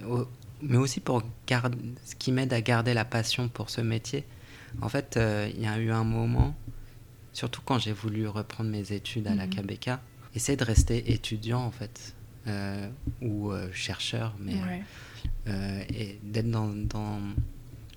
mais 0.61 0.77
aussi 0.77 1.01
pour 1.01 1.23
garder, 1.46 1.79
ce 2.05 2.14
qui 2.16 2.33
m'aide 2.33 2.53
à 2.53 2.61
garder 2.61 2.94
la 2.94 3.05
passion 3.05 3.49
pour 3.49 3.70
ce 3.70 3.81
métier. 3.81 4.25
En 4.83 4.88
fait, 4.88 5.16
euh, 5.16 5.49
il 5.55 5.62
y 5.62 5.66
a 5.66 5.79
eu 5.79 5.90
un 5.90 6.05
moment, 6.05 6.55
surtout 7.33 7.62
quand 7.64 7.79
j'ai 7.79 7.93
voulu 7.93 8.27
reprendre 8.27 8.71
mes 8.71 8.93
études 8.93 9.27
à 9.27 9.35
la 9.35 9.47
mhm. 9.47 9.55
KBK, 9.55 9.90
essayer 10.35 10.57
de 10.57 10.64
rester 10.64 11.12
étudiant 11.12 11.61
en 11.61 11.71
fait, 11.71 12.14
ou 13.23 13.53
chercheur, 13.73 14.35
mais 14.38 14.57
et 15.47 16.19
d'être 16.23 16.51
dans, 16.51 16.69
dans 16.69 17.21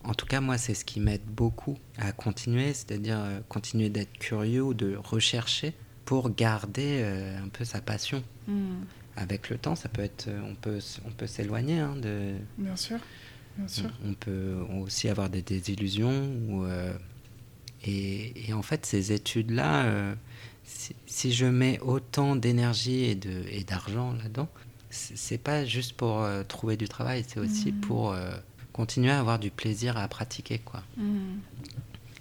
en 0.03 0.13
tout 0.13 0.25
cas, 0.25 0.41
moi, 0.41 0.57
c'est 0.57 0.73
ce 0.73 0.83
qui 0.83 0.99
m'aide 0.99 1.23
beaucoup 1.25 1.77
à 1.97 2.11
continuer, 2.11 2.73
c'est-à-dire 2.73 3.19
euh, 3.19 3.39
continuer 3.47 3.89
d'être 3.89 4.11
curieux 4.17 4.61
ou 4.61 4.73
de 4.73 4.95
rechercher 4.95 5.73
pour 6.05 6.29
garder 6.29 6.99
euh, 7.01 7.41
un 7.41 7.47
peu 7.47 7.63
sa 7.63 7.79
passion. 7.79 8.23
Hmm. 8.47 8.83
Avec 9.15 9.49
le 9.49 9.57
temps, 9.57 9.75
ça 9.75 9.89
peut 9.89 10.01
être, 10.01 10.27
euh, 10.27 10.41
on 10.43 10.55
peut, 10.55 10.79
on 11.05 11.11
peut 11.11 11.27
s'éloigner 11.27 11.79
hein, 11.79 11.95
de. 11.95 12.33
Bien 12.57 12.75
sûr, 12.75 12.97
bien 13.57 13.67
sûr. 13.67 13.89
On, 14.05 14.13
peut 14.13 14.57
aussi 14.81 15.07
avoir 15.07 15.29
des 15.29 15.41
désillusions 15.41 16.25
ou, 16.49 16.65
et, 17.83 18.49
et, 18.49 18.53
en 18.53 18.61
fait, 18.61 18.85
ces 18.85 19.11
études-là, 19.11 20.15
si, 21.05 21.33
je 21.33 21.45
mets 21.45 21.79
autant 21.79 22.35
d'énergie 22.35 23.03
et, 23.05 23.63
d'argent 23.63 24.13
là-dedans, 24.13 24.49
c'est 24.89 25.37
pas 25.37 25.65
juste 25.65 25.93
pour 25.93 26.21
euh, 26.21 26.43
trouver 26.43 26.77
du 26.77 26.87
travail, 26.87 27.25
c'est 27.27 27.39
aussi 27.39 27.71
mm. 27.71 27.79
pour 27.81 28.11
euh, 28.11 28.31
continuer 28.73 29.11
à 29.11 29.19
avoir 29.19 29.39
du 29.39 29.49
plaisir 29.49 29.97
à 29.97 30.07
pratiquer. 30.07 30.59
Quoi. 30.59 30.83
Mm. 30.97 31.39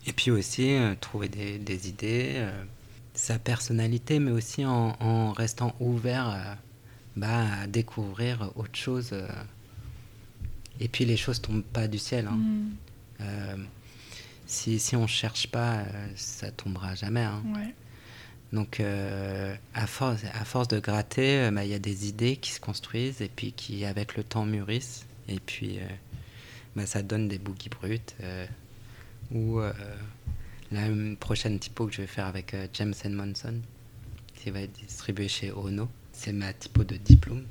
Et 0.07 0.13
puis 0.13 0.31
aussi 0.31 0.73
euh, 0.73 0.95
trouver 0.99 1.29
des, 1.29 1.59
des 1.59 1.89
idées, 1.89 2.47
sa 3.15 3.39
personnalité, 3.39 4.19
mais 4.19 4.31
aussi 4.31 4.65
en, 4.65 4.97
en 5.01 5.33
restant 5.33 5.75
ouvert 5.81 6.57
bah, 7.17 7.63
à 7.63 7.67
découvrir 7.67 8.51
autre 8.57 8.77
chose. 8.77 9.15
et 10.81 10.89
puis 10.89 11.05
les 11.05 11.19
choses 11.19 11.41
tombent 11.43 11.63
pas 11.63 11.89
du 11.89 11.99
ciel. 11.99 12.27
Hein. 12.27 12.39
Mm. 13.21 13.67
Si, 14.53 14.79
si 14.79 14.97
on 14.97 15.07
cherche 15.07 15.47
pas, 15.49 15.85
ça 16.15 16.51
tombera 16.51 16.95
jamais. 16.95 17.23
Hein. 17.23 17.43
Ouais. 17.55 17.75
Donc, 18.53 18.81
euh, 18.81 19.55
à, 19.75 19.87
force, 19.87 20.25
à 20.25 20.45
force 20.45 20.69
de 20.69 20.79
gratter, 20.79 21.41
euh, 21.41 21.51
bah, 21.51 21.65
il 21.65 21.71
y 21.71 21.75
a 21.75 21.79
des 21.79 22.07
idées 22.07 22.37
qui 22.37 22.53
se 22.53 22.61
construisent 22.61 23.23
et 23.23 23.31
puis 23.35 23.53
qui, 23.53 23.85
avec 23.87 24.15
le 24.15 24.23
temps, 24.23 24.45
mûrissent. 24.45 25.07
Et 25.29 25.41
puis, 25.41 25.79
euh, 25.79 25.87
bah, 26.77 26.85
ça 26.85 27.03
donne 27.03 27.29
des 27.29 27.39
boogies 27.39 27.71
bruts. 27.71 27.99
ou 29.33 29.61
la 30.71 30.89
prochaine 31.21 31.59
typo 31.59 31.87
que 31.87 31.93
je 31.93 32.03
vais 32.03 32.07
faire 32.07 32.27
avec 32.27 32.55
James 32.75 32.95
Monson, 33.09 33.55
qui 34.35 34.51
va 34.51 34.61
être 34.61 34.73
distribué 34.73 35.29
chez 35.29 35.51
Ono. 35.51 35.89
C'est 36.13 36.33
ma 36.33 36.53
typo 36.53 36.85
de 36.85 36.97
diplôme. 36.97 37.45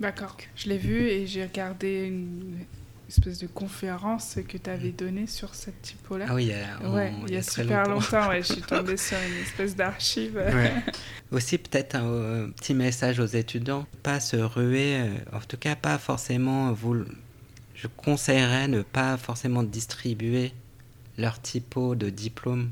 D'accord. 0.00 0.36
Je 0.56 0.68
l'ai 0.68 0.78
vu 0.78 1.02
et 1.02 1.28
j'ai 1.28 1.44
regardé 1.44 2.06
une 2.06 2.64
espèce 3.10 3.38
de 3.38 3.46
conférence 3.46 4.38
que 4.48 4.56
tu 4.56 4.70
avais 4.70 4.92
donnée 4.92 5.26
sur 5.26 5.54
cette 5.54 5.82
typo-là. 5.82 6.26
Ah 6.28 6.34
oui, 6.34 6.44
il 6.44 6.48
y 6.50 6.52
a, 6.54 6.90
ouais, 6.90 7.12
il 7.26 7.34
y 7.34 7.36
a 7.36 7.42
super 7.42 7.88
longtemps. 7.88 8.28
ouais, 8.28 8.42
je 8.42 8.52
suis 8.52 8.62
tombée 8.68 8.96
sur 8.96 9.16
une 9.18 9.42
espèce 9.42 9.74
d'archive. 9.74 10.40
Aussi, 11.32 11.58
peut-être 11.58 11.96
un, 11.96 12.50
petit 12.50 12.74
message 12.74 13.18
aux 13.20 13.26
étudiants, 13.26 13.86
pas 14.02 14.20
se 14.20 14.36
ruer, 14.36 14.96
euh, 15.00 15.08
en 15.32 15.40
tout 15.40 15.56
cas 15.56 15.76
pas 15.76 15.98
forcément, 15.98 16.72
vous, 16.72 17.04
je 17.74 17.86
conseillerais 17.88 18.68
ne 18.68 18.82
pas 18.82 19.16
forcément 19.16 19.62
distribuer 19.62 20.52
leur 21.18 21.40
typo 21.40 21.94
de 21.94 22.10
diplôme 22.10 22.70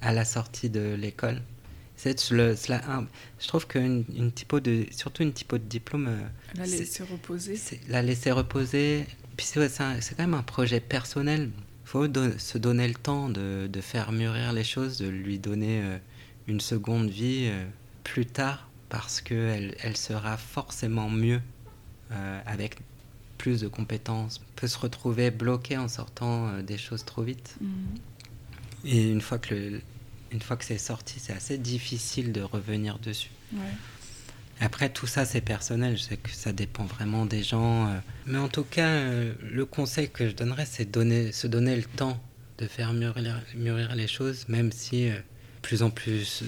à 0.00 0.12
la 0.12 0.24
sortie 0.24 0.70
de 0.70 0.94
l'école. 0.94 1.40
Le, 2.30 2.56
cela, 2.56 2.80
je 3.38 3.46
trouve 3.46 3.68
qu'une 3.68 4.04
une 4.16 4.32
typo 4.32 4.58
de, 4.58 4.86
surtout 4.90 5.22
une 5.22 5.32
typo 5.32 5.56
de 5.56 5.62
diplôme, 5.62 6.08
euh, 6.08 6.18
la 6.56 6.66
laisser 6.66 7.04
reposer. 7.04 7.60
La 7.88 8.02
laisser 8.02 8.32
reposer, 8.32 9.06
puis 9.36 9.46
c'est 9.46 9.68
quand 9.76 10.18
même 10.18 10.34
un 10.34 10.42
projet 10.42 10.80
personnel. 10.80 11.50
Il 11.84 11.88
faut 11.88 12.06
se 12.38 12.58
donner 12.58 12.88
le 12.88 12.94
temps 12.94 13.28
de, 13.28 13.68
de, 13.70 13.80
faire 13.80 14.12
mûrir 14.12 14.52
les 14.52 14.64
choses, 14.64 14.98
de 14.98 15.08
lui 15.08 15.38
donner 15.38 15.82
euh, 15.82 15.98
une 16.46 16.60
seconde 16.60 17.10
vie 17.10 17.48
euh, 17.50 17.64
plus 18.04 18.26
tard, 18.26 18.68
parce 18.88 19.20
qu'elle 19.20 19.74
elle 19.82 19.96
sera 19.96 20.36
forcément 20.36 21.10
mieux 21.10 21.40
euh, 22.12 22.40
avec 22.46 22.78
plus 23.36 23.60
de 23.60 23.68
compétences. 23.68 24.40
On 24.40 24.60
peut 24.60 24.68
se 24.68 24.78
retrouver 24.78 25.30
bloqué 25.30 25.76
en 25.76 25.88
sortant 25.88 26.62
des 26.62 26.78
choses 26.78 27.04
trop 27.04 27.22
vite. 27.22 27.56
Mhm. 27.60 27.98
Et 28.84 29.10
une 29.10 29.20
fois 29.20 29.38
que, 29.38 29.80
une 30.30 30.40
fois 30.40 30.56
que 30.56 30.64
c'est 30.64 30.78
sorti, 30.78 31.20
c'est 31.20 31.32
assez 31.32 31.58
difficile 31.58 32.32
de 32.32 32.42
revenir 32.42 32.98
dessus. 32.98 33.30
Ouais. 33.52 33.60
Après, 34.62 34.88
tout 34.88 35.08
ça, 35.08 35.24
c'est 35.24 35.40
personnel. 35.40 35.96
Je 35.96 36.02
sais 36.02 36.16
que 36.16 36.30
ça 36.30 36.52
dépend 36.52 36.84
vraiment 36.84 37.26
des 37.26 37.42
gens. 37.42 37.88
Euh. 37.88 37.98
Mais 38.26 38.38
en 38.38 38.48
tout 38.48 38.62
cas, 38.62 38.86
euh, 38.86 39.34
le 39.50 39.66
conseil 39.66 40.08
que 40.08 40.28
je 40.28 40.34
donnerais, 40.34 40.66
c'est 40.66 40.84
donner, 40.84 41.32
se 41.32 41.48
donner 41.48 41.74
le 41.74 41.82
temps 41.82 42.22
de 42.58 42.68
faire 42.68 42.92
mûrir, 42.92 43.40
mûrir 43.56 43.96
les 43.96 44.06
choses, 44.06 44.46
même 44.48 44.70
si 44.70 45.10
euh, 45.10 45.16
plus 45.62 45.82
en 45.82 45.90
plus, 45.90 46.44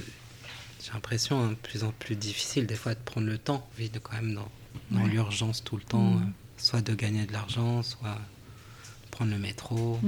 j'ai 0.85 0.93
l'impression, 0.93 1.43
hein, 1.43 1.57
plus 1.65 1.83
en 1.83 1.91
plus 1.91 2.15
difficile 2.15 2.67
des 2.67 2.77
fois 2.77 2.95
de 2.95 3.01
prendre 3.05 3.27
le 3.27 3.37
temps. 3.37 3.67
On 3.73 3.81
vit 3.81 3.91
de, 3.91 3.99
quand 3.99 4.15
même 4.15 4.35
dans, 4.35 4.49
dans 4.93 5.07
l'urgence 5.07 5.65
tout 5.65 5.77
le 5.77 5.83
temps, 5.83 6.13
mmh. 6.13 6.33
soit 6.57 6.83
de 6.83 6.95
gagner 6.95 7.27
de 7.27 7.33
l'argent, 7.33 7.83
soit 7.83 8.21
prendre 9.11 9.33
le 9.33 9.39
métro. 9.39 9.99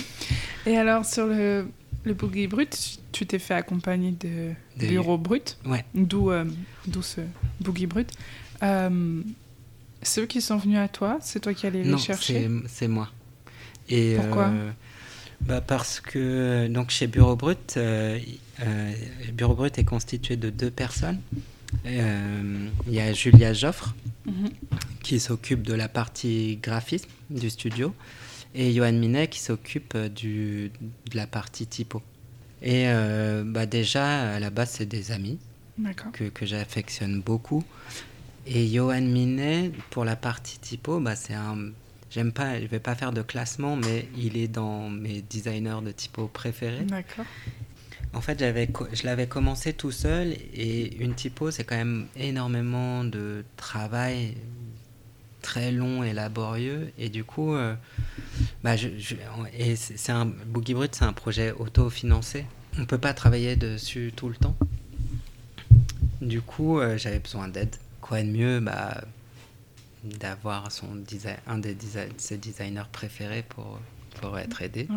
Et 0.66 0.76
alors, 0.76 1.06
sur 1.06 1.26
le, 1.26 1.66
le 2.04 2.14
boogie 2.14 2.46
brut, 2.46 3.00
tu 3.12 3.26
t'es 3.26 3.38
fait 3.38 3.54
accompagner 3.54 4.12
de 4.12 4.54
bureau 4.76 5.18
brut, 5.18 5.58
ouais. 5.66 5.84
d'où 5.94 6.30
euh, 6.30 6.44
ce 7.02 7.20
boogie 7.60 7.86
brut. 7.86 8.10
Euh, 8.62 9.22
ceux 10.02 10.26
qui 10.26 10.40
sont 10.40 10.56
venus 10.56 10.78
à 10.78 10.88
toi, 10.88 11.18
c'est 11.20 11.40
toi 11.40 11.54
qui 11.54 11.66
allais 11.66 11.82
les 11.82 11.98
chercher 11.98 12.48
c'est 12.68 12.88
moi. 12.88 13.10
Et, 13.88 14.16
Pourquoi? 14.16 14.48
euh, 14.48 14.70
bah 15.40 15.60
Parce 15.60 16.00
que 16.00 16.68
donc 16.68 16.90
chez 16.90 17.06
Bureau 17.06 17.36
Brut, 17.36 17.74
euh, 17.76 18.18
Bureau 19.32 19.54
Brut 19.54 19.78
est 19.78 19.84
constitué 19.84 20.36
de 20.36 20.50
deux 20.50 20.70
personnes. 20.70 21.20
Il 21.84 22.70
y 22.88 23.00
a 23.00 23.12
Julia 23.12 23.52
Joffre, 23.52 23.94
mhm. 24.26 24.50
qui 25.02 25.20
s'occupe 25.20 25.62
de 25.62 25.74
la 25.74 25.88
partie 25.88 26.58
graphisme 26.62 27.08
du 27.30 27.50
studio 27.50 27.94
et 28.54 28.72
Johan 28.72 28.92
Minet 28.92 29.28
qui 29.28 29.40
s'occupe 29.40 29.94
euh, 29.94 30.08
de 30.08 30.70
la 31.14 31.26
partie 31.26 31.66
typo. 31.66 32.02
Et 32.62 32.88
euh, 32.88 33.44
bah 33.46 33.66
déjà, 33.66 34.34
à 34.34 34.40
la 34.40 34.50
base, 34.50 34.70
c'est 34.70 34.86
des 34.86 35.12
amis 35.12 35.38
que, 36.12 36.24
que 36.24 36.44
j'affectionne 36.44 37.20
beaucoup. 37.20 37.64
Et 38.46 38.66
Johan 38.66 39.02
Minet, 39.02 39.70
pour 39.90 40.04
la 40.04 40.16
partie 40.16 40.58
typo, 40.58 40.98
bah, 41.00 41.14
c'est 41.14 41.34
un. 41.34 41.70
J'aime 42.10 42.32
pas, 42.32 42.58
je 42.58 42.66
vais 42.66 42.80
pas 42.80 42.94
faire 42.94 43.12
de 43.12 43.20
classement, 43.20 43.76
mais 43.76 44.08
il 44.16 44.38
est 44.38 44.48
dans 44.48 44.88
mes 44.88 45.20
designers 45.20 45.82
de 45.84 45.92
typo 45.92 46.26
préférés. 46.26 46.84
D'accord. 46.84 47.26
En 48.14 48.22
fait, 48.22 48.38
j'avais, 48.38 48.66
je 48.94 49.04
l'avais 49.04 49.26
commencé 49.26 49.74
tout 49.74 49.90
seul 49.90 50.34
et 50.54 50.96
une 50.96 51.14
typo, 51.14 51.50
c'est 51.50 51.64
quand 51.64 51.76
même 51.76 52.06
énormément 52.16 53.04
de 53.04 53.44
travail, 53.58 54.34
très 55.42 55.70
long 55.72 56.02
et 56.02 56.12
laborieux. 56.12 56.92
Et 56.98 57.08
du 57.08 57.24
coup, 57.24 57.54
euh, 57.54 57.74
bah 58.62 58.76
je, 58.76 58.88
et 59.56 59.76
c'est 59.76 60.12
un 60.12 60.26
Boogie 60.26 60.74
Brut, 60.74 60.94
c'est 60.94 61.04
un 61.04 61.12
projet 61.12 61.52
autofinancé. 61.52 62.44
On 62.78 62.84
peut 62.84 62.98
pas 62.98 63.14
travailler 63.14 63.56
dessus 63.56 64.12
tout 64.14 64.28
le 64.28 64.36
temps. 64.36 64.56
Du 66.20 66.40
coup, 66.40 66.80
euh, 66.80 66.96
j'avais 66.98 67.18
besoin 67.20 67.48
d'aide. 67.48 67.76
Quoi 68.00 68.22
de 68.22 68.28
mieux 68.28 68.60
bah, 68.60 69.02
d'avoir 70.04 70.70
son 70.70 70.94
design, 70.94 71.36
un 71.46 71.58
des 71.58 71.76
ses 72.16 72.38
designers 72.38 72.88
préférés 72.90 73.44
pour, 73.48 73.80
pour 74.20 74.38
être 74.38 74.62
aidé. 74.62 74.88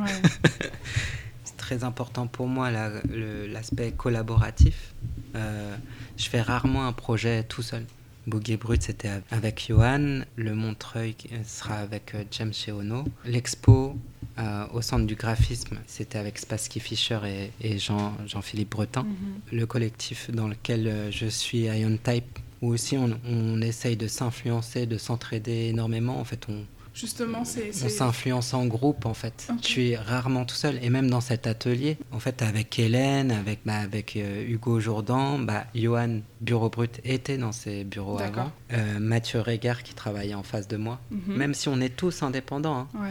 c'est 1.44 1.58
très 1.58 1.84
important 1.84 2.28
pour 2.28 2.48
moi 2.48 2.70
l'aspect 2.72 3.92
collaboratif. 3.92 4.94
Euh, 5.36 5.76
je 6.18 6.30
fais 6.30 6.42
rarement 6.42 6.88
un 6.88 6.94
projet 6.94 7.44
tout 7.44 7.62
seul. 7.62 7.86
Boogie 8.28 8.58
Brut, 8.58 8.84
c'était 8.84 9.10
avec 9.32 9.66
Johan. 9.68 10.22
Le 10.36 10.54
Montreuil 10.54 11.16
sera 11.46 11.76
avec 11.76 12.14
euh, 12.14 12.24
James 12.32 12.54
Cheono. 12.54 13.06
L'expo 13.26 13.96
euh, 14.38 14.66
au 14.74 14.82
centre 14.82 15.06
du 15.06 15.16
graphisme, 15.16 15.78
c'était 15.88 16.18
avec 16.18 16.38
Spassky 16.38 16.80
Fischer 16.80 17.20
et, 17.62 17.80
Jean, 17.80 18.14
Jean-Philippe 18.28 18.72
Bretin. 18.72 19.04
Mhm. 19.04 19.58
Le 19.58 19.66
collectif 19.66 20.30
dans 20.32 20.48
lequel 20.48 20.88
euh, 20.88 21.12
je 21.12 21.26
suis, 21.28 21.64
Ion 21.64 21.98
Type, 22.04 22.40
où 22.62 22.70
aussi 22.70 22.98
on, 22.98 23.20
on 23.28 23.62
essaye 23.62 23.98
de 23.98 24.08
s'influencer, 24.08 24.86
de 24.86 24.98
s'entraider 24.98 25.70
énormément. 25.70 26.20
En 26.20 26.24
fait, 26.24 26.46
on, 26.48 26.66
Justement, 26.94 27.46
c'est. 27.46 27.72
On 27.86 27.90
s'influence 27.90 28.54
en 28.54 28.66
groupe, 28.66 29.06
en 29.06 29.14
fait. 29.14 29.48
Je 29.62 29.68
suis 29.68 29.96
rarement 29.96 30.46
tout 30.46 30.56
seul. 30.56 30.78
Et 30.84 30.90
même 30.90 31.10
dans 31.10 31.22
cet 31.22 31.48
atelier, 31.48 31.98
en 32.12 32.20
fait, 32.20 32.42
avec 32.42 32.78
Hélène, 32.80 33.32
avec, 33.32 33.60
bah, 33.66 33.78
avec 33.78 34.16
euh, 34.18 34.46
Hugo 34.46 34.80
Jourdan, 34.80 35.40
bah, 35.40 35.66
Johan, 35.74 36.20
Bureau 36.42 36.70
Brut, 36.70 37.00
était 37.04 37.38
dans 37.38 37.54
ces 37.54 37.84
bureaux 37.86 38.20
avant. 38.20 38.52
Euh, 38.74 39.00
Mathieu 39.00 39.40
Régard, 39.40 39.84
qui 39.84 39.94
travaillait 39.94 40.34
en 40.34 40.44
face 40.44 40.68
de 40.68 40.78
moi. 40.78 41.00
Mhm. 41.12 41.36
Même 41.36 41.54
si 41.54 41.70
on 41.70 41.80
est 41.80 41.96
tous 41.96 42.24
indépendants. 42.24 42.88
Hein. 42.94 43.10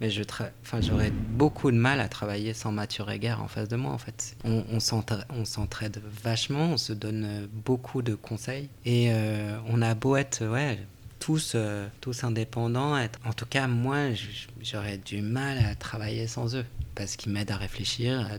Mais 0.00 0.10
je 0.10 0.22
enfin, 0.62 0.80
j'aurais 0.80 1.12
beaucoup 1.12 1.70
de 1.70 1.76
mal 1.76 2.00
à 2.00 2.08
travailler 2.08 2.54
sans 2.54 2.72
Mathieu 2.72 3.04
Régard 3.04 3.40
en 3.42 3.46
face 3.48 3.68
de 3.68 3.76
moi, 3.76 3.92
en 3.92 3.98
fait. 3.98 4.36
On, 4.44 4.64
on 4.68 5.44
s'entraide 5.44 6.02
vachement, 6.24 6.72
on 6.72 6.76
se 6.76 6.92
donne 6.92 7.24
euh, 7.24 7.46
beaucoup 7.64 8.02
de 8.02 8.14
conseils. 8.14 8.68
Et 8.84 9.10
on 9.68 9.80
a 9.80 9.94
beau 9.94 10.16
être, 10.16 10.44
ouais, 10.44 10.78
tous, 11.22 11.52
euh, 11.54 11.86
tous 12.00 12.24
indépendants. 12.24 12.98
En 13.24 13.32
tout 13.32 13.46
cas, 13.46 13.68
moi, 13.68 14.08
j'aurais 14.60 14.98
du 14.98 15.22
mal 15.22 15.56
à 15.58 15.76
travailler 15.76 16.26
sans 16.26 16.56
eux 16.56 16.64
parce 16.96 17.16
qu'ils 17.16 17.32
m'aident 17.32 17.52
à 17.52 17.56
réfléchir, 17.56 18.28
à, 18.28 18.38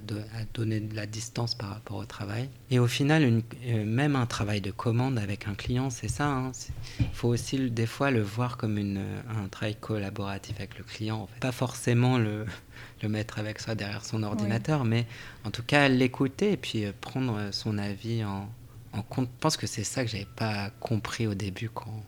donner 0.53 0.81
de 0.81 0.93
la 0.93 1.05
distance 1.05 1.55
par 1.55 1.69
rapport 1.69 1.97
au 1.97 2.05
travail. 2.05 2.49
Et 2.69 2.79
au 2.79 2.87
final, 2.87 3.23
une, 3.23 3.41
euh, 3.67 3.85
même 3.85 4.17
un 4.17 4.25
travail 4.25 4.59
de 4.59 4.69
commande 4.69 5.17
avec 5.17 5.47
un 5.47 5.55
client, 5.55 5.89
c'est 5.89 6.09
ça. 6.09 6.25
Il 6.25 7.05
hein, 7.05 7.07
faut 7.13 7.29
aussi 7.29 7.71
des 7.71 7.85
fois 7.87 8.11
le 8.11 8.21
voir 8.21 8.57
comme 8.57 8.77
une, 8.77 9.01
un 9.29 9.47
travail 9.47 9.75
collaboratif 9.75 10.57
avec 10.57 10.77
le 10.77 10.83
client. 10.83 11.29
Pas 11.39 11.53
forcément 11.53 12.17
le, 12.17 12.45
le 13.01 13.07
mettre 13.07 13.39
avec 13.39 13.61
soi 13.61 13.75
derrière 13.75 14.03
son 14.03 14.23
ordinateur, 14.23 14.83
mais 14.83 15.07
en 15.45 15.51
tout 15.51 15.63
cas 15.63 15.87
l'écouter 15.87 16.51
et 16.51 16.57
puis 16.57 16.83
euh, 16.83 16.91
prendre 16.99 17.49
son 17.51 17.77
avis 17.77 18.25
en, 18.25 18.49
en 18.91 19.01
compte. 19.03 19.29
Je 19.33 19.39
pense 19.39 19.55
que 19.55 19.67
c'est 19.67 19.85
ça 19.85 20.03
que 20.03 20.11
j'avais 20.11 20.27
pas 20.35 20.69
compris 20.81 21.27
au 21.27 21.33
début 21.33 21.69
quand 21.69 22.03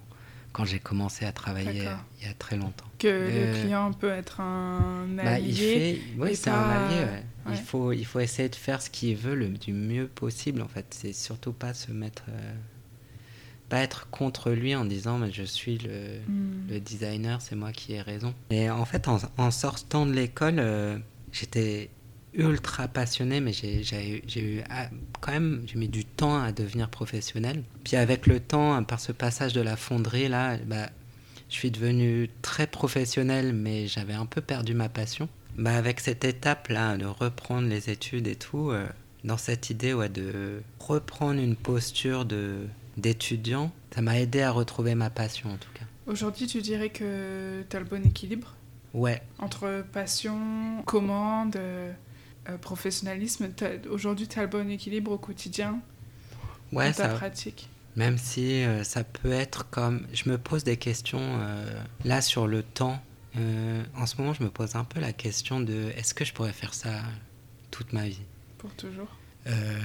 quand 0.56 0.64
j'ai 0.64 0.80
commencé 0.80 1.26
à 1.26 1.34
travailler 1.34 1.84
il 2.22 2.26
y 2.26 2.30
a 2.30 2.34
très 2.40 2.56
longtemps. 2.56 2.86
Que 2.98 3.08
le 3.08 3.62
client 3.62 3.92
peut 3.92 4.10
être 4.10 4.40
un 4.40 5.06
bah, 5.10 5.24
allié. 5.34 6.02
oui, 6.18 6.34
c'est 6.34 6.50
un 6.50 6.54
allié. 6.54 7.08
Il, 7.50 7.58
faut, 7.58 7.92
il 7.92 8.06
faut 8.06 8.22
essayer 8.22 8.48
de 8.48 8.56
faire 8.56 8.82
ce 8.82 8.90
qu'il 8.90 9.18
veut 9.18 9.36
le, 9.36 9.50
du 9.50 9.74
mieux 9.74 10.08
possible, 10.08 10.62
en 10.62 10.70
fait. 10.70 10.86
C'est 10.92 11.12
surtout 11.12 11.52
pas 11.52 11.74
se 11.74 11.92
mettre. 11.92 12.24
Euh, 12.30 12.54
pas 13.68 13.80
être 13.80 14.10
contre 14.12 14.52
lui 14.52 14.76
en 14.76 14.86
disant 14.86 15.18
mais 15.18 15.32
je 15.32 15.44
suis 15.44 15.78
le, 15.80 16.20
hmm. 16.26 16.68
le 16.70 16.80
designer, 16.80 17.42
c'est 17.42 17.56
moi 17.56 17.74
qui 17.74 17.94
ai 17.94 18.02
raison. 18.02 18.34
Et 18.50 18.70
en 18.70 18.86
fait, 18.86 19.10
en, 19.10 19.18
en 19.38 19.52
sortant 19.52 20.06
de 20.06 20.14
l'école, 20.14 20.60
euh, 20.60 20.98
j'étais 21.34 21.90
ultra 22.38 22.88
passionné, 22.88 23.40
mais 23.40 23.54
j'ai 23.54 24.24
eu 24.38 24.62
ah, 24.70 24.90
quand 25.22 25.32
même 25.32 25.64
j'ai 25.68 25.78
mis 25.78 25.88
du 25.88 26.06
temps 26.06 26.42
à 26.42 26.52
devenir 26.52 26.90
professionnel. 26.90 27.64
Puis 27.84 27.96
avec 27.96 28.28
le 28.28 28.40
temps, 28.40 28.84
par 28.84 29.00
ce 29.00 29.12
passage 29.12 29.54
de 29.54 29.62
la 29.62 29.76
fonderie 29.76 30.28
là, 30.28 30.58
bah, 30.58 30.90
je 31.50 31.56
suis 31.56 31.72
devenu 31.72 32.30
très 32.42 32.68
professionnel, 32.68 33.54
mais 33.54 33.88
j'avais 33.88 34.14
un 34.14 34.26
peu 34.26 34.42
perdu 34.42 34.74
ma 34.74 34.90
passion. 34.90 35.30
Bah, 35.58 35.76
avec 35.76 36.00
cette 36.00 36.26
étape 36.26 36.68
là 36.68 36.98
de 36.98 37.06
reprendre 37.06 37.68
les 37.68 37.90
études 37.90 38.28
et 38.28 38.36
tout, 38.36 38.72
euh, 38.72 38.88
dans 39.24 39.38
cette 39.38 39.70
idée 39.70 39.94
ouais, 39.94 40.10
de 40.10 40.62
reprendre 40.80 41.40
une 41.40 41.56
posture 41.56 42.26
d'étudiant, 42.98 43.72
ça 43.94 44.02
m'a 44.02 44.20
aidé 44.20 44.42
à 44.42 44.52
retrouver 44.52 44.96
ma 44.96 45.10
passion 45.10 45.50
en 45.50 45.58
tout 45.58 45.72
cas. 45.74 45.86
Aujourd'hui, 46.08 46.46
tu 46.46 46.62
dirais 46.62 46.90
que 46.90 47.64
tu 47.68 47.76
as 47.76 47.80
le 47.80 47.86
bon 47.86 48.06
équilibre? 48.06 48.54
Ouais. 48.94 49.22
Entre 49.40 49.84
passion, 49.92 50.84
commande, 50.86 51.58
euh, 52.50 52.58
professionnalisme, 52.58 53.50
aujourd'hui, 53.90 54.28
tu 54.28 54.40
as 54.40 54.44
le 54.44 54.48
bon 54.48 54.70
équilibre 54.70 55.12
au 55.12 55.18
quotidien 55.18 55.80
ouais, 56.72 56.90
dans 56.90 56.98
ta 56.98 57.10
pratique? 57.10 57.70
Même 57.96 58.18
si 58.18 58.64
euh, 58.64 58.84
ça 58.84 59.04
peut 59.04 59.32
être 59.32 59.70
comme... 59.70 60.06
Je 60.14 60.30
me 60.30 60.38
pose 60.38 60.64
des 60.64 60.78
questions 60.78 61.20
euh, 61.22 61.82
là 62.04 62.22
sur 62.22 62.48
le 62.48 62.64
temps. 62.64 63.02
en 63.36 64.06
ce 64.06 64.18
moment, 64.18 64.34
je 64.34 64.44
me 64.44 64.50
pose 64.50 64.76
un 64.76 64.84
peu 64.84 65.00
la 65.00 65.14
question 65.14 65.60
de 65.60 65.92
est-ce 65.96 66.14
que 66.14 66.26
je 66.26 66.34
pourrais 66.34 66.54
faire 66.54 66.74
ça 66.74 66.92
toute 67.72 67.94
ma 67.94 68.08
vie? 68.08 68.22
Pour 68.58 68.74
toujours 68.74 69.08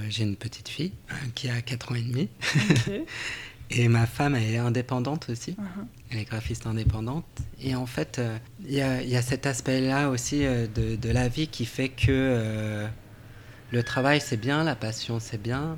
J'ai 0.09 0.23
une 0.23 0.35
petite 0.35 0.69
fille 0.69 0.93
qui 1.35 1.49
a 1.49 1.61
4 1.61 1.91
ans 1.91 1.95
et 1.95 2.01
demi. 2.01 2.29
Et 3.73 3.87
ma 3.87 4.05
femme, 4.05 4.35
elle 4.35 4.53
est 4.53 4.57
indépendante 4.57 5.29
aussi. 5.29 5.51
Uh-huh. 5.51 5.85
Elle 6.09 6.19
est 6.19 6.25
graphiste 6.25 6.67
indépendante. 6.67 7.25
Et 7.61 7.75
en 7.75 7.85
fait, 7.85 8.19
euh, 8.19 8.37
il 8.65 8.73
y, 8.73 8.81
a, 8.81 9.21
cet 9.21 9.45
aspect-là 9.45 10.09
aussi 10.09 10.45
euh, 10.45 10.67
de, 10.67 11.09
la 11.09 11.29
vie 11.29 11.47
qui 11.47 11.65
fait 11.65 11.89
que 11.89 12.07
euh, 12.09 12.87
le 13.71 13.83
travail, 13.83 14.19
c'est 14.19 14.37
bien, 14.37 14.63
la 14.63 14.75
passion, 14.75 15.19
c'est 15.19 15.41
bien. 15.41 15.77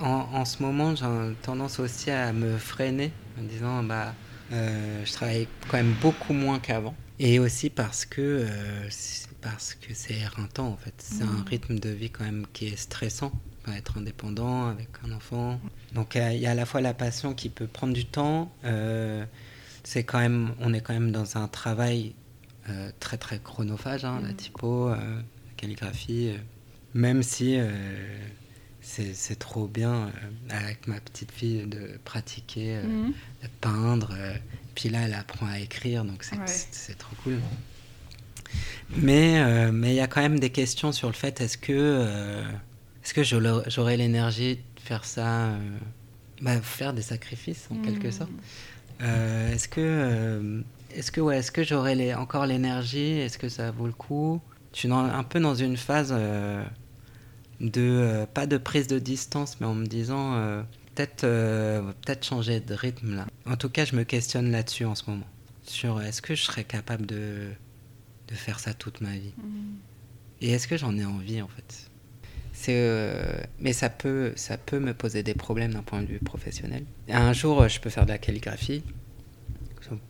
En, 0.00 0.44
ce 0.46 0.62
moment, 0.62 0.94
j'ai 0.94 1.04
tendance 1.42 1.78
aussi 1.78 2.10
à 2.10 2.32
me 2.32 2.56
freiner 2.56 3.12
en 3.38 3.42
disant, 3.42 3.82
bah, 3.82 4.14
je 4.50 5.12
travaille 5.12 5.46
quand 5.68 5.76
même 5.76 5.94
beaucoup 6.00 6.32
moins 6.32 6.58
qu'avant. 6.58 6.94
Et 7.18 7.38
aussi 7.38 7.68
parce 7.68 8.06
que 8.06 8.46
parce 9.42 9.74
que 9.74 9.92
c'est 9.92 10.14
éreintant 10.14 10.68
en 10.68 10.76
fait. 10.78 10.94
C'est 10.96 11.22
un 11.22 11.26
mmh. 11.26 11.44
rythme 11.50 11.78
de 11.78 11.90
vie 11.90 12.08
quand 12.08 12.24
même 12.24 12.46
qui 12.54 12.68
est 12.68 12.76
stressant 12.76 13.30
être 13.68 13.98
indépendant 13.98 14.68
avec 14.68 14.88
un 15.06 15.12
enfant. 15.12 15.60
Donc 15.94 16.14
il 16.14 16.38
y 16.38 16.46
a 16.46 16.50
à 16.50 16.54
la 16.54 16.66
fois 16.66 16.80
la 16.80 16.94
passion 16.94 17.34
qui 17.34 17.48
peut 17.48 17.66
prendre 17.66 17.92
du 17.92 18.04
temps. 18.04 18.52
Euh, 18.64 19.24
c'est 19.84 20.04
quand 20.04 20.18
même, 20.18 20.52
on 20.60 20.72
est 20.72 20.80
quand 20.80 20.92
même 20.92 21.12
dans 21.12 21.36
un 21.36 21.48
travail 21.48 22.14
euh, 22.68 22.90
très 23.00 23.16
très 23.16 23.38
chronophage, 23.38 24.04
hein, 24.04 24.20
la 24.22 24.32
mm. 24.32 24.36
typo, 24.36 24.88
euh, 24.88 24.96
la 24.96 25.54
calligraphie. 25.56 26.32
même 26.94 27.22
si 27.22 27.58
c'est 28.82 29.38
trop 29.38 29.66
bien 29.66 30.10
avec 30.48 30.86
ma 30.86 31.00
petite 31.00 31.30
fille 31.30 31.66
de 31.66 31.98
pratiquer, 32.04 32.78
mm. 32.82 33.12
de 33.42 33.48
peindre. 33.60 34.14
puis 34.74 34.88
là, 34.88 35.02
elle 35.02 35.14
apprend 35.14 35.46
à 35.46 35.58
écrire, 35.58 36.04
donc 36.04 36.24
c'est 36.46 36.98
trop 36.98 37.16
cool. 37.22 37.38
Mais 38.96 39.70
mais 39.70 39.90
il 39.90 39.96
y 39.96 40.00
a 40.00 40.08
quand 40.08 40.22
même 40.22 40.40
des 40.40 40.50
questions 40.50 40.92
sur 40.92 41.08
le 41.08 41.14
fait 41.14 41.40
est-ce 41.40 41.56
que 41.56 42.42
est-ce 43.10 43.14
que 43.14 43.70
j'aurais 43.70 43.96
l'énergie 43.96 44.56
de 44.56 44.80
faire 44.80 45.04
ça 45.04 45.46
euh, 45.46 45.78
bah, 46.40 46.60
Faire 46.60 46.92
des 46.92 47.02
sacrifices 47.02 47.66
en 47.70 47.76
quelque 47.82 48.08
hmm. 48.08 48.12
sorte? 48.12 48.30
Euh, 49.02 49.52
est-ce 49.52 49.68
que, 49.68 49.80
euh, 49.80 50.60
est-ce 50.94 51.10
que, 51.10 51.20
ouais, 51.20 51.38
est-ce 51.38 51.50
que 51.50 51.64
j'aurais 51.64 52.14
encore 52.14 52.46
l'énergie? 52.46 53.18
Est-ce 53.18 53.38
que 53.38 53.48
ça 53.48 53.72
vaut 53.72 53.86
le 53.86 53.92
coup? 53.92 54.40
Je 54.72 54.80
suis 54.80 54.92
un 54.92 55.24
peu 55.24 55.40
dans 55.40 55.56
une 55.56 55.76
phase 55.76 56.14
de, 57.60 58.24
pas 58.26 58.46
de 58.46 58.58
prise 58.58 58.86
de 58.86 59.00
distance, 59.00 59.56
mais 59.60 59.66
en 59.66 59.74
me 59.74 59.86
disant 59.86 60.64
peut-être 60.94 61.22
peut-être 61.22 62.24
changer 62.24 62.60
de 62.60 62.74
rythme 62.74 63.16
là. 63.16 63.26
En 63.46 63.56
tout 63.56 63.70
cas, 63.70 63.84
je 63.84 63.96
me 63.96 64.04
questionne 64.04 64.52
là-dessus 64.52 64.84
en 64.84 64.94
ce 64.94 65.10
moment. 65.10 65.26
Sur 65.64 66.00
est-ce 66.00 66.22
que 66.22 66.36
je 66.36 66.42
serais 66.42 66.62
capable 66.62 67.06
de, 67.06 67.48
de 68.28 68.34
faire 68.36 68.60
ça 68.60 68.72
toute 68.72 69.00
ma 69.00 69.10
vie? 69.10 69.32
Hmm. 69.38 69.74
Et 70.40 70.52
est-ce 70.52 70.68
que 70.68 70.76
j'en 70.76 70.96
ai 70.96 71.04
envie 71.04 71.42
en 71.42 71.48
fait? 71.48 71.89
Euh, 72.68 73.40
mais 73.58 73.72
ça 73.72 73.88
peut, 73.88 74.32
ça 74.36 74.58
peut 74.58 74.78
me 74.78 74.94
poser 74.94 75.22
des 75.22 75.34
problèmes 75.34 75.72
d'un 75.72 75.82
point 75.82 76.02
de 76.02 76.06
vue 76.06 76.18
professionnel. 76.18 76.84
Un 77.08 77.32
jour, 77.32 77.68
je 77.68 77.80
peux 77.80 77.90
faire 77.90 78.04
de 78.04 78.10
la 78.10 78.18
calligraphie, 78.18 78.82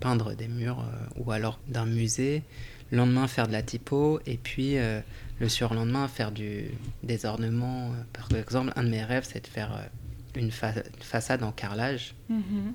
peindre 0.01 0.35
des 0.35 0.49
murs 0.49 0.81
euh, 0.81 1.23
ou 1.23 1.33
alors 1.33 1.61
d'un 1.69 1.87
musée. 1.87 2.43
Le 2.91 2.99
lendemain, 2.99 3.29
faire 3.29 3.47
de 3.47 3.53
la 3.53 3.63
typo. 3.63 4.21
Et 4.27 4.37
puis, 4.37 4.79
euh, 4.79 5.01
le 5.39 5.49
surlendemain, 5.49 6.09
faire 6.09 6.33
du, 6.33 6.65
des 7.03 7.25
ornements. 7.25 7.93
Par 8.13 8.31
exemple, 8.37 8.73
un 8.77 8.83
de 8.83 8.89
mes 8.89 9.05
rêves, 9.05 9.27
c'est 9.31 9.43
de 9.43 9.47
faire 9.47 9.89
une, 10.35 10.51
façade 10.51 11.43
en 11.43 11.53
carrelage, 11.53 12.15
mm-hmm. 12.31 12.73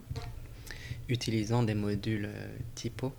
utilisant 1.10 1.64
des 1.64 1.76
modules 1.76 2.30
typo. 2.76 3.14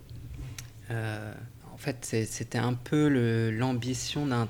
en 0.91 1.77
fait, 1.77 1.99
c'était 2.27 2.59
un 2.59 2.75
peu 2.75 3.51
l'ambition 3.51 4.27
d'un 4.27 4.49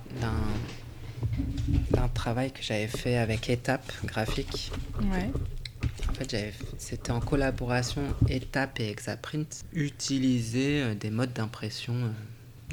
un 1.97 2.09
travail 2.09 2.53
que 2.53 2.63
j'avais 2.63 2.87
fait 2.87 3.17
avec 3.17 3.51
Étape 3.51 3.93
Graphique. 4.05 4.73
Ouais. 5.01 5.31
En 6.09 6.13
fait, 6.15 6.55
c'était 6.79 7.11
en 7.11 7.21
collaboration 7.21 8.03
Étape 8.29 8.81
et 8.81 8.89
Exaprint, 8.89 9.65
utiliser 9.73 10.83
euh, 10.83 10.95
des 10.95 11.11
modes 11.11 11.33
d'impression 11.33 11.95
euh, 11.95 12.09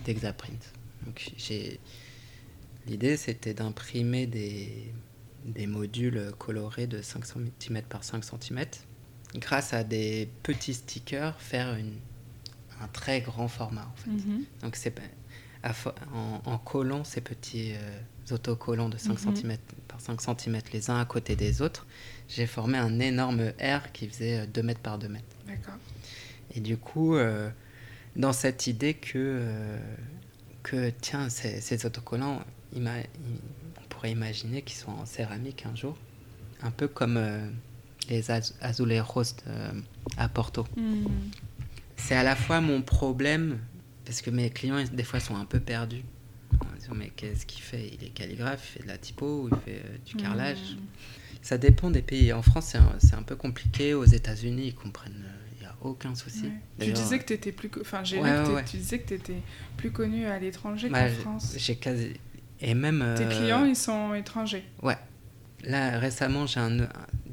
d'Exaprint. 0.05 0.73
Donc, 1.05 1.31
j'ai... 1.37 1.79
L'idée, 2.85 3.15
c'était 3.15 3.53
d'imprimer 3.53 4.27
des, 4.27 4.93
des 5.45 5.67
modules 5.67 6.31
colorés 6.37 6.87
de 6.87 7.01
5 7.01 7.25
cm 7.25 7.81
par 7.83 8.03
5 8.03 8.23
cm. 8.23 8.65
Grâce 9.35 9.73
à 9.73 9.83
des 9.83 10.29
petits 10.43 10.73
stickers, 10.73 11.39
faire 11.39 11.75
une, 11.75 11.95
un 12.81 12.87
très 12.87 13.21
grand 13.21 13.47
format. 13.47 13.85
En 13.85 13.95
fait. 13.95 14.09
Mm-hmm. 14.09 14.61
Donc, 14.61 14.75
c'est 14.75 14.93
en, 16.13 16.41
en, 16.45 16.57
collant 16.57 17.03
ces 17.03 17.21
petits 17.21 17.73
euh, 17.73 17.99
autocollants 18.31 18.89
de 18.89 18.97
5 18.97 19.19
cm 19.19 19.51
mhm. 19.51 19.57
par 19.87 19.99
5 19.99 20.21
cm 20.21 20.59
les 20.71 20.89
uns 20.89 20.99
à 20.99 21.05
côté 21.05 21.35
des 21.35 21.61
autres, 21.61 21.85
j'ai 22.29 22.47
formé 22.47 22.77
un 22.77 22.99
énorme 22.99 23.51
R 23.59 23.91
qui 23.91 24.07
faisait 24.07 24.47
2 24.47 24.63
mètres 24.63 24.79
par 24.79 24.97
2 24.97 25.07
mètres. 25.07 25.25
D'accord. 25.47 25.75
Et 26.55 26.59
du 26.59 26.77
coup, 26.77 27.15
euh, 27.15 27.49
dans 28.15 28.33
cette 28.33 28.67
idée 28.67 28.93
que, 28.93 29.11
euh, 29.15 29.77
que 30.61 30.91
tiens, 31.01 31.29
ces, 31.29 31.61
ces 31.61 31.85
autocollants, 31.85 32.41
on 32.75 32.81
pourrait 33.89 34.11
imaginer 34.11 34.61
qu'ils 34.61 34.77
sont 34.77 34.91
en 34.91 35.05
céramique 35.05 35.65
un 35.65 35.75
jour, 35.75 35.97
un 36.61 36.71
peu 36.71 36.87
comme 36.87 37.17
euh, 37.17 37.47
les 38.09 38.31
az 38.31 38.53
roses 39.01 39.35
à 40.17 40.29
Porto. 40.29 40.65
Mhm. 40.77 41.07
C'est 41.97 42.15
à 42.15 42.23
la 42.23 42.35
fois 42.35 42.61
mon 42.61 42.81
problème, 42.81 43.59
parce 44.05 44.21
que 44.21 44.29
mes 44.29 44.49
clients, 44.49 44.83
des 44.91 45.03
fois, 45.03 45.19
sont 45.19 45.35
un 45.35 45.45
peu 45.45 45.59
perdus 45.59 46.03
mais 46.95 47.09
qu'est-ce 47.15 47.45
qu'il 47.45 47.61
fait? 47.61 47.91
Il 47.93 48.05
est 48.05 48.09
calligraphe, 48.09 48.63
il 48.69 48.77
fait 48.79 48.83
de 48.83 48.87
la 48.87 48.97
typo, 48.97 49.49
il 49.51 49.57
fait 49.59 49.79
euh, 49.79 49.97
du 50.05 50.15
carrelage. 50.15 50.57
Hmm. 50.57 50.85
Ça 51.41 51.57
dépend 51.57 51.91
des 51.91 52.01
pays. 52.01 52.31
En 52.33 52.41
France, 52.41 52.75
c'est 52.99 53.15
un, 53.15 53.23
peu 53.23 53.35
compliqué. 53.35 53.93
Aux 53.93 54.05
États-Unis, 54.05 54.67
ils 54.67 54.75
comprennent. 54.75 55.25
Il 55.57 55.61
n'y 55.61 55.65
a 55.65 55.75
aucun 55.81 56.15
souci. 56.15 56.49
Tu 56.79 56.91
disais 56.91 57.19
que 57.19 57.25
tu 57.25 57.33
étais 57.33 57.51
plus, 57.51 57.69
enfin, 57.81 58.03
j'ai 58.03 58.21
tu 58.65 58.77
disais 58.77 58.99
que 58.99 59.07
tu 59.07 59.13
étais 59.15 59.41
plus 59.75 59.91
connu 59.91 60.25
à 60.25 60.39
l'étranger 60.39 60.89
qu'en 60.89 61.09
France. 61.09 61.55
J'ai 61.57 61.75
quasi 61.75 62.13
et 62.63 62.73
même. 62.73 62.99
Tes 63.17 63.25
euh, 63.25 63.29
clients, 63.29 63.65
ils 63.65 63.75
sont 63.75 64.13
étrangers. 64.13 64.63
Ouais. 64.81 64.97
Là, 65.65 65.99
récemment, 65.99 66.47
j'ai 66.47 66.59
un, 66.59 66.87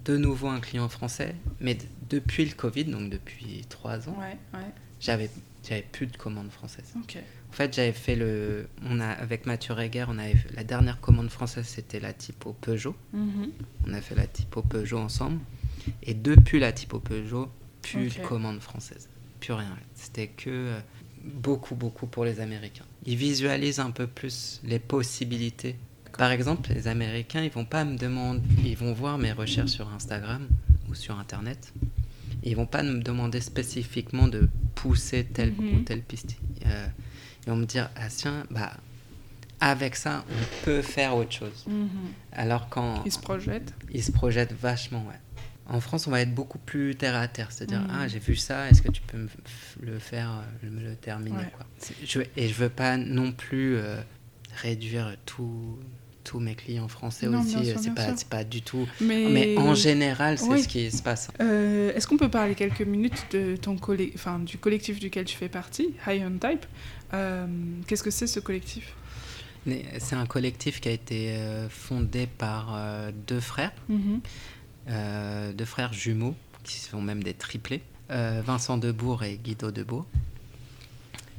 de 0.05 0.17
nouveau 0.17 0.49
un 0.49 0.61
client 0.61 0.89
français, 0.89 1.35
mais 1.61 1.79
depuis 2.09 2.45
le 2.45 2.55
Covid, 2.55 2.85
donc 2.85 3.11
depuis 3.11 3.65
trois 3.69 4.09
ans, 4.09 4.17
ouais, 4.19 4.37
ouais. 4.55 4.67
j'avais 5.01 5.31
j'avais 5.67 5.83
plus 5.83 6.07
de 6.07 6.17
commandes 6.17 6.51
françaises. 6.51 6.95
En 6.97 7.53
fait, 7.53 7.75
j'avais 7.75 7.93
fait 7.93 8.17
le. 8.17 8.69
On 8.85 9.01
a, 9.01 9.09
avec 9.09 9.47
Mathieu 9.47 9.75
Reger, 9.75 10.07
on 10.09 10.19
avait 10.19 10.37
la 10.55 10.65
dernière 10.65 11.01
commande 11.01 11.31
française, 11.31 11.67
c'était 11.67 12.01
la 12.01 12.13
typo 12.13 12.53
Peugeot. 12.61 12.95
Mhm. 13.13 13.51
On 13.89 13.93
a 13.93 14.01
fait 14.01 14.15
la 14.15 14.27
typo 14.27 14.63
Peugeot 14.63 14.99
ensemble. 14.99 15.41
Et 16.03 16.15
depuis 16.15 16.61
la 16.61 16.73
typo 16.73 17.01
Peugeot, 17.01 17.49
plus 17.83 18.17
de 18.17 18.23
commandes 18.23 18.61
françaises. 18.61 19.09
Plus 19.41 19.53
rien. 19.53 19.77
C'était 19.95 20.29
que 20.29 20.51
euh, 20.51 20.81
beaucoup, 21.25 21.75
beaucoup 21.75 22.07
pour 22.07 22.25
les 22.25 22.41
Américains. 22.41 22.85
Ils 23.07 23.17
visualisent 23.17 23.81
un 23.81 23.91
peu 23.91 24.07
plus 24.07 24.61
les 24.65 24.79
possibilités. 24.79 25.77
Par 26.19 26.31
exemple, 26.33 26.71
les 26.73 26.87
Américains, 26.89 27.43
ils 27.43 27.51
vont 27.51 27.65
pas 27.65 27.85
me 27.85 27.97
demander. 27.97 28.43
Ils 28.65 28.77
vont 28.77 28.93
voir 28.93 29.17
mes 29.19 29.33
recherches 29.33 29.71
sur 29.71 29.89
Instagram 29.89 30.47
ou 30.89 30.95
sur 30.95 31.19
Internet. 31.19 31.73
Ils 32.43 32.57
vont 32.57 32.67
pas 32.67 32.83
me 32.83 33.01
demander 33.01 33.41
spécifiquement 33.41 34.29
de 34.29 34.49
pousser 34.81 35.25
telle 35.25 35.53
ou 35.59 35.63
mhm. 35.63 35.85
telle 35.85 36.03
piste. 36.03 36.37
Euh, 36.67 36.87
ils 37.47 37.51
vont 37.51 37.57
me 37.57 37.67
dire, 37.67 37.91
ah 37.97 38.09
tiens, 38.09 38.45
bah, 38.51 38.73
avec 39.61 39.95
ça, 39.97 40.25
on 40.31 40.65
peut 40.65 40.81
faire 40.83 41.15
autre 41.17 41.33
chose. 41.33 41.65
Mhm. 41.67 41.89
Alors 42.33 42.69
quand 42.69 43.03
Il 43.05 43.13
se 43.13 43.19
projette. 43.19 43.75
ils 43.93 44.03
se 44.03 44.13
projettent 44.13 44.53
vachement, 44.55 45.05
ouais. 45.07 45.19
En 45.67 45.81
France, 45.81 46.07
on 46.07 46.11
va 46.11 46.21
être 46.23 46.35
beaucoup 46.35 46.59
plus 46.59 46.97
terre 46.97 47.15
à 47.15 47.29
terre, 47.29 47.53
c'est-à-dire 47.53 47.81
Mhm. 47.83 47.91
ah 47.93 48.09
j'ai 48.09 48.19
vu 48.19 48.37
ça, 48.37 48.69
est-ce 48.71 48.83
que 48.83 48.91
tu 48.91 49.03
peux 49.03 49.19
me 49.19 49.29
le 49.83 49.99
faire, 49.99 50.31
euh, 50.65 50.71
me 50.71 50.81
le 50.81 50.97
terminer 50.97 51.37
Ouais. 51.37 51.53
quoi. 51.57 51.67
Je, 52.05 52.21
et 52.37 52.49
je 52.49 52.55
veux 52.55 52.71
pas 52.71 52.97
non 52.97 53.33
plus 53.33 53.77
euh, 53.77 54.01
réduire 54.63 55.15
tout- 55.27 55.79
tous 56.25 56.41
mes 56.41 56.55
clients 56.55 56.89
français 56.89 57.27
Non, 57.27 57.41
aussi. 57.41 57.65
sûr, 57.65 57.79
c'est 57.81 57.95
pas 57.95 58.13
pas 58.29 58.45
du 58.45 58.63
tout. 58.63 58.87
Mais, 59.01 59.27
Mais 59.31 59.59
en 59.59 59.75
général, 59.75 60.39
c'est 60.39 60.49
Oui. 60.49 60.63
ce 60.63 60.69
qui 60.69 60.91
se 60.91 61.03
passe. 61.03 61.29
Euh, 61.41 61.93
Est-ce 61.95 62.07
qu'on 62.07 62.17
peut 62.17 62.29
parler 62.31 62.55
quelques 62.55 62.83
minutes 62.83 63.27
de 63.33 63.57
ton 63.57 63.77
enfin, 64.15 64.39
du 64.39 64.59
collectif 64.59 65.01
duquel 65.01 65.25
tu 65.25 65.37
fais 65.37 65.49
partie, 65.49 65.95
High 66.07 66.23
on 66.27 66.39
Type 66.39 66.67
Euh, 67.15 67.47
Qu'est-ce 67.87 68.03
que 68.03 68.11
c'est 68.11 68.27
ce 68.27 68.39
collectif? 68.41 68.95
C'est 69.99 70.15
un 70.17 70.27
collectif 70.27 70.81
qui 70.81 70.89
a 70.89 70.93
été 70.93 71.33
euh, 71.33 71.69
fondé 71.69 72.27
par 72.27 72.75
euh, 72.75 73.11
deux 73.27 73.41
frères, 73.41 73.73
Mhm. 73.89 74.21
euh, 74.89 75.53
deux 75.53 75.65
frères 75.67 75.93
jumeaux, 75.93 76.35
qui 76.65 76.79
sont 76.79 77.03
même 77.03 77.23
des 77.23 77.35
triplés, 77.35 77.83
euh, 78.11 78.43
Vincent 78.45 78.79
Debourg 78.79 79.23
et 79.25 79.37
Guido 79.37 79.71
Debourg, 79.71 80.07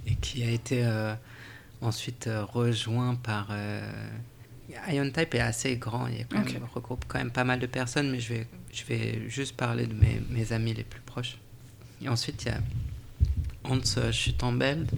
et 0.08 0.16
qui 0.16 0.44
a 0.44 0.50
été 0.52 0.84
euh, 0.84 1.14
ensuite 1.82 2.28
euh, 2.28 2.44
rejoint 2.46 3.16
par... 3.16 3.48
Euh, 4.74 4.92
Ion 4.94 5.10
Type 5.12 5.36
est 5.36 5.40
assez 5.40 5.76
grand, 5.78 6.08
il 6.08 6.18
y 6.18 6.22
a 6.22 6.24
quand 6.26 6.42
Ok. 6.42 6.54
même, 6.54 6.64
regroupe 6.74 7.06
quand 7.08 7.18
même 7.20 7.32
pas 7.32 7.44
mal 7.44 7.60
de 7.60 7.68
personnes, 7.68 8.10
mais 8.12 8.20
je 8.20 8.34
vais, 8.34 8.48
je 8.74 8.84
vais 8.86 9.30
juste 9.30 9.56
parler 9.56 9.86
de 9.88 9.94
mes, 9.94 10.22
mes 10.30 10.54
amis 10.54 10.74
les 10.74 10.84
plus 10.84 11.02
proches. 11.02 11.38
Et 12.02 12.10
ensuite, 12.10 12.44
il 12.44 12.48
y 12.50 12.52
a 12.52 12.60
Hans 13.64 14.12
Schuttenbeld, 14.12 14.90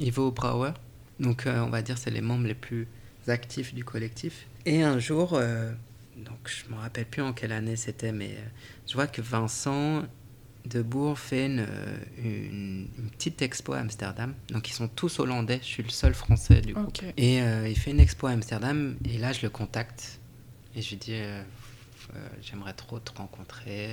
Ivo 0.00 0.30
Brauer, 0.30 0.72
donc 1.20 1.46
euh, 1.46 1.60
on 1.60 1.70
va 1.70 1.80
dire 1.82 1.96
c'est 1.98 2.10
les 2.10 2.20
membres 2.20 2.46
les 2.46 2.54
plus 2.54 2.86
actifs 3.28 3.74
du 3.74 3.84
collectif. 3.84 4.46
Et 4.66 4.82
un 4.82 4.98
jour, 4.98 5.34
euh, 5.34 5.72
donc 6.16 6.38
je 6.46 6.70
me 6.72 6.78
rappelle 6.78 7.06
plus 7.06 7.22
en 7.22 7.32
quelle 7.32 7.52
année 7.52 7.76
c'était, 7.76 8.12
mais 8.12 8.30
euh, 8.32 8.44
je 8.86 8.94
vois 8.94 9.06
que 9.06 9.22
Vincent 9.22 10.02
Debourg 10.66 11.18
fait 11.18 11.46
une, 11.46 11.60
euh, 11.60 11.96
une, 12.18 12.88
une 12.98 13.10
petite 13.10 13.42
expo 13.42 13.74
à 13.74 13.78
Amsterdam. 13.80 14.32
Donc 14.48 14.68
ils 14.70 14.72
sont 14.72 14.88
tous 14.88 15.18
hollandais, 15.18 15.58
je 15.60 15.66
suis 15.66 15.82
le 15.82 15.90
seul 15.90 16.14
français 16.14 16.60
du 16.62 16.72
coup. 16.74 16.80
Ok. 16.80 17.04
Et 17.16 17.42
euh, 17.42 17.68
il 17.68 17.78
fait 17.78 17.90
une 17.90 18.00
expo 18.00 18.26
à 18.28 18.30
Amsterdam, 18.30 18.96
et 19.04 19.18
là 19.18 19.32
je 19.32 19.42
le 19.42 19.50
contacte, 19.50 20.20
et 20.74 20.80
je 20.82 20.90
lui 20.90 20.96
dis 20.96 21.12
euh, 21.14 21.42
euh, 22.16 22.28
J'aimerais 22.42 22.72
trop 22.72 22.98
te 22.98 23.12
rencontrer, 23.16 23.88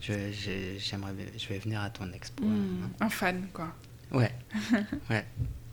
je, 0.00 0.12
je- 0.32 0.78
j'aimerais, 0.78 1.14
je 1.38 1.48
vais 1.48 1.58
venir 1.58 1.80
à 1.80 1.90
ton 1.90 2.10
expo. 2.12 2.44
Hmm, 2.44 2.88
Un 3.00 3.08
fan, 3.08 3.46
quoi. 3.52 3.72
Ouais, 4.10 4.32
ouais. 5.10 5.24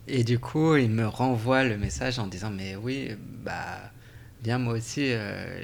Et 0.06 0.22
du 0.24 0.38
coup, 0.38 0.76
il 0.76 0.90
me 0.90 1.06
renvoie 1.06 1.64
le 1.64 1.76
message 1.76 2.18
en 2.20 2.26
disant 2.28 2.50
Mais 2.50 2.76
oui, 2.76 3.10
bah, 3.44 3.90
bien 4.42 4.58
moi 4.58 4.74
aussi, 4.74 5.12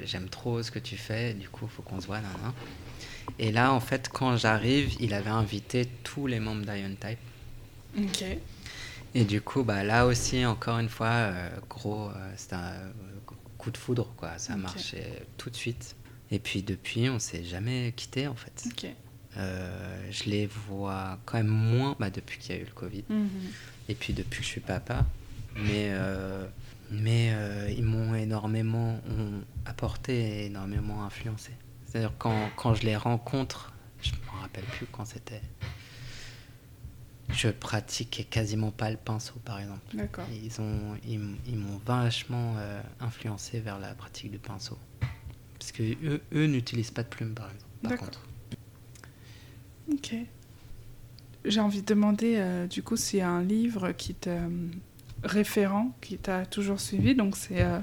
j'aime 0.05 0.27
trop 0.29 0.61
ce 0.61 0.69
que 0.71 0.79
tu 0.79 0.97
fais, 0.97 1.33
du 1.33 1.47
coup, 1.49 1.67
faut 1.67 1.81
qu'on 1.81 1.99
se 2.01 2.07
voit, 2.07 2.19
nan, 2.19 2.31
nan. 2.43 2.51
Et 3.39 3.51
là, 3.51 3.71
en 3.73 3.79
fait, 3.79 4.09
quand 4.11 4.35
j'arrive, 4.37 4.95
il 4.99 5.13
avait 5.13 5.29
invité 5.29 5.87
tous 6.03 6.27
les 6.27 6.39
membres 6.39 6.65
d'Ion 6.65 6.95
Type. 6.99 7.19
Ok. 8.03 8.23
Et 9.15 9.23
du 9.23 9.41
coup, 9.41 9.63
bah, 9.63 9.83
là 9.83 10.05
aussi, 10.05 10.45
encore 10.45 10.79
une 10.79 10.89
fois, 10.89 11.07
euh, 11.07 11.49
gros, 11.69 12.09
euh, 12.09 12.31
c'était 12.35 12.55
un 12.55 12.71
euh, 12.73 12.91
coup 13.57 13.71
de 13.71 13.77
foudre, 13.77 14.11
quoi. 14.17 14.37
Ça 14.37 14.53
Ok. 14.53 14.59
marchait 14.61 15.23
tout 15.37 15.49
de 15.49 15.55
suite. 15.55 15.95
Et 16.31 16.39
puis 16.39 16.61
depuis, 16.61 17.09
on 17.09 17.19
s'est 17.19 17.43
jamais 17.43 17.93
quitté, 17.95 18.27
en 18.27 18.35
fait. 18.35 18.63
Ok. 18.67 18.87
Euh, 19.37 20.07
je 20.11 20.23
les 20.29 20.47
vois 20.47 21.19
quand 21.25 21.37
même 21.37 21.47
moins 21.47 21.95
bah, 21.99 22.09
depuis 22.09 22.39
qu'il 22.39 22.55
y 22.55 22.57
a 22.57 22.61
eu 22.61 22.65
le 22.65 22.71
Covid. 22.73 23.03
Mhm. 23.09 23.29
Et 23.89 23.95
puis 23.95 24.13
depuis 24.13 24.39
que 24.39 24.43
je 24.45 24.49
suis 24.49 24.61
papa. 24.61 25.05
Mais, 25.55 25.87
euh, 25.91 26.45
mais 26.91 27.31
ils 27.75 27.83
m'ont 27.83 28.13
énormément 28.13 28.99
ont 29.09 29.41
apporté 29.65 30.13
et 30.41 30.45
énormément 30.45 31.03
influencé. 31.03 31.51
C'est-à-dire 31.87 32.13
quand, 32.17 32.49
quand 32.55 32.73
je 32.73 32.83
les 32.83 32.95
rencontre, 32.95 33.73
je 34.01 34.11
me 34.11 34.41
rappelle 34.41 34.65
plus 34.65 34.85
quand 34.91 35.05
c'était. 35.05 35.41
Je 37.29 37.49
pratiquais 37.49 38.23
quasiment 38.23 38.71
pas 38.71 38.89
le 38.89 38.97
pinceau, 38.97 39.35
par 39.43 39.59
exemple. 39.59 39.81
D'accord. 39.93 40.25
Ils 40.31 40.61
ont, 40.61 40.97
ils, 41.05 41.57
m'ont 41.57 41.77
vachement 41.85 42.55
euh, 42.57 42.81
influencé 43.01 43.59
vers 43.59 43.79
la 43.79 43.93
pratique 43.93 44.31
du 44.31 44.39
pinceau. 44.39 44.77
Parce 45.59 45.73
que 45.73 45.83
eux, 45.83 46.21
eux 46.33 46.45
n'utilisent 46.45 46.91
pas 46.91 47.03
de 47.03 47.09
plume, 47.09 47.33
par 47.33 47.47
exemple. 47.47 47.65
Par 47.83 47.97
contre. 47.97 48.21
Ok. 49.91 50.15
J'ai 51.43 51.59
envie 51.59 51.81
de 51.81 51.85
demander, 51.85 52.35
euh, 52.37 52.67
du 52.67 52.81
coup, 52.81 52.95
s'il 52.95 53.19
y 53.19 53.21
a 53.21 53.29
un 53.29 53.43
livre 53.43 53.91
qui 53.91 54.15
euh, 54.27 54.69
référent, 55.23 55.95
qui 56.01 56.17
t'a 56.17 56.45
toujours 56.45 56.79
suivi. 56.79 57.15
Donc, 57.15 57.35
c'est 57.35 57.61
euh, 57.61 57.79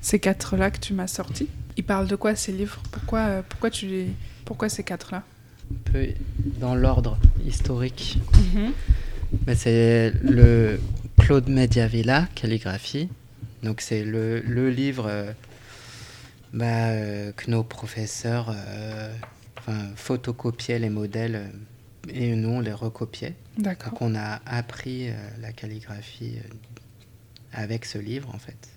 ces 0.00 0.18
quatre-là 0.18 0.70
que 0.70 0.78
tu 0.78 0.94
m'as 0.94 1.06
sortis. 1.08 1.48
Ils 1.76 1.84
parlent 1.84 2.08
de 2.08 2.16
quoi 2.16 2.34
ces 2.34 2.52
livres? 2.52 2.80
Pourquoi, 2.90 3.20
euh, 3.20 3.42
pourquoi, 3.48 3.70
tu 3.70 3.86
les... 3.86 4.08
pourquoi 4.44 4.68
ces 4.68 4.84
quatre-là? 4.84 5.22
Un 5.70 5.90
peu 5.90 6.06
dans 6.60 6.74
l'ordre 6.74 7.18
historique. 7.46 8.18
Mais 9.46 9.54
c'est 9.54 10.12
le 10.22 10.80
Claude 11.18 11.48
Mediavilla, 11.48 12.26
Calligraphie. 12.34 13.08
Donc 13.62 13.80
c'est 13.80 14.04
le, 14.04 14.40
le 14.40 14.70
livre 14.70 15.06
euh, 15.08 15.32
bah, 16.52 16.92
que 17.36 17.50
nos 17.50 17.62
professeurs 17.62 18.54
photocopiaient 19.96 20.78
les 20.78 20.88
modèles 20.88 21.50
et 22.12 22.34
nous 22.34 22.48
on 22.50 22.60
les 22.60 22.72
recopiait. 22.72 23.34
D'accord. 23.56 23.92
Donc 23.92 24.02
on 24.02 24.14
a 24.14 24.40
appris 24.46 25.08
euh, 25.08 25.14
la 25.40 25.52
calligraphie 25.52 26.36
euh, 26.38 26.54
avec 27.52 27.84
ce 27.84 27.98
livre 27.98 28.34
en 28.34 28.38
fait. 28.38 28.68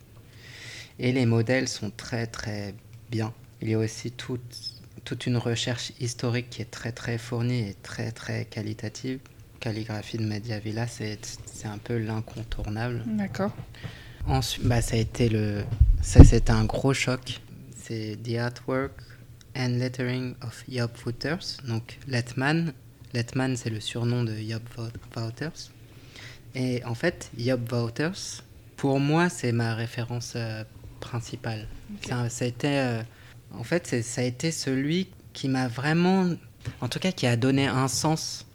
Et 0.99 1.11
les 1.11 1.25
modèles 1.25 1.67
sont 1.67 1.91
très 1.91 2.27
très 2.27 2.75
bien. 3.09 3.33
Il 3.61 3.69
y 3.69 3.73
a 3.73 3.79
aussi 3.79 4.11
toute, 4.11 4.41
toute 5.03 5.25
une 5.25 5.37
recherche 5.37 5.93
historique 5.99 6.49
qui 6.49 6.61
est 6.61 6.71
très 6.71 6.91
très 6.91 7.17
fournie 7.17 7.69
et 7.69 7.75
très 7.81 8.11
très 8.11 8.45
qualitative. 8.45 9.19
Calligraphie 9.59 10.17
de 10.17 10.25
Mediavilla, 10.25 10.87
c'est 10.87 11.19
c'est 11.45 11.67
un 11.67 11.77
peu 11.77 11.97
l'incontournable. 11.97 13.03
D'accord. 13.05 13.51
Ensuite, 14.27 14.65
bah, 14.65 14.81
ça 14.81 14.95
a 14.95 14.99
été 14.99 15.29
le, 15.29 15.63
ça 16.01 16.23
c'était 16.23 16.51
un 16.51 16.65
gros 16.65 16.93
choc. 16.93 17.41
C'est 17.77 18.17
The 18.23 18.37
Artwork 18.37 18.93
and 19.55 19.77
Lettering 19.79 20.35
of 20.43 20.63
Job 20.69 20.91
Wouters. 21.05 21.57
Donc 21.67 21.97
Letman, 22.07 22.73
Letman 23.13 23.55
c'est 23.57 23.69
le 23.69 23.79
surnom 23.79 24.23
de 24.23 24.35
Job 24.35 24.61
Wou- 24.77 24.89
Wouters. 25.21 25.71
Et 26.55 26.83
en 26.85 26.95
fait, 26.95 27.29
Job 27.37 27.71
Wouters, 27.71 28.43
pour 28.77 28.99
moi, 28.99 29.29
c'est 29.29 29.51
ma 29.51 29.73
référence 29.75 30.33
euh, 30.35 30.63
principale. 30.99 31.67
Ok. 31.95 32.11
Ça, 32.29 32.45
été, 32.45 32.79
euh, 32.79 33.01
en 33.53 33.63
fait, 33.63 34.01
ça 34.03 34.21
a 34.21 34.23
été 34.25 34.51
celui 34.51 35.07
qui 35.33 35.47
m'a 35.47 35.67
vraiment, 35.69 36.29
en 36.81 36.87
tout 36.89 36.99
cas, 36.99 37.11
qui 37.13 37.25
a 37.27 37.35
donné 37.37 37.67
un 37.67 37.87
sens 37.87 38.45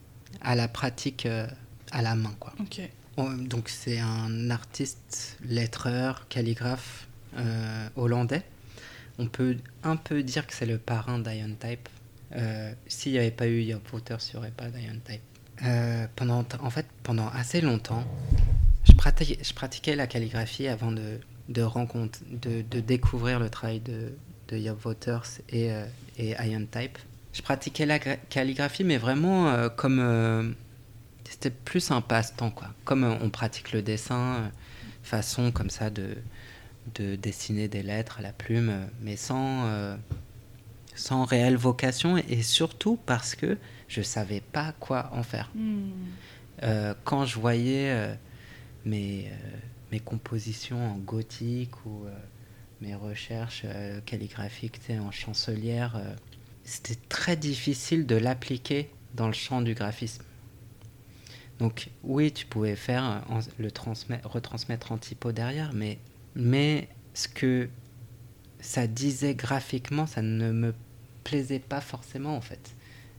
à 0.43 0.55
la 0.55 0.69
pratique 0.69 1.25
euh, 1.27 1.47
à 1.91 2.03
la 2.03 2.15
main, 2.15 2.35
quoi. 2.39 2.53
Oh, 3.17 3.29
Donc 3.39 3.71
c'est 3.71 3.99
un 3.99 4.51
artiste, 4.51 5.39
lettreur, 5.49 6.27
calligraphe 6.29 7.07
hollandais. 7.97 8.43
On 9.19 9.27
peut 9.27 9.57
un 9.83 9.97
peu 9.97 10.23
dire 10.23 10.47
que 10.47 10.53
c'est 10.55 10.67
le 10.67 10.77
parrain 10.79 11.19
d'Ion 11.19 11.55
Type. 11.59 11.89
Euh, 12.35 12.73
S'il 12.87 13.13
n'y 13.13 13.19
avait 13.19 13.31
pas 13.31 13.47
eu 13.47 13.75
Wouters, 13.93 14.19
il 14.29 14.33
n'y 14.33 14.39
aurait 14.39 14.51
pas 14.51 14.69
d'Ion 14.69 15.01
Type. 15.05 15.21
Euh, 15.65 16.07
pendant, 16.17 16.45
en 16.61 16.71
fait, 16.71 16.87
pendant 17.03 17.29
assez 17.29 17.61
longtemps, 17.61 18.05
je 18.85 18.93
pratiquais, 19.53 19.97
la 19.97 20.07
calligraphie 20.07 20.69
avant 20.69 20.93
de, 20.93 21.19
de, 21.49 21.63
rencontre, 21.63 22.19
de, 22.31 22.81
découvrir 22.81 23.39
le 23.41 23.49
travail 23.49 23.81
de, 23.81 24.13
de 24.49 24.59
Job 24.59 24.79
Wouters 24.85 25.41
et, 25.49 25.73
euh, 25.73 25.87
et 26.19 26.35
Ion 26.45 26.67
Type. 26.71 26.99
Je 27.33 27.43
pratiquais 27.43 27.87
la 27.87 27.99
gra- 27.99 28.19
calligraphie, 28.29 28.85
mais 28.85 28.99
vraiment 28.99 29.49
euh, 29.49 29.69
comme... 29.69 30.55
c'était 31.25 31.51
plus 31.51 31.91
un 31.91 32.01
passe-temps, 32.01 32.51
quoi. 32.51 32.69
Comme 32.85 33.05
on 33.05 33.31
pratique 33.31 33.73
le 33.73 33.83
dessin, 33.83 34.51
façon 35.03 35.53
comme 35.53 35.71
ça 35.71 35.91
de, 35.91 36.17
de 36.95 37.17
dessiner 37.17 37.69
des 37.69 37.83
lettres 37.83 38.19
à 38.19 38.23
la 38.23 38.33
plume, 38.33 38.89
mais 39.01 39.17
sans, 39.17 39.65
sans 40.97 41.25
réelle 41.25 41.57
vocation 41.57 42.17
et 42.17 42.43
surtout 42.43 42.99
parce 43.07 43.35
que 43.35 43.57
je 43.89 44.03
savais 44.03 44.41
pas 44.41 44.73
quoi 44.81 45.11
en 45.13 45.23
faire. 45.23 45.51
Hmm. 45.55 45.91
Euh, 46.63 46.95
quand 47.05 47.25
je 47.27 47.39
voyais 47.39 47.91
euh, 47.93 48.15
mes, 48.85 49.27
euh, 49.27 49.57
mes 49.93 50.01
compositions 50.01 50.93
en 50.93 50.97
gothique 50.97 51.85
ou 51.87 52.07
mes 52.81 52.95
recherches 52.95 53.65
calligraphiques 54.05 54.81
en 54.91 55.11
chancelière, 55.11 56.01
c'était 56.65 56.99
très 57.09 57.37
difficile 57.37 58.07
de 58.07 58.17
l'appliquer 58.17 58.91
dans 59.15 59.29
le 59.29 59.33
champ 59.33 59.63
du 59.63 59.75
graphisme. 59.75 60.23
Donc 61.59 61.89
oui, 62.03 62.33
tu 62.33 62.45
pouvais 62.45 62.77
faire 62.77 63.23
en- 63.31 63.41
le 63.59 63.71
transmettre, 63.71 64.29
retransmettre 64.31 64.93
en 64.93 64.99
typo 64.99 65.33
derrière, 65.33 65.73
mais, 65.73 65.99
mais 66.35 66.89
ce 67.15 67.29
que 67.29 67.69
ça 68.61 68.87
disait 68.87 69.35
graphiquement, 69.35 70.07
ça 70.07 70.21
ne 70.21 70.53
me 70.53 70.75
plaisait 71.29 71.59
pas 71.73 71.81
forcément 71.81 72.37
en 72.37 72.41
fait. 72.41 72.75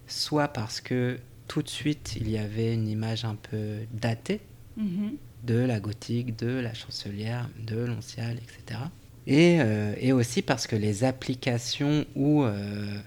Soit 0.07 0.47
parce 0.49 0.79
que 0.81 1.19
tout 1.47 1.61
de 1.61 1.69
suite 1.69 2.15
il 2.19 2.29
y 2.29 2.37
avait 2.37 2.73
une 2.73 2.87
image 2.87 3.25
un 3.25 3.35
peu 3.35 3.79
datée, 3.91 4.41
Mhm. 4.77 5.17
de 5.43 5.55
la 5.55 5.79
gothique, 5.79 6.37
de 6.37 6.51
la 6.67 6.73
chancelière, 6.73 7.49
de 7.59 7.77
l'onciale, 7.89 8.37
etc. 8.37 8.79
Et, 9.25 9.59
euh, 9.59 9.93
et, 9.99 10.13
aussi 10.13 10.41
parce 10.41 10.67
que 10.67 10.75
les 10.75 11.03
applications 11.03 12.05
ou 12.15 12.43
euh, 12.43 12.99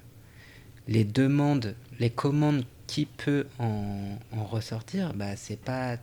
les 0.89 1.05
demandes, 1.05 1.75
les 2.01 2.11
commandes 2.11 2.65
qui 2.89 3.07
peut 3.07 3.47
en, 3.61 4.19
en 4.33 4.45
ressortir, 4.45 5.15
bah, 5.15 5.37
c'est 5.37 5.61
pas 5.61 5.97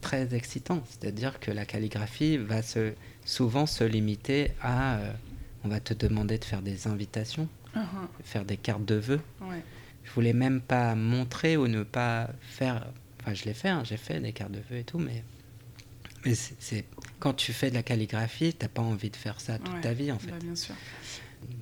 très 0.00 0.34
excitant. 0.34 0.82
C'est-à-dire 0.88 1.38
que 1.38 1.50
la 1.50 1.66
calligraphie 1.66 2.38
va 2.38 2.62
se, 2.62 2.94
souvent 3.26 3.66
se 3.66 3.84
limiter 3.84 4.52
à 4.62 4.96
euh, 4.98 5.12
on 5.64 5.68
va 5.68 5.80
te 5.80 5.92
demander 5.92 6.38
de 6.38 6.44
faire 6.44 6.62
des 6.62 6.86
invitations, 6.86 7.46
uh-huh. 7.74 8.24
faire 8.24 8.44
des 8.44 8.56
cartes 8.56 8.84
de 8.84 8.96
vœux. 8.96 9.20
Ouais. 9.42 9.62
Je 10.04 10.10
voulais 10.12 10.32
même 10.32 10.60
pas 10.60 10.94
montrer 10.94 11.56
ou 11.56 11.68
ne 11.68 11.82
pas 11.82 12.30
faire. 12.40 12.86
Enfin, 13.20 13.34
je 13.34 13.44
l'ai 13.44 13.54
fait, 13.54 13.68
hein, 13.68 13.82
j'ai 13.84 13.96
fait 13.96 14.20
des 14.20 14.32
cartes 14.32 14.52
de 14.52 14.60
vœux 14.70 14.78
et 14.78 14.84
tout, 14.84 14.98
mais, 14.98 15.22
mais 16.24 16.34
c'est 16.34 16.84
quand 17.18 17.34
tu 17.34 17.52
fais 17.52 17.70
de 17.70 17.74
la 17.74 17.82
calligraphie, 17.82 18.54
t'as 18.54 18.68
pas 18.68 18.82
envie 18.82 19.10
de 19.10 19.16
faire 19.16 19.40
ça 19.40 19.58
toute 19.58 19.80
ta 19.82 19.92
vie 19.92 20.10
en 20.10 20.18
fait. 20.18 20.30
Bah, 20.30 20.38
bien 20.42 20.56
sûr. 20.56 20.74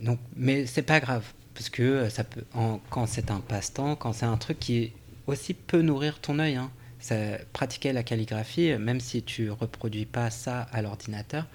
Donc, 0.01 0.19
mais 0.37 0.67
c'est 0.67 0.83
pas 0.83 1.01
grave 1.01 1.25
parce 1.55 1.71
que 1.71 1.83
euh, 1.83 2.11
ça 2.11 2.25
peut, 2.25 2.45
en, 2.55 2.81
quand 2.91 3.07
c'est 3.07 3.31
un 3.31 3.41
passe-temps, 3.41 3.97
quand 3.97 4.13
c'est 4.13 4.27
un 4.27 4.37
truc 4.37 4.59
qui 4.59 4.93
aussi 5.27 5.55
peut 5.55 5.83
nourrir 5.83 6.21
ton 6.21 6.39
œil. 6.39 6.57
Hein. 6.57 6.71
Ça, 7.01 7.17
pratiquer 7.53 7.93
la 7.93 8.03
calligraphie, 8.03 8.77
même 8.79 9.01
si 9.01 9.23
tu 9.23 9.51
reproduis 9.51 10.07
pas 10.07 10.31
ça 10.31 10.63
à 10.73 10.83
l'ordinateur, 10.83 11.47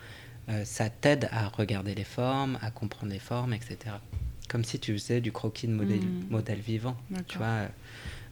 euh, 0.49 0.63
ça 0.65 0.89
t'aide 0.89 1.29
à 1.31 1.47
regarder 1.47 1.95
les 1.95 2.03
formes, 2.03 2.57
à 2.61 2.71
comprendre 2.71 3.11
les 3.11 3.19
formes, 3.19 3.53
etc. 3.53 3.95
Comme 4.53 4.63
si 4.63 4.79
tu 4.79 4.93
faisais 4.93 5.19
du 5.19 5.31
croquis 5.31 5.67
de 5.67 5.73
modèle, 5.73 5.99
mmh. 5.99 6.27
modèle 6.29 6.59
vivant. 6.59 6.95
Tu 7.27 7.39
vois, 7.39 7.47
euh, 7.47 7.67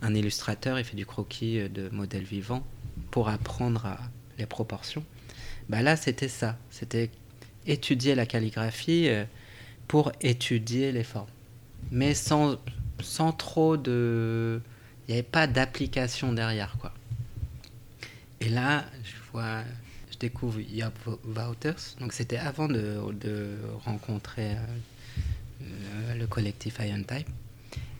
un 0.03 0.13
illustrateur, 0.13 0.77
il 0.77 0.85
fait 0.85 0.95
du 0.95 1.05
croquis 1.05 1.57
euh, 1.57 1.67
de 1.67 1.89
modèle 1.89 2.21
vivant 2.23 2.63
pour 3.09 3.27
apprendre 3.27 3.87
à 3.87 3.99
les 4.37 4.45
proportions. 4.45 5.03
Bah 5.67 5.81
là, 5.81 5.95
c'était 5.95 6.27
ça. 6.27 6.59
C'était 6.69 7.09
étudier 7.65 8.13
la 8.13 8.27
calligraphie 8.27 9.09
pour 9.87 10.11
étudier 10.21 10.91
les 10.91 11.03
formes. 11.03 11.27
Mais 11.91 12.13
sans, 12.13 12.57
sans 13.01 13.31
trop 13.31 13.75
de... 13.75 14.61
Il 15.07 15.11
n'y 15.11 15.19
avait 15.19 15.27
pas 15.27 15.47
d'application 15.47 16.33
derrière, 16.33 16.77
quoi. 16.79 16.93
Et 18.41 18.49
là, 18.49 18.85
je 19.03 19.15
vois 19.31 19.63
découvre 20.21 20.59
Yop 20.59 20.93
Wouters. 21.25 21.95
Donc 21.99 22.13
c'était 22.13 22.37
avant 22.37 22.67
de, 22.67 22.99
de 23.11 23.57
rencontrer 23.85 24.51
euh, 25.61 26.15
le 26.15 26.27
collectif 26.27 26.79
Iron 26.79 27.03
Type. 27.03 27.29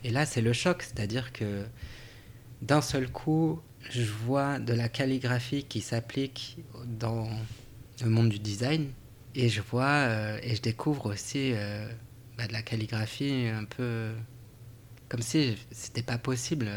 Et 0.04 0.10
là, 0.10 0.26
c'est 0.26 0.40
le 0.40 0.52
choc, 0.52 0.82
c'est-à-dire 0.82 1.32
que 1.32 1.64
d'un 2.60 2.82
seul 2.82 3.08
coup, 3.10 3.60
je 3.90 4.02
vois 4.02 4.58
de 4.58 4.72
la 4.72 4.88
calligraphie 4.88 5.64
qui 5.64 5.80
s'applique 5.80 6.58
dans 6.86 7.28
le 8.02 8.10
monde 8.10 8.28
du 8.28 8.38
design, 8.38 8.90
et 9.34 9.48
je 9.48 9.60
vois 9.60 9.84
euh, 9.84 10.38
et 10.42 10.54
je 10.56 10.62
découvre 10.62 11.12
aussi 11.12 11.52
euh, 11.54 11.88
bah, 12.36 12.46
de 12.46 12.52
la 12.52 12.62
calligraphie 12.62 13.46
un 13.48 13.64
peu 13.64 14.10
comme 15.08 15.22
si 15.22 15.56
c'était 15.70 16.02
pas 16.02 16.16
possible, 16.16 16.70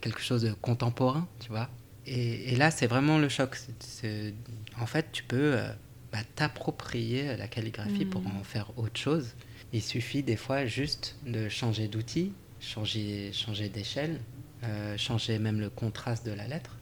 quelque 0.00 0.20
chose 0.20 0.42
de 0.42 0.52
contemporain, 0.52 1.28
tu 1.38 1.50
vois. 1.50 1.70
Et, 2.04 2.56
là, 2.56 2.72
c'est 2.72 2.88
vraiment 2.88 3.16
le 3.16 3.28
choc. 3.28 3.56
en 4.80 4.86
fait, 4.86 5.12
tu 5.12 5.22
peux 5.22 5.56
bah, 6.10 6.18
t'approprier 6.34 7.36
la 7.36 7.46
calligraphie 7.46 8.06
pour 8.06 8.22
mm. 8.22 8.38
en 8.40 8.42
faire 8.42 8.76
autre 8.76 8.98
chose. 8.98 9.34
Il 9.72 9.82
suffit 9.82 10.22
des 10.22 10.36
fois 10.36 10.66
juste 10.66 11.16
de 11.26 11.48
changer 11.48 11.88
d'outil, 11.88 12.32
changer, 12.60 13.32
changer 13.32 13.68
d'échelle, 13.68 14.20
euh, 14.64 14.96
changer 14.96 15.38
même 15.38 15.60
le 15.60 15.70
contraste 15.70 16.26
de 16.26 16.32
la 16.32 16.46
lettre. 16.48 16.76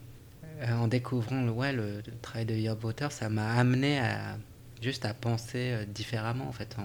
Euh, 0.60 0.72
en 0.74 0.88
découvrant 0.88 1.48
ouais, 1.48 1.72
le, 1.72 2.02
travail 2.22 2.46
de 2.46 2.54
Yob 2.54 2.84
Water, 2.84 3.12
ça 3.12 3.28
m'a 3.28 3.54
amené 3.54 3.98
à 3.98 4.38
juste 4.80 5.04
à 5.04 5.14
penser 5.14 5.76
différemment. 5.88 6.48
En 6.48 6.52
fait, 6.52 6.76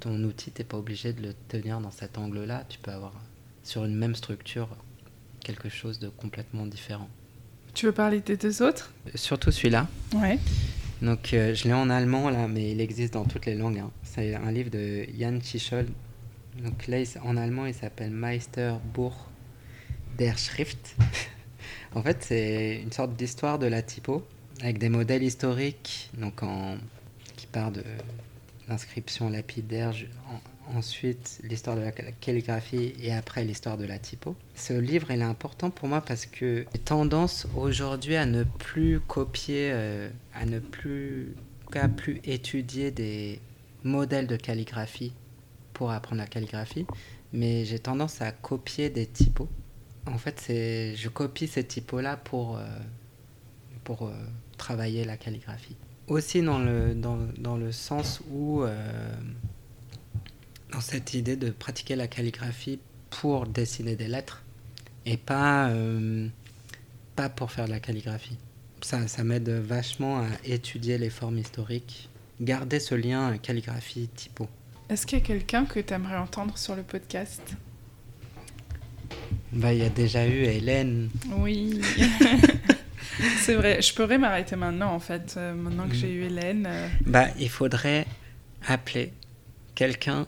ton 0.00 0.22
outil, 0.24 0.52
tu 0.52 0.60
n'es 0.60 0.64
pas 0.66 0.76
obligé 0.76 1.12
de 1.12 1.22
le 1.22 1.34
tenir 1.48 1.80
dans 1.80 1.90
cet 1.90 2.18
angle-là. 2.18 2.64
Tu 2.68 2.78
peux 2.78 2.92
avoir 2.92 3.12
sur 3.62 3.84
une 3.84 3.96
même 3.96 4.14
structure 4.14 4.68
quelque 5.40 5.68
chose 5.68 5.98
de 5.98 6.08
complètement 6.08 6.66
différent. 6.66 7.08
Tu 7.74 7.86
veux 7.86 7.92
parler 7.92 8.20
des 8.20 8.36
deux 8.36 8.62
autres? 8.62 8.92
Surtout 9.14 9.50
celui-là. 9.50 9.86
Ouais. 10.14 10.38
Donc, 11.02 11.34
euh, 11.34 11.54
je 11.54 11.64
l'ai 11.64 11.74
en 11.74 11.90
allemand, 11.90 12.30
là, 12.30 12.48
mais 12.48 12.70
il 12.70 12.80
existe 12.80 13.14
dans 13.14 13.24
toutes 13.24 13.46
les 13.46 13.54
langues. 13.54 13.78
Hein. 13.78 13.90
C'est 14.02 14.34
un 14.34 14.50
livre 14.50 14.70
de 14.70 15.06
Jan 15.18 15.38
Tschichold. 15.40 15.88
Donc 16.62 16.86
là, 16.86 16.98
en 17.22 17.36
allemand, 17.36 17.66
il 17.66 17.74
s'appelle 17.74 18.10
Meisterbuch 18.10 19.12
der 20.16 20.38
Schrift. 20.38 20.96
en 21.94 22.02
fait, 22.02 22.22
c'est 22.22 22.80
une 22.82 22.92
sorte 22.92 23.14
d'histoire 23.14 23.58
de 23.58 23.66
la 23.66 23.82
typo, 23.82 24.26
avec 24.62 24.78
des 24.78 24.88
modèles 24.88 25.22
historiques, 25.22 26.10
donc 26.16 26.42
en, 26.42 26.76
qui 27.36 27.46
part 27.46 27.70
de 27.70 27.82
l'inscription 28.68 29.28
lapidaire 29.28 29.92
ensuite 30.74 31.40
l'histoire 31.42 31.76
de 31.76 31.82
la 31.82 31.92
calligraphie 31.92 32.94
et 33.00 33.12
après 33.12 33.44
l'histoire 33.44 33.76
de 33.76 33.84
la 33.84 33.98
typo. 33.98 34.36
Ce 34.54 34.72
livre 34.72 35.10
il 35.10 35.20
est 35.20 35.24
important 35.24 35.70
pour 35.70 35.88
moi 35.88 36.00
parce 36.00 36.26
que 36.26 36.66
j'ai 36.72 36.80
tendance 36.80 37.46
aujourd'hui 37.56 38.16
à 38.16 38.26
ne 38.26 38.44
plus 38.44 39.00
copier, 39.00 39.70
euh, 39.72 40.08
à 40.34 40.46
ne 40.46 40.58
plus, 40.58 41.34
à 41.74 41.88
plus 41.88 42.20
étudier 42.24 42.90
des 42.90 43.40
modèles 43.84 44.26
de 44.26 44.36
calligraphie 44.36 45.12
pour 45.72 45.90
apprendre 45.90 46.20
la 46.20 46.26
calligraphie, 46.26 46.86
mais 47.32 47.64
j'ai 47.64 47.78
tendance 47.78 48.22
à 48.22 48.32
copier 48.32 48.90
des 48.90 49.06
typos. 49.06 49.48
En 50.06 50.18
fait, 50.18 50.44
je 50.48 51.08
copie 51.08 51.48
ces 51.48 51.64
typos-là 51.64 52.16
pour, 52.16 52.56
euh, 52.56 52.64
pour 53.84 54.06
euh, 54.06 54.12
travailler 54.56 55.04
la 55.04 55.16
calligraphie. 55.16 55.76
Aussi 56.06 56.40
dans 56.40 56.60
le, 56.60 56.94
dans, 56.94 57.18
dans 57.38 57.56
le 57.56 57.72
sens 57.72 58.22
où 58.30 58.62
dans 60.72 60.80
cette 60.80 61.14
idée 61.14 61.36
de 61.36 61.50
pratiquer 61.50 61.96
la 61.96 62.06
calligraphie 62.06 62.78
pour 63.10 63.46
dessiner 63.46 63.96
des 63.96 64.08
lettres 64.08 64.42
et 65.04 65.16
pas, 65.16 65.68
euh, 65.68 66.28
pas 67.14 67.28
pour 67.28 67.52
faire 67.52 67.66
de 67.66 67.70
la 67.70 67.80
calligraphie. 67.80 68.36
Ça, 68.82 69.08
ça 69.08 69.24
m'aide 69.24 69.48
vachement 69.48 70.18
à 70.18 70.26
étudier 70.44 70.98
les 70.98 71.10
formes 71.10 71.38
historiques, 71.38 72.08
garder 72.40 72.80
ce 72.80 72.94
lien 72.94 73.38
calligraphie-typo. 73.38 74.48
Est-ce 74.88 75.06
qu'il 75.06 75.18
y 75.18 75.22
a 75.22 75.24
quelqu'un 75.24 75.64
que 75.64 75.80
tu 75.80 75.94
aimerais 75.94 76.16
entendre 76.18 76.56
sur 76.58 76.76
le 76.76 76.82
podcast? 76.82 77.42
Bah, 79.52 79.72
Il 79.72 79.80
y 79.80 79.84
a 79.84 79.88
déjà 79.88 80.26
eu 80.26 80.44
Hélène. 80.44 81.08
Oui. 81.38 81.80
C'est 83.40 83.54
vrai, 83.54 83.80
je 83.80 83.94
pourrais 83.94 84.18
m'arrêter 84.18 84.56
maintenant 84.56 84.92
en 84.92 85.00
fait, 85.00 85.34
euh, 85.36 85.54
maintenant 85.54 85.88
que 85.88 85.94
j'ai 85.94 86.12
eu 86.12 86.24
Hélène. 86.24 86.66
Euh. 86.68 86.88
Bah, 87.06 87.28
il 87.38 87.48
faudrait 87.48 88.06
appeler 88.66 89.12
quelqu'un 89.74 90.26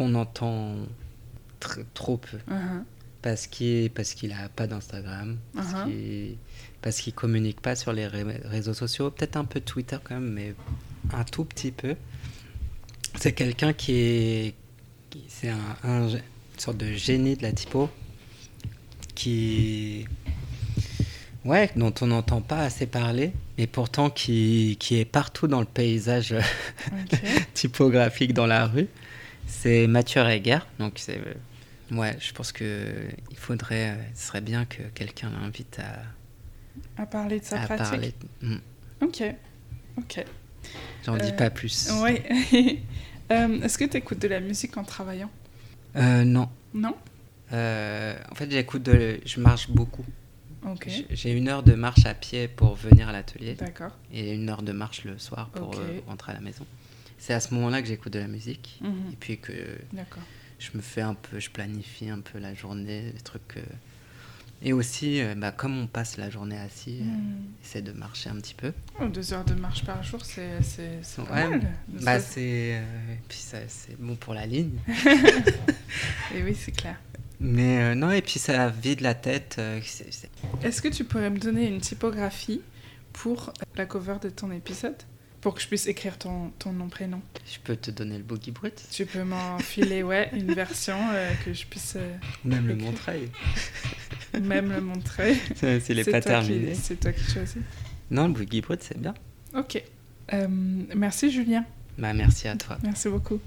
qu'on 0.00 0.14
entend 0.14 0.76
trop 1.92 2.16
peu. 2.16 2.38
Uh-huh. 2.50 2.84
Parce 3.20 3.46
qu'il 3.46 3.90
parce 3.90 4.14
qu'il 4.14 4.32
a 4.32 4.48
pas 4.48 4.66
d'Instagram, 4.66 5.36
uh-huh. 5.54 6.36
parce 6.80 7.00
qu'il 7.02 7.12
communique 7.12 7.60
pas 7.60 7.76
sur 7.76 7.92
les 7.92 8.06
réseaux 8.06 8.72
sociaux, 8.72 9.10
peut-être 9.10 9.36
un 9.36 9.44
peu 9.44 9.60
Twitter 9.60 9.98
quand 10.02 10.14
même, 10.14 10.32
mais 10.32 10.54
un 11.12 11.24
tout 11.24 11.44
petit 11.44 11.70
peu. 11.70 11.96
C'est 13.16 13.32
quelqu'un 13.32 13.74
qui 13.74 13.92
est, 13.92 14.54
c'est 15.28 15.50
un, 15.50 15.58
une 15.84 16.20
sorte 16.56 16.78
de 16.78 16.92
génie 16.92 17.36
de 17.36 17.42
la 17.42 17.52
typo, 17.52 17.90
qui, 19.14 20.06
ouais, 21.44 21.70
dont 21.76 21.92
on 22.00 22.06
n'entend 22.06 22.40
pas 22.40 22.60
assez 22.60 22.86
parler, 22.86 23.32
et 23.58 23.66
pourtant 23.66 24.08
qui, 24.08 24.78
qui 24.80 24.96
est 24.98 25.04
partout 25.04 25.46
dans 25.46 25.60
le 25.60 25.66
paysage 25.66 26.34
typographique 27.52 28.32
dans 28.32 28.46
la 28.46 28.66
rue. 28.66 28.88
C'est 29.50 29.86
Mathieu 29.86 30.22
Reger. 30.22 30.60
Donc, 30.78 30.94
c'est. 30.96 31.18
Euh, 31.18 31.96
ouais, 31.96 32.16
je 32.20 32.32
pense 32.32 32.52
que 32.52 33.08
il 33.30 33.36
faudrait. 33.36 33.90
Euh, 33.90 33.94
ce 34.14 34.28
serait 34.28 34.40
bien 34.40 34.64
que 34.64 34.82
quelqu'un 34.94 35.30
l'invite 35.30 35.80
à. 35.80 37.02
À 37.02 37.06
parler 37.06 37.40
de 37.40 37.44
sa 37.44 37.58
pratique. 37.58 38.14
Hmm. 38.40 38.56
Ok. 39.02 39.22
Ok. 39.98 40.24
J'en 41.04 41.16
dis 41.16 41.32
pas 41.32 41.50
plus. 41.50 41.90
Euh, 43.32 43.46
ouais. 43.48 43.62
Est-ce 43.62 43.78
que 43.78 43.84
tu 43.84 43.96
écoutes 43.96 44.18
de 44.18 44.26
la 44.26 44.40
musique 44.40 44.76
en 44.76 44.82
travaillant? 44.82 45.30
Non. 45.94 46.48
Non? 46.74 46.96
En 47.52 48.34
fait, 48.34 48.50
j'écoute 48.50 48.82
de. 48.82 49.20
Je 49.24 49.40
marche 49.40 49.70
beaucoup. 49.70 50.04
J'ai 51.10 51.32
une 51.32 51.48
heure 51.48 51.62
de 51.62 51.74
marche 51.74 52.06
à 52.06 52.14
pied 52.14 52.48
pour 52.48 52.74
venir 52.74 53.08
à 53.08 53.12
l'atelier. 53.12 53.54
D'accord. 53.54 53.92
Et 54.12 54.34
une 54.34 54.48
heure 54.48 54.62
de 54.62 54.72
marche 54.72 55.04
le 55.04 55.18
soir 55.18 55.48
pour 55.50 55.74
rentrer 56.06 56.32
à 56.32 56.34
la 56.34 56.40
maison 56.40 56.66
c'est 57.20 57.34
à 57.34 57.38
ce 57.40 57.54
moment-là 57.54 57.80
que 57.80 57.86
j'écoute 57.86 58.12
de 58.12 58.18
la 58.18 58.26
musique. 58.26 58.80
Mhm. 58.80 59.12
Et 59.12 59.16
puis 59.16 59.38
que 59.38 59.52
je 60.58 60.70
me 60.74 60.82
fais 60.82 61.02
un 61.02 61.14
peu, 61.14 61.38
je 61.38 61.50
planifie 61.50 62.08
un 62.08 62.20
peu 62.20 62.38
la 62.38 62.54
journée, 62.54 63.12
des 63.12 63.20
trucs. 63.20 63.58
Et 64.62 64.74
aussi, 64.74 65.22
euh, 65.22 65.34
bah, 65.34 65.52
comme 65.52 65.78
on 65.78 65.86
passe 65.86 66.18
la 66.18 66.28
journée 66.28 66.58
assis, 66.58 67.00
mmh. 67.02 67.80
de 67.80 67.92
marcher 67.92 68.28
un 68.28 68.34
petit 68.34 68.54
peu. 68.54 68.72
Oh, 69.00 69.06
deux 69.06 69.32
heures 69.32 69.44
de 69.44 69.54
marche 69.54 69.84
par 69.86 70.02
jour, 70.02 70.20
c'est 70.22 70.58
pas 71.16 71.48
mal. 71.48 71.62
Bah, 71.88 72.20
c'est 72.20 72.76
euh, 72.76 73.14
puis 73.26 73.38
c'est 73.38 73.98
bon 73.98 74.16
pour 74.16 74.34
la 74.34 74.44
ligne. 74.44 74.78
et 76.34 76.42
oui, 76.42 76.54
c'est 76.54 76.72
clair. 76.72 76.96
Mais 77.40 77.80
euh, 77.80 77.94
non, 77.94 78.10
et 78.10 78.20
puis 78.20 78.38
ça 78.38 78.68
vide 78.68 79.00
la 79.00 79.14
tête. 79.14 79.58
Est-ce 80.62 80.82
que 80.82 80.88
tu 80.88 81.04
pourrais 81.04 81.30
me 81.30 81.38
donner 81.38 81.66
une 81.66 81.80
typographie 81.80 82.60
pour 83.14 83.54
la 83.76 83.86
cover 83.86 84.16
de 84.20 84.28
ton 84.28 84.50
épisode? 84.50 85.02
Pour 85.40 85.54
que 85.54 85.62
je 85.62 85.66
puisse 85.68 85.86
écrire 85.86 86.18
ton, 86.18 86.50
ton 86.58 86.72
nom, 86.72 86.88
prénom. 86.88 87.20
Je 87.50 87.58
peux 87.64 87.74
te 87.76 87.90
donner 87.90 88.18
le 88.18 88.22
boogie 88.24 88.50
brut 88.50 88.74
Tu 88.90 89.06
peux 89.06 89.24
m'enfiler, 89.24 90.02
ouais, 90.02 90.28
une 90.34 90.52
version 90.54 90.98
euh, 91.12 91.32
que 91.44 91.54
je 91.54 91.64
puisse. 91.66 91.94
euh, 91.96 92.14
Même 92.44 92.66
le 92.66 92.74
écrire. 92.74 92.86
Montreuil. 92.90 93.28
même 94.42 94.70
le 94.70 94.80
montrer. 94.82 95.34
C'est 95.56 95.80
pas 96.12 96.20
toi 96.20 96.40
qui- 96.42 96.48
terminé. 96.48 96.74
C'est 96.74 97.00
toi 97.00 97.12
qui 97.12 97.24
choisis. 97.24 97.56
Non, 98.10 98.26
le 98.28 98.34
boogie 98.34 98.60
brut, 98.60 98.82
c'est 98.82 98.98
bien. 98.98 99.14
Ok. 99.56 99.82
Euh, 100.32 100.46
merci 100.94 101.30
Julien. 101.30 101.64
Bah, 101.96 102.12
merci 102.12 102.46
à 102.48 102.56
toi. 102.56 102.76
Merci 102.82 103.08
beaucoup. 103.08 103.40